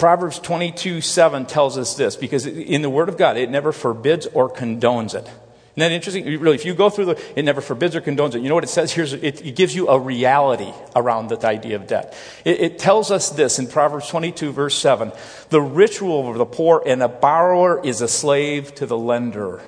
Proverbs 0.00 0.38
22 0.38 1.02
7 1.02 1.44
tells 1.44 1.76
us 1.76 1.94
this 1.94 2.16
because 2.16 2.46
in 2.46 2.80
the 2.80 2.88
Word 2.88 3.10
of 3.10 3.18
God, 3.18 3.36
it 3.36 3.50
never 3.50 3.70
forbids 3.70 4.26
or 4.32 4.48
condones 4.48 5.14
it. 5.14 5.24
Isn't 5.24 5.32
that 5.76 5.92
interesting? 5.92 6.24
Really, 6.24 6.54
if 6.54 6.64
you 6.64 6.74
go 6.74 6.88
through 6.88 7.04
the, 7.04 7.22
it 7.36 7.44
never 7.44 7.60
forbids 7.60 7.94
or 7.94 8.00
condones 8.00 8.34
it. 8.34 8.40
You 8.40 8.48
know 8.48 8.54
what 8.54 8.64
it 8.64 8.70
says 8.70 8.92
here? 8.92 9.04
It, 9.04 9.44
it 9.44 9.54
gives 9.54 9.74
you 9.74 9.88
a 9.88 9.98
reality 9.98 10.72
around 10.96 11.28
the 11.28 11.46
idea 11.46 11.76
of 11.76 11.86
debt. 11.86 12.16
It, 12.46 12.60
it 12.60 12.78
tells 12.78 13.10
us 13.10 13.28
this 13.28 13.58
in 13.58 13.66
Proverbs 13.66 14.08
22, 14.08 14.52
verse 14.52 14.74
7 14.78 15.12
The 15.50 15.60
rich 15.60 16.00
rule 16.00 16.26
over 16.26 16.38
the 16.38 16.46
poor, 16.46 16.82
and 16.84 17.02
a 17.02 17.08
borrower 17.08 17.84
is 17.84 18.00
a 18.00 18.08
slave 18.08 18.74
to 18.76 18.86
the 18.86 18.96
lender. 18.96 19.60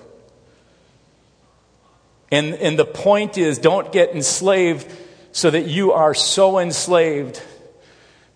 And, 2.30 2.54
and 2.54 2.78
the 2.78 2.86
point 2.86 3.36
is, 3.36 3.58
don't 3.58 3.92
get 3.92 4.14
enslaved 4.14 4.90
so 5.32 5.50
that 5.50 5.66
you 5.66 5.92
are 5.92 6.14
so 6.14 6.58
enslaved 6.58 7.42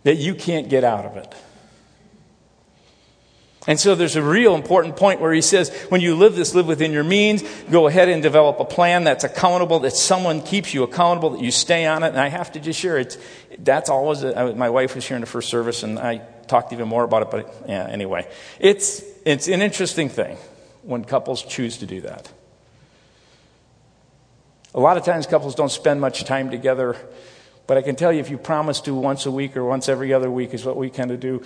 that 0.02 0.16
you 0.16 0.34
can't 0.34 0.68
get 0.68 0.84
out 0.84 1.06
of 1.06 1.16
it. 1.16 1.34
And 3.66 3.80
so 3.80 3.96
there's 3.96 4.14
a 4.14 4.22
real 4.22 4.54
important 4.54 4.96
point 4.96 5.20
where 5.20 5.32
he 5.32 5.40
says, 5.40 5.74
when 5.88 6.00
you 6.00 6.14
live 6.14 6.36
this, 6.36 6.54
live 6.54 6.68
within 6.68 6.92
your 6.92 7.02
means, 7.02 7.42
go 7.70 7.88
ahead 7.88 8.08
and 8.08 8.22
develop 8.22 8.60
a 8.60 8.64
plan 8.64 9.02
that's 9.04 9.24
accountable, 9.24 9.80
that 9.80 9.92
someone 9.96 10.40
keeps 10.40 10.72
you 10.72 10.84
accountable, 10.84 11.30
that 11.30 11.40
you 11.40 11.50
stay 11.50 11.84
on 11.84 12.04
it. 12.04 12.08
And 12.08 12.20
I 12.20 12.28
have 12.28 12.52
to 12.52 12.60
just 12.60 12.78
share, 12.78 12.96
it's, 12.96 13.18
that's 13.58 13.90
always, 13.90 14.22
my 14.22 14.70
wife 14.70 14.94
was 14.94 15.06
here 15.06 15.16
in 15.16 15.20
the 15.20 15.26
first 15.26 15.48
service 15.48 15.82
and 15.82 15.98
I 15.98 16.18
talked 16.46 16.72
even 16.72 16.86
more 16.86 17.02
about 17.02 17.22
it, 17.22 17.30
but 17.30 17.64
yeah, 17.68 17.88
anyway. 17.88 18.28
It's, 18.60 19.02
it's 19.24 19.48
an 19.48 19.62
interesting 19.62 20.08
thing 20.08 20.36
when 20.82 21.04
couples 21.04 21.42
choose 21.42 21.78
to 21.78 21.86
do 21.86 22.02
that. 22.02 22.30
A 24.74 24.80
lot 24.80 24.96
of 24.96 25.04
times 25.04 25.26
couples 25.26 25.56
don't 25.56 25.70
spend 25.70 26.00
much 26.00 26.24
time 26.24 26.50
together, 26.50 26.96
but 27.66 27.78
I 27.78 27.82
can 27.82 27.96
tell 27.96 28.12
you 28.12 28.20
if 28.20 28.30
you 28.30 28.38
promise 28.38 28.80
to 28.82 28.94
once 28.94 29.26
a 29.26 29.30
week 29.30 29.56
or 29.56 29.64
once 29.64 29.88
every 29.88 30.12
other 30.12 30.30
week 30.30 30.54
is 30.54 30.64
what 30.64 30.76
we 30.76 30.88
kind 30.90 31.10
of 31.10 31.18
do, 31.18 31.42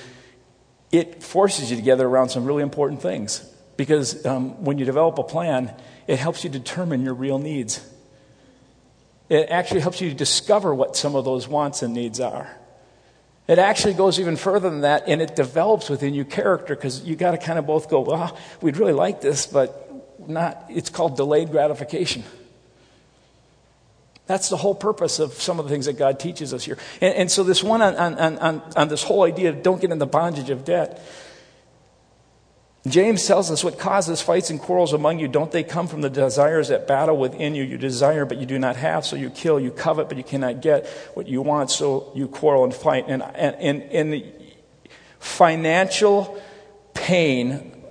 it 0.91 1.23
forces 1.23 1.71
you 1.71 1.77
together 1.77 2.07
around 2.07 2.31
some 2.31 2.45
really 2.45 2.63
important 2.63 3.03
things. 3.03 3.47
Because 3.77 4.27
um, 4.27 4.63
when 4.65 4.79
you 4.79 4.85
develop 4.85 5.19
a 5.19 5.23
plan, 5.23 5.75
it 6.07 6.19
helps 6.19 6.45
you 6.45 6.51
determine 6.51 7.03
your 7.03 7.15
real 7.15 7.39
needs. 7.39 7.87
It 9.29 9.49
actually 9.49 9.81
helps 9.81 10.01
you 10.01 10.13
discover 10.13 10.75
what 10.75 10.97
some 10.97 11.15
of 11.15 11.25
those 11.25 11.47
wants 11.49 11.83
and 11.83 11.95
needs 11.95 12.21
are. 12.21 12.51
It 13.47 13.59
actually 13.59 13.95
goes 13.95 14.21
even 14.21 14.37
further 14.37 14.71
than 14.71 14.83
that, 14.83 15.05
and 15.07 15.23
it 15.23 15.35
develops 15.35 15.89
within 15.89 16.15
you 16.15 16.25
character 16.25 16.75
because 16.75 17.03
you 17.03 17.17
got 17.17 17.33
to 17.33 17.39
kind 17.39 17.59
of 17.59 17.67
both 17.67 17.89
go, 17.89 18.01
well, 18.01 18.37
we'd 18.61 18.77
really 18.77 18.93
like 18.93 19.21
this, 19.21 19.47
but 19.47 19.91
not. 20.29 20.67
It's 20.69 20.91
called 20.91 21.17
delayed 21.17 21.51
gratification. 21.51 22.23
That's 24.31 24.49
the 24.49 24.57
whole 24.57 24.77
purpose 24.77 25.19
of 25.19 25.33
some 25.33 25.59
of 25.59 25.65
the 25.65 25.73
things 25.73 25.87
that 25.87 25.95
God 25.95 26.21
teaches 26.21 26.55
us 26.55 26.63
here. 26.63 26.79
And, 27.01 27.15
and 27.17 27.31
so, 27.33 27.43
this 27.43 27.65
one 27.65 27.83
on, 27.83 27.97
on, 27.97 28.39
on, 28.39 28.63
on 28.77 28.87
this 28.87 29.03
whole 29.03 29.25
idea 29.25 29.49
of 29.49 29.65
don't 29.65 29.81
get 29.81 29.91
in 29.91 29.99
the 29.99 30.07
bondage 30.07 30.51
of 30.51 30.65
debt. 30.65 31.05
James 32.87 33.27
tells 33.27 33.51
us 33.51 33.65
what 33.65 33.77
causes 33.77 34.23
fights 34.23 34.51
and 34.51 34.61
quarrels 34.61 34.93
among 34.93 35.19
you. 35.19 35.27
Don't 35.27 35.51
they 35.51 35.65
come 35.65 35.89
from 35.89 36.01
the 36.01 36.09
desires 36.09 36.69
that 36.69 36.87
battle 36.87 37.17
within 37.17 37.57
you? 37.57 37.65
You 37.65 37.77
desire, 37.77 38.25
but 38.25 38.39
you 38.39 38.47
do 38.47 38.57
not 38.57 38.77
have, 38.77 39.05
so 39.05 39.17
you 39.17 39.31
kill. 39.31 39.59
You 39.59 39.73
covet, 39.73 40.09
but 40.09 40.17
you 40.17 40.23
cannot 40.23 40.63
get 40.63 40.87
what 41.15 41.27
you 41.27 41.43
want, 41.43 41.73
so 41.73 42.13
you 42.15 42.29
quarrel 42.29 42.63
and 42.63 42.73
fight. 42.73 43.07
And, 43.09 43.25
and, 43.35 43.83
and, 43.83 44.33
financial 45.19 46.41
pain, 46.95 47.83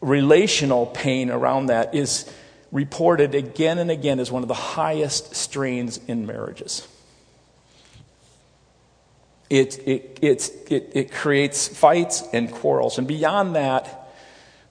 relational 0.00 0.86
pain 0.86 1.30
around 1.30 1.66
that 1.66 1.94
is 1.94 2.28
reported 2.72 3.34
again 3.34 3.78
and 3.78 3.90
again 3.90 4.20
as 4.20 4.30
one 4.30 4.42
of 4.42 4.48
the 4.48 4.54
highest 4.54 5.34
strains 5.34 5.98
in 6.06 6.26
marriages. 6.26 6.86
It, 9.48 9.78
it, 9.86 10.18
it, 10.22 10.50
it, 10.70 10.92
it 10.94 11.12
creates 11.12 11.66
fights 11.66 12.22
and 12.32 12.50
quarrels. 12.52 12.98
And 12.98 13.08
beyond 13.08 13.56
that, 13.56 14.00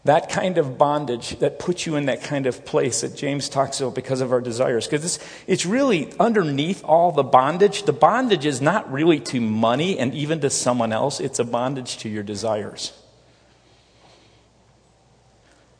that 0.06 0.30
kind 0.30 0.58
of 0.58 0.78
bondage 0.78 1.38
that 1.40 1.60
puts 1.60 1.86
you 1.86 1.98
in 1.98 2.06
that 2.06 2.24
kind 2.24 2.48
of 2.48 2.64
place 2.64 3.02
that 3.02 3.18
James 3.18 3.50
talks 3.50 3.82
about 3.82 3.96
because 3.96 4.22
of 4.22 4.32
our 4.32 4.40
desires. 4.40 4.88
Because 4.88 5.04
it's, 5.04 5.20
it's 5.46 5.66
really 5.66 6.14
underneath 6.18 6.82
all 6.86 7.12
the 7.12 7.24
bondage. 7.24 7.84
The 7.84 7.94
bondage 7.94 8.46
is 8.46 8.62
not 8.62 8.90
really 8.90 9.20
to 9.20 9.42
money 9.42 10.00
and 10.00 10.16
even 10.16 10.40
to 10.40 10.50
someone 10.50 10.94
else, 10.94 11.20
it's 11.20 11.40
a 11.40 11.44
bondage 11.44 11.98
to 11.98 12.10
your 12.10 12.24
desires. 12.24 12.94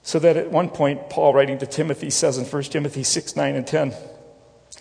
So 0.10 0.18
that 0.18 0.38
at 0.38 0.50
one 0.50 0.70
point, 0.70 1.12
Paul, 1.12 1.36
writing 1.36 1.60
to 1.60 1.68
Timothy, 1.68 2.10
says 2.10 2.40
in 2.40 2.46
1 2.46 2.64
Timothy 2.64 3.04
6 3.04 3.36
9 3.36 3.56
and 3.56 3.68
10, 3.68 3.94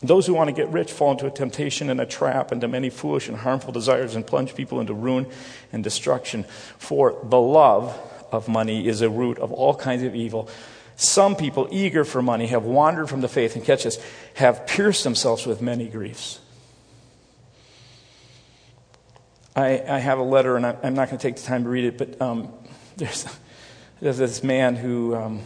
those 0.03 0.27
who 0.27 0.33
want 0.33 0.49
to 0.49 0.55
get 0.55 0.71
rich 0.71 0.91
fall 0.91 1.11
into 1.11 1.27
a 1.27 1.31
temptation 1.31 1.91
and 1.91 2.01
a 2.01 2.07
trap, 2.07 2.51
into 2.51 2.67
many 2.67 2.89
foolish 2.89 3.29
and 3.29 3.37
harmful 3.37 3.71
desires, 3.71 4.15
and 4.15 4.27
plunge 4.27 4.55
people 4.55 4.81
into 4.81 4.95
ruin 4.95 5.27
and 5.71 5.85
destruction. 5.85 6.45
For 6.79 7.15
the 7.23 7.39
love 7.39 7.95
of 8.33 8.49
money 8.49 8.89
is 8.89 9.03
a 9.03 9.11
root 9.11 9.39
of 9.39 9.53
all 9.53 9.75
kinds 9.75 10.03
of 10.03 10.15
evil. 10.15 10.49
Some 10.97 11.37
people, 11.37 11.69
eager 11.71 12.07
for 12.07 12.23
money, 12.23 12.47
have 12.47 12.65
wandered 12.65 13.11
from 13.11 13.21
the 13.21 13.29
faith, 13.29 13.55
and 13.55 13.63
catch 13.63 13.85
this, 13.85 14.03
have 14.37 14.67
pierced 14.67 15.05
themselves 15.05 15.45
with 15.45 15.61
many 15.61 15.89
griefs. 15.89 16.41
I, 19.55 19.83
I 19.87 19.99
have 19.99 20.19
a 20.19 20.23
letter, 20.23 20.57
and 20.57 20.65
I, 20.65 20.75
am 20.83 20.95
not 20.95 21.09
going 21.09 21.19
to 21.19 21.23
take 21.23 21.37
the 21.37 21.43
time 21.43 21.65
to 21.65 21.69
read 21.69 21.85
it, 21.85 21.99
but 21.99 22.19
um, 22.23 22.51
there's 22.97 23.27
there's 24.01 24.19
this 24.19 24.43
man 24.43 24.77
who, 24.77 25.15
um, 25.15 25.41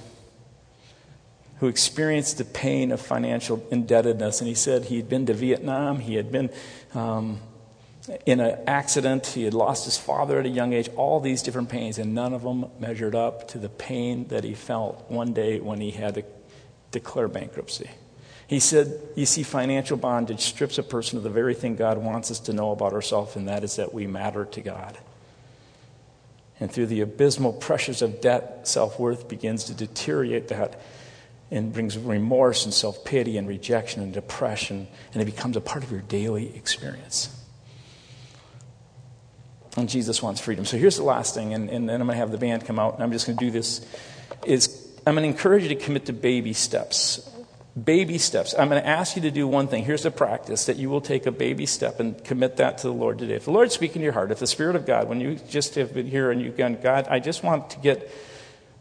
who 1.58 1.68
experienced 1.68 2.38
the 2.38 2.44
pain 2.44 2.92
of 2.92 3.00
financial 3.00 3.64
indebtedness, 3.70 4.40
and 4.40 4.48
he 4.48 4.54
said 4.54 4.86
he 4.86 4.96
had 4.96 5.08
been 5.08 5.26
to 5.26 5.34
Vietnam, 5.34 6.00
he 6.00 6.14
had 6.14 6.30
been 6.30 6.50
um, 6.94 7.40
in 8.26 8.40
an 8.40 8.58
accident, 8.66 9.26
he 9.26 9.44
had 9.44 9.54
lost 9.54 9.84
his 9.84 9.96
father 9.96 10.40
at 10.40 10.46
a 10.46 10.50
young 10.50 10.72
age, 10.72 10.88
all 10.96 11.20
these 11.20 11.42
different 11.42 11.68
pains, 11.68 11.98
and 11.98 12.14
none 12.14 12.32
of 12.32 12.42
them 12.42 12.66
measured 12.78 13.14
up 13.14 13.48
to 13.48 13.58
the 13.58 13.68
pain 13.68 14.26
that 14.28 14.44
he 14.44 14.54
felt 14.54 15.04
one 15.08 15.32
day 15.32 15.60
when 15.60 15.80
he 15.80 15.92
had 15.92 16.14
to 16.14 16.24
declare 16.90 17.28
bankruptcy. 17.28 17.90
He 18.46 18.58
said, 18.60 19.00
You 19.14 19.24
see, 19.24 19.44
financial 19.44 19.96
bondage 19.96 20.40
strips 20.40 20.76
a 20.78 20.82
person 20.82 21.16
of 21.16 21.22
the 21.22 21.30
very 21.30 21.54
thing 21.54 21.76
God 21.76 21.96
wants 21.96 22.30
us 22.30 22.40
to 22.40 22.52
know 22.52 22.72
about 22.72 22.92
ourselves, 22.92 23.36
and 23.36 23.48
that 23.48 23.64
is 23.64 23.76
that 23.76 23.94
we 23.94 24.06
matter 24.06 24.44
to 24.44 24.60
God. 24.60 24.98
And 26.62 26.70
through 26.70 26.86
the 26.86 27.00
abysmal 27.00 27.54
pressures 27.54 28.02
of 28.02 28.20
debt, 28.20 28.68
self 28.68 28.96
worth 28.96 29.26
begins 29.26 29.64
to 29.64 29.74
deteriorate 29.74 30.46
that 30.46 30.80
and 31.50 31.72
brings 31.72 31.98
remorse 31.98 32.64
and 32.64 32.72
self 32.72 33.04
pity 33.04 33.36
and 33.36 33.48
rejection 33.48 34.00
and 34.00 34.14
depression, 34.14 34.86
and 35.12 35.20
it 35.20 35.24
becomes 35.24 35.56
a 35.56 35.60
part 35.60 35.82
of 35.82 35.90
your 35.90 36.02
daily 36.02 36.54
experience. 36.54 37.36
And 39.76 39.88
Jesus 39.88 40.22
wants 40.22 40.40
freedom. 40.40 40.64
So 40.64 40.76
here's 40.76 40.96
the 40.96 41.02
last 41.02 41.34
thing, 41.34 41.52
and, 41.52 41.68
and 41.68 41.88
then 41.88 42.00
I'm 42.00 42.06
going 42.06 42.14
to 42.14 42.20
have 42.20 42.30
the 42.30 42.38
band 42.38 42.64
come 42.64 42.78
out, 42.78 42.94
and 42.94 43.02
I'm 43.02 43.10
just 43.10 43.26
going 43.26 43.36
to 43.36 43.44
do 43.44 43.50
this. 43.50 43.84
Is 44.46 44.88
I'm 45.04 45.14
going 45.14 45.24
to 45.24 45.36
encourage 45.36 45.64
you 45.64 45.70
to 45.70 45.74
commit 45.74 46.06
to 46.06 46.12
baby 46.12 46.52
steps. 46.52 47.28
Baby 47.80 48.18
steps. 48.18 48.54
I'm 48.58 48.68
going 48.68 48.82
to 48.82 48.86
ask 48.86 49.16
you 49.16 49.22
to 49.22 49.30
do 49.30 49.48
one 49.48 49.66
thing. 49.66 49.84
Here's 49.84 50.04
a 50.04 50.10
practice 50.10 50.66
that 50.66 50.76
you 50.76 50.90
will 50.90 51.00
take 51.00 51.24
a 51.24 51.30
baby 51.30 51.64
step 51.64 52.00
and 52.00 52.22
commit 52.22 52.58
that 52.58 52.78
to 52.78 52.88
the 52.88 52.92
Lord 52.92 53.18
today. 53.18 53.34
If 53.34 53.46
the 53.46 53.50
Lord's 53.50 53.72
speaking 53.72 54.00
to 54.00 54.04
your 54.04 54.12
heart, 54.12 54.30
if 54.30 54.38
the 54.38 54.46
Spirit 54.46 54.76
of 54.76 54.84
God, 54.84 55.08
when 55.08 55.20
you 55.20 55.36
just 55.48 55.76
have 55.76 55.94
been 55.94 56.06
here 56.06 56.30
and 56.30 56.42
you've 56.42 56.56
gone, 56.58 56.76
God, 56.82 57.06
I 57.08 57.18
just 57.18 57.42
want 57.42 57.70
to 57.70 57.78
get 57.78 58.10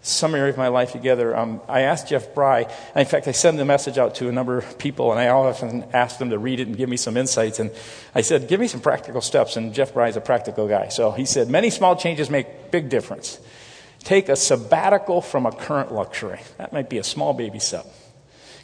some 0.02 0.36
area 0.36 0.52
of 0.52 0.58
my 0.58 0.68
life 0.68 0.92
together. 0.92 1.38
Um, 1.38 1.62
I 1.70 1.82
asked 1.82 2.10
Jeff 2.10 2.34
Bry, 2.34 2.68
in 2.96 3.06
fact, 3.06 3.30
I 3.30 3.32
sent 3.32 3.58
the 3.58 3.66
message 3.66 3.98
out 3.98 4.16
to 4.16 4.28
a 4.28 4.32
number 4.32 4.58
of 4.58 4.78
people, 4.78 5.12
and 5.12 5.22
I 5.22 5.30
often 5.30 5.86
asked 5.94 6.20
them 6.20 6.32
to 6.32 6.40
read 6.40 6.60
it 6.60 6.68
and 6.68 6.76
give 6.76 6.90
me 6.90 6.98
some 6.98 7.16
insights. 7.16 7.60
And 7.60 7.72
I 8.14 8.22
said, 8.22 8.48
Give 8.50 8.60
me 8.60 8.68
some 8.68 8.82
practical 8.82 9.22
steps. 9.22 9.56
And 9.56 9.74
Jeff 9.74 9.94
Bry 9.94 10.10
is 10.10 10.18
a 10.18 10.22
practical 10.22 10.68
guy. 10.68 10.90
So 10.90 11.12
he 11.12 11.26
said, 11.26 11.50
Many 11.50 11.70
small 11.70 11.96
changes 11.96 12.30
make 12.30 12.72
big 12.72 12.90
difference. 12.90 13.40
Take 14.00 14.28
a 14.28 14.36
sabbatical 14.36 15.22
from 15.22 15.46
a 15.46 15.52
current 15.52 15.94
luxury. 15.94 16.40
That 16.58 16.74
might 16.74 16.90
be 16.90 16.98
a 16.98 17.04
small 17.04 17.34
baby 17.34 17.60
step. 17.60 17.86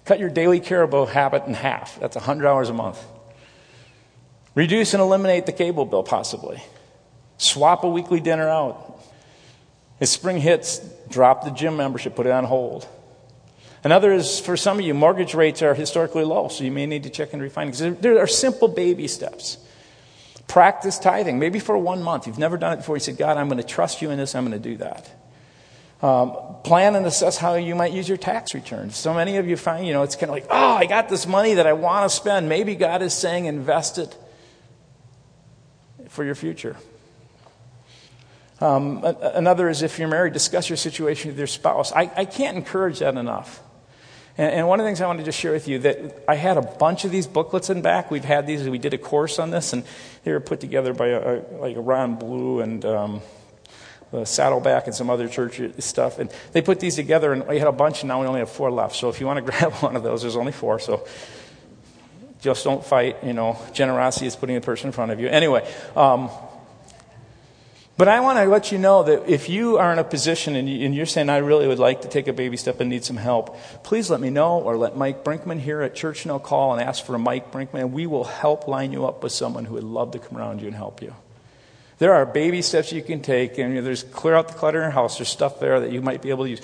Cut 0.08 0.20
your 0.20 0.30
daily 0.30 0.62
Caribou 0.62 1.06
habit 1.06 1.46
in 1.48 1.54
half. 1.54 2.00
That's 2.00 2.16
$100 2.16 2.70
a 2.70 2.74
month. 2.74 3.04
Reduce 4.56 4.94
and 4.94 5.02
eliminate 5.02 5.46
the 5.46 5.52
cable 5.52 5.86
bill, 5.86 6.02
possibly. 6.02 6.64
Swap 7.38 7.84
a 7.84 7.90
weekly 7.90 8.22
dinner 8.22 8.48
out. 8.48 9.04
As 10.00 10.10
spring 10.10 10.40
hits, 10.40 10.80
drop 11.10 11.44
the 11.44 11.52
gym 11.52 11.76
membership, 11.76 12.16
put 12.16 12.26
it 12.26 12.32
on 12.32 12.46
hold. 12.46 12.88
Another 13.84 14.14
is 14.14 14.40
for 14.40 14.56
some 14.56 14.80
of 14.80 14.86
you, 14.86 14.94
mortgage 14.94 15.34
rates 15.34 15.62
are 15.62 15.74
historically 15.74 16.24
low, 16.24 16.48
so 16.48 16.64
you 16.64 16.72
may 16.72 16.86
need 16.86 17.04
to 17.04 17.10
check 17.10 17.34
and 17.34 17.42
refinance. 17.42 18.00
There 18.02 18.18
are 18.18 18.28
simple 18.28 18.70
baby 18.70 19.10
steps. 19.10 19.58
Practice 20.48 20.98
tithing, 21.00 21.38
maybe 21.38 21.60
for 21.60 21.78
one 21.78 22.02
month. 22.02 22.28
You've 22.28 22.40
never 22.40 22.58
done 22.58 22.74
it 22.74 22.78
before. 22.78 22.96
You 22.96 23.02
said, 23.02 23.18
God, 23.18 23.36
I'm 23.36 23.50
going 23.50 23.62
to 23.62 23.68
trust 23.68 24.02
you 24.02 24.10
in 24.10 24.18
this. 24.18 24.36
I'm 24.36 24.48
going 24.48 24.62
to 24.62 24.70
do 24.70 24.78
that. 24.78 25.10
Um, 26.02 26.38
plan 26.64 26.96
and 26.96 27.08
assess 27.08 27.38
how 27.38 27.56
you 27.56 27.74
might 27.74 27.92
use 27.92 28.08
your 28.08 28.20
tax 28.20 28.54
returns. 28.54 28.96
So 28.96 29.16
many 29.16 29.38
of 29.38 29.48
you 29.48 29.58
find, 29.58 29.88
you 29.88 29.94
know, 29.94 30.04
it's 30.04 30.16
kind 30.16 30.26
of 30.26 30.36
like, 30.36 30.46
oh, 30.50 30.76
I 30.76 30.86
got 30.86 31.10
this 31.10 31.26
money 31.26 31.56
that 31.56 31.66
I 31.66 31.74
want 31.74 32.08
to 32.08 32.16
spend. 32.16 32.48
Maybe 32.48 32.76
God 32.76 33.02
is 33.02 33.14
saying 33.14 33.46
invest 33.46 33.98
it 33.98 34.16
for 36.10 36.24
your 36.24 36.36
future. 36.36 36.78
Um, 38.60 39.04
another 39.04 39.70
is 39.70 39.82
if 39.82 40.00
you're 40.00 40.08
married, 40.08 40.34
discuss 40.34 40.70
your 40.70 40.78
situation 40.78 41.30
with 41.30 41.38
your 41.38 41.48
spouse. 41.48 41.92
I, 41.92 42.12
I 42.16 42.26
can't 42.26 42.58
encourage 42.58 43.00
that 43.00 43.16
enough. 43.16 43.62
And, 44.38 44.52
and, 44.52 44.68
one 44.68 44.80
of 44.80 44.84
the 44.84 44.88
things 44.88 45.02
I 45.02 45.08
wanted 45.08 45.26
to 45.26 45.32
share 45.32 45.52
with 45.52 45.68
you 45.68 45.80
that 45.80 46.24
I 46.28 46.36
had 46.36 46.58
a 46.58 46.62
bunch 46.62 47.06
of 47.06 47.12
these 47.12 47.26
booklets 47.28 47.70
in 47.70 47.82
back. 47.82 48.12
We've 48.12 48.24
had 48.24 48.46
these. 48.46 48.68
We 48.68 48.78
did 48.78 48.94
a 48.94 48.98
course 48.98 49.40
on 49.40 49.50
this, 49.50 49.74
and 49.74 49.84
they 50.24 50.32
were 50.32 50.40
put 50.40 50.60
together 50.60 50.94
by 50.94 51.08
a, 51.08 51.40
a 51.40 51.58
like 51.58 51.76
Ron 51.78 52.16
Blue 52.16 52.62
and 52.62 52.86
um, 52.86 53.22
Saddleback 54.24 54.88
and 54.88 54.96
some 54.96 55.10
other 55.10 55.28
church 55.28 55.62
stuff. 55.80 56.20
And 56.20 56.32
they 56.52 56.62
put 56.62 56.80
these 56.80 56.96
together, 56.96 57.34
and 57.34 57.46
we 57.48 57.60
had 57.60 57.68
a 57.68 57.74
bunch, 57.74 58.02
and 58.02 58.08
now 58.08 58.22
we 58.22 58.28
only 58.28 58.40
have 58.40 58.50
four 58.50 58.72
left. 58.72 58.96
So 58.96 59.10
if 59.10 59.20
you 59.20 59.26
want 59.26 59.46
to 59.46 59.52
grab 59.52 59.74
one 59.76 59.96
of 59.96 60.04
those, 60.04 60.22
there's 60.22 60.36
only 60.36 60.52
four. 60.52 60.80
So 60.80 61.06
just 62.42 62.64
don't 62.64 62.84
fight. 62.84 63.24
You 63.24 63.34
know, 63.34 63.60
generosity 63.74 64.28
is 64.28 64.36
putting 64.36 64.56
the 64.56 64.62
person 64.62 64.88
in 64.88 64.94
front 64.94 65.12
of 65.12 65.20
you. 65.20 65.28
Anyway. 65.28 65.68
Um, 65.96 66.30
but 67.98 68.08
I 68.08 68.20
want 68.20 68.38
to 68.38 68.46
let 68.46 68.72
you 68.72 68.78
know 68.78 69.02
that 69.04 69.28
if 69.28 69.50
you 69.50 69.80
are 69.80 69.92
in 69.92 69.98
a 69.98 70.04
position 70.04 70.56
and 70.56 70.96
you're 70.96 71.08
saying, 71.08 71.30
I 71.30 71.38
really 71.38 71.68
would 71.68 71.80
like 71.80 72.02
to 72.04 72.08
take 72.08 72.28
a 72.28 72.34
baby 72.34 72.56
step 72.56 72.80
and 72.80 72.92
need 72.92 73.04
some 73.04 73.18
help, 73.18 73.58
please 73.84 74.12
let 74.12 74.22
me 74.22 74.30
know 74.30 74.60
or 74.60 74.78
let 74.78 74.96
Mike 74.96 75.24
Brinkman 75.24 75.60
here 75.60 75.82
at 75.82 75.96
Church 75.96 76.24
No 76.24 76.38
call 76.38 76.74
and 76.74 76.82
ask 76.82 77.04
for 77.04 77.16
a 77.16 77.20
Mike 77.20 77.52
Brinkman, 77.52 77.90
we 77.90 78.06
will 78.06 78.24
help 78.24 78.68
line 78.68 78.94
you 78.94 79.08
up 79.08 79.24
with 79.24 79.32
someone 79.32 79.66
who 79.66 79.74
would 79.74 79.84
love 79.84 80.12
to 80.12 80.20
come 80.20 80.38
around 80.38 80.62
you 80.62 80.68
and 80.68 80.76
help 80.76 81.02
you. 81.02 81.16
There 82.00 82.14
are 82.14 82.26
baby 82.26 82.62
steps 82.62 82.92
you 82.92 83.02
can 83.02 83.22
take, 83.22 83.58
and 83.58 83.86
there's 83.86 84.04
clear 84.04 84.36
out 84.36 84.50
the 84.50 84.54
clutter 84.54 84.78
in 84.80 84.84
your 84.84 84.92
house. 84.92 85.18
There's 85.18 85.30
stuff 85.30 85.60
there 85.60 85.80
that 85.80 85.92
you 85.92 86.02
might 86.02 86.22
be 86.22 86.30
able 86.30 86.44
to 86.44 86.52
use. 86.52 86.62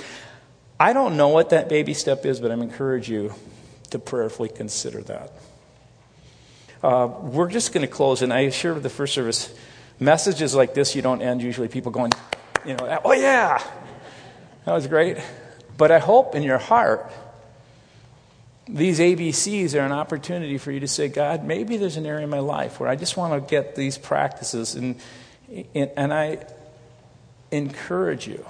I 0.79 0.93
don't 0.93 1.17
know 1.17 1.29
what 1.29 1.49
that 1.49 1.69
baby 1.69 1.93
step 1.93 2.25
is, 2.25 2.39
but 2.39 2.51
I'm 2.51 2.61
encourage 2.61 3.09
you 3.09 3.33
to 3.89 3.99
prayerfully 3.99 4.49
consider 4.49 5.01
that. 5.03 5.31
Uh, 6.83 7.07
we're 7.21 7.49
just 7.49 7.73
going 7.73 7.85
to 7.85 7.91
close, 7.91 8.21
and 8.21 8.31
I 8.31 8.49
shared 8.49 8.75
with 8.75 8.83
the 8.83 8.89
first 8.89 9.13
service 9.13 9.53
messages 9.99 10.53
like 10.53 10.73
this, 10.73 10.95
you 10.95 11.01
don't 11.01 11.21
end 11.21 11.41
usually 11.41 11.67
people 11.67 11.91
going, 11.91 12.11
you 12.65 12.75
know, 12.75 12.99
oh 13.05 13.13
yeah, 13.13 13.63
that 14.65 14.73
was 14.73 14.85
great. 14.87 15.17
But 15.77 15.91
I 15.91 15.99
hope 15.99 16.35
in 16.35 16.43
your 16.43 16.57
heart, 16.57 17.11
these 18.67 18.99
ABCs 18.99 19.73
are 19.75 19.85
an 19.85 19.91
opportunity 19.91 20.57
for 20.57 20.71
you 20.71 20.79
to 20.81 20.87
say, 20.87 21.07
God, 21.07 21.43
maybe 21.43 21.77
there's 21.77 21.97
an 21.97 22.05
area 22.05 22.23
in 22.23 22.29
my 22.29 22.39
life 22.39 22.79
where 22.79 22.89
I 22.89 22.95
just 22.95 23.17
want 23.17 23.33
to 23.33 23.49
get 23.49 23.75
these 23.75 23.97
practices. 23.97 24.75
And, 24.75 24.95
and 25.75 26.13
I 26.13 26.45
encourage 27.51 28.27
you 28.27 28.45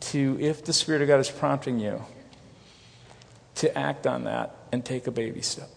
to, 0.00 0.36
if 0.40 0.64
the 0.64 0.72
Spirit 0.72 1.02
of 1.02 1.08
God 1.08 1.20
is 1.20 1.30
prompting 1.30 1.78
you, 1.78 2.04
to 3.56 3.78
act 3.78 4.06
on 4.06 4.24
that 4.24 4.54
and 4.72 4.84
take 4.84 5.06
a 5.06 5.10
baby 5.10 5.40
step. 5.40 5.68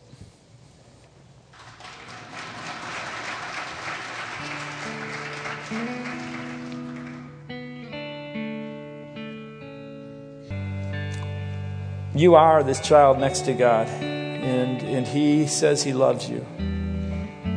You 12.16 12.36
are 12.36 12.64
this 12.64 12.80
child 12.80 13.20
next 13.20 13.42
to 13.42 13.54
God, 13.54 13.88
and, 13.90 14.82
and 14.82 15.06
He 15.06 15.48
says 15.48 15.84
He 15.84 15.92
loves 15.92 16.30
you. 16.30 16.46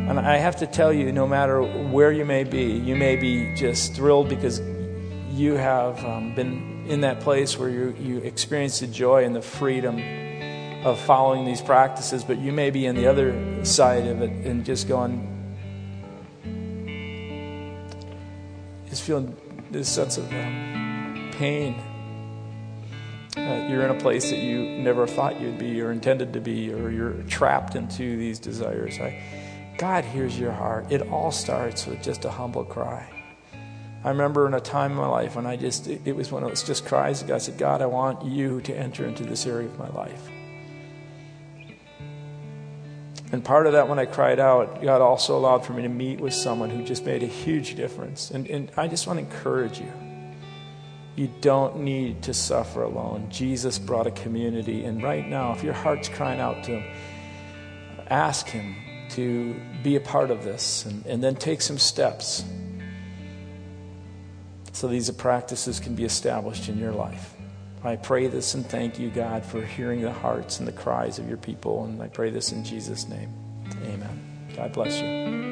And 0.09 0.19
I 0.19 0.39
have 0.39 0.57
to 0.57 0.67
tell 0.67 0.91
you, 0.91 1.13
no 1.13 1.27
matter 1.27 1.63
where 1.63 2.11
you 2.11 2.25
may 2.25 2.45
be, 2.45 2.65
you 2.65 2.97
may 2.97 3.17
be 3.17 3.55
just 3.55 3.95
thrilled 3.95 4.31
because 4.31 4.59
you 5.31 5.53
have 5.53 6.03
um, 6.03 6.35
been 6.35 6.87
in 6.89 7.03
that 7.03 7.21
place 7.21 7.59
where 7.59 7.69
you, 7.69 7.95
you 8.01 8.19
experience 8.19 8.81
the 8.81 8.87
joy 8.87 9.25
and 9.25 9.37
the 9.37 9.43
freedom 9.43 9.99
of 10.87 10.99
following 10.99 11.45
these 11.45 11.61
practices, 11.61 12.25
but 12.25 12.39
you 12.39 12.53
may 12.53 12.71
be 12.71 12.87
in 12.87 12.97
the 12.97 13.07
other 13.07 13.63
side 13.67 14.07
of 14.07 14.23
it 14.23 14.31
and 14.47 14.65
just 14.65 14.89
going, 14.89 15.55
just 18.89 19.03
feeling 19.03 19.37
this 19.71 19.91
sense 19.91 20.17
of 20.17 20.25
um, 20.33 21.31
pain 21.35 21.77
uh, 23.39 23.67
you're 23.69 23.83
in 23.83 23.91
a 23.91 24.01
place 24.01 24.31
that 24.31 24.39
you 24.39 24.65
never 24.79 25.07
thought 25.07 25.41
you'd 25.41 25.59
be 25.59 25.81
or 25.81 25.93
intended 25.93 26.33
to 26.33 26.41
be, 26.41 26.73
or 26.73 26.91
you're 26.91 27.23
trapped 27.29 27.77
into 27.77 28.17
these 28.17 28.39
desires. 28.39 28.99
I, 28.99 29.23
God 29.79 30.05
hears 30.05 30.39
your 30.39 30.51
heart. 30.51 30.91
It 30.91 31.03
all 31.09 31.31
starts 31.31 31.87
with 31.87 32.03
just 32.03 32.25
a 32.25 32.31
humble 32.31 32.65
cry. 32.65 33.09
I 34.05 34.11
remember 34.11 34.47
in 34.47 34.55
a 34.55 34.61
time 34.61 34.93
in 34.93 34.97
my 34.97 35.07
life 35.07 35.37
when 35.37 35.47
I 35.47 35.57
just, 35.57 35.87
it, 35.87 36.15
was 36.15 36.33
when 36.33 36.43
it 36.43 36.51
was 36.51 36.65
just 36.65 36.85
cries. 36.85 37.23
God 37.23 37.41
said, 37.43 37.59
God, 37.59 37.81
I 37.81 37.87
want 37.87 38.25
you 38.25 38.61
to 38.63 38.77
enter 38.77 39.07
into 39.07 39.25
this 39.25 39.47
area 39.47 39.69
of 39.69 39.79
my 39.79 39.89
life. 39.89 40.29
And 43.31 43.45
part 43.45 43.67
of 43.67 43.75
that, 43.75 43.89
when 43.89 43.99
I 43.99 44.07
cried 44.07 44.41
out, 44.41 44.83
God 44.83 45.01
also 45.01 45.37
allowed 45.37 45.65
for 45.65 45.75
me 45.75 45.83
to 45.83 45.89
meet 45.89 46.21
with 46.21 46.35
someone 46.35 46.71
who 46.71 46.83
just 46.85 47.05
made 47.05 47.23
a 47.23 47.27
huge 47.27 47.75
difference. 47.75 48.31
And, 48.31 48.49
and 48.49 48.73
I 48.77 48.89
just 48.89 49.07
want 49.07 49.19
to 49.19 49.25
encourage 49.25 49.79
you. 49.79 49.93
You 51.15 51.31
don't 51.41 51.81
need 51.81 52.23
to 52.23 52.35
suffer 52.35 52.83
alone. 52.83 53.29
Jesus 53.29 53.79
brought 53.79 54.07
a 54.07 54.13
community. 54.13 54.85
And 54.85 55.03
right 55.03 55.27
now, 55.27 55.53
if 55.53 55.63
your 55.63 55.75
heart's 55.75 56.09
crying 56.09 56.41
out 56.41 56.65
to 56.65 56.81
Him, 56.81 56.97
ask 58.09 58.47
Him 58.47 58.77
to 59.11 59.61
be 59.89 59.97
a 59.97 60.01
part 60.01 60.31
of 60.31 60.45
this 60.45 60.85
and, 60.85 61.07
and 61.07 61.25
then 61.25 61.35
take 61.35 61.63
some 61.63 61.79
steps 61.79 62.45
so 64.73 64.87
these 64.87 65.11
practices 65.13 65.81
can 65.81 65.95
be 65.95 66.05
established 66.05 66.69
in 66.69 66.77
your 66.79 66.93
life. 66.93 67.35
I 67.83 67.97
pray 67.97 68.27
this 68.27 68.53
and 68.53 68.67
thank 68.67 68.99
you, 68.99 69.09
God, 69.09 69.47
for 69.47 69.65
hearing 69.65 70.03
the 70.03 70.13
hearts 70.13 70.59
and 70.59 70.69
the 70.69 70.73
cries 70.73 71.19
of 71.19 71.27
your 71.27 71.39
people. 71.39 71.85
And 71.85 72.03
I 72.03 72.09
pray 72.09 72.29
this 72.29 72.53
in 72.53 72.65
Jesus' 72.65 73.09
name. 73.09 73.33
Amen. 73.87 74.49
God 74.55 74.75
bless 74.75 75.01
you. 75.01 75.48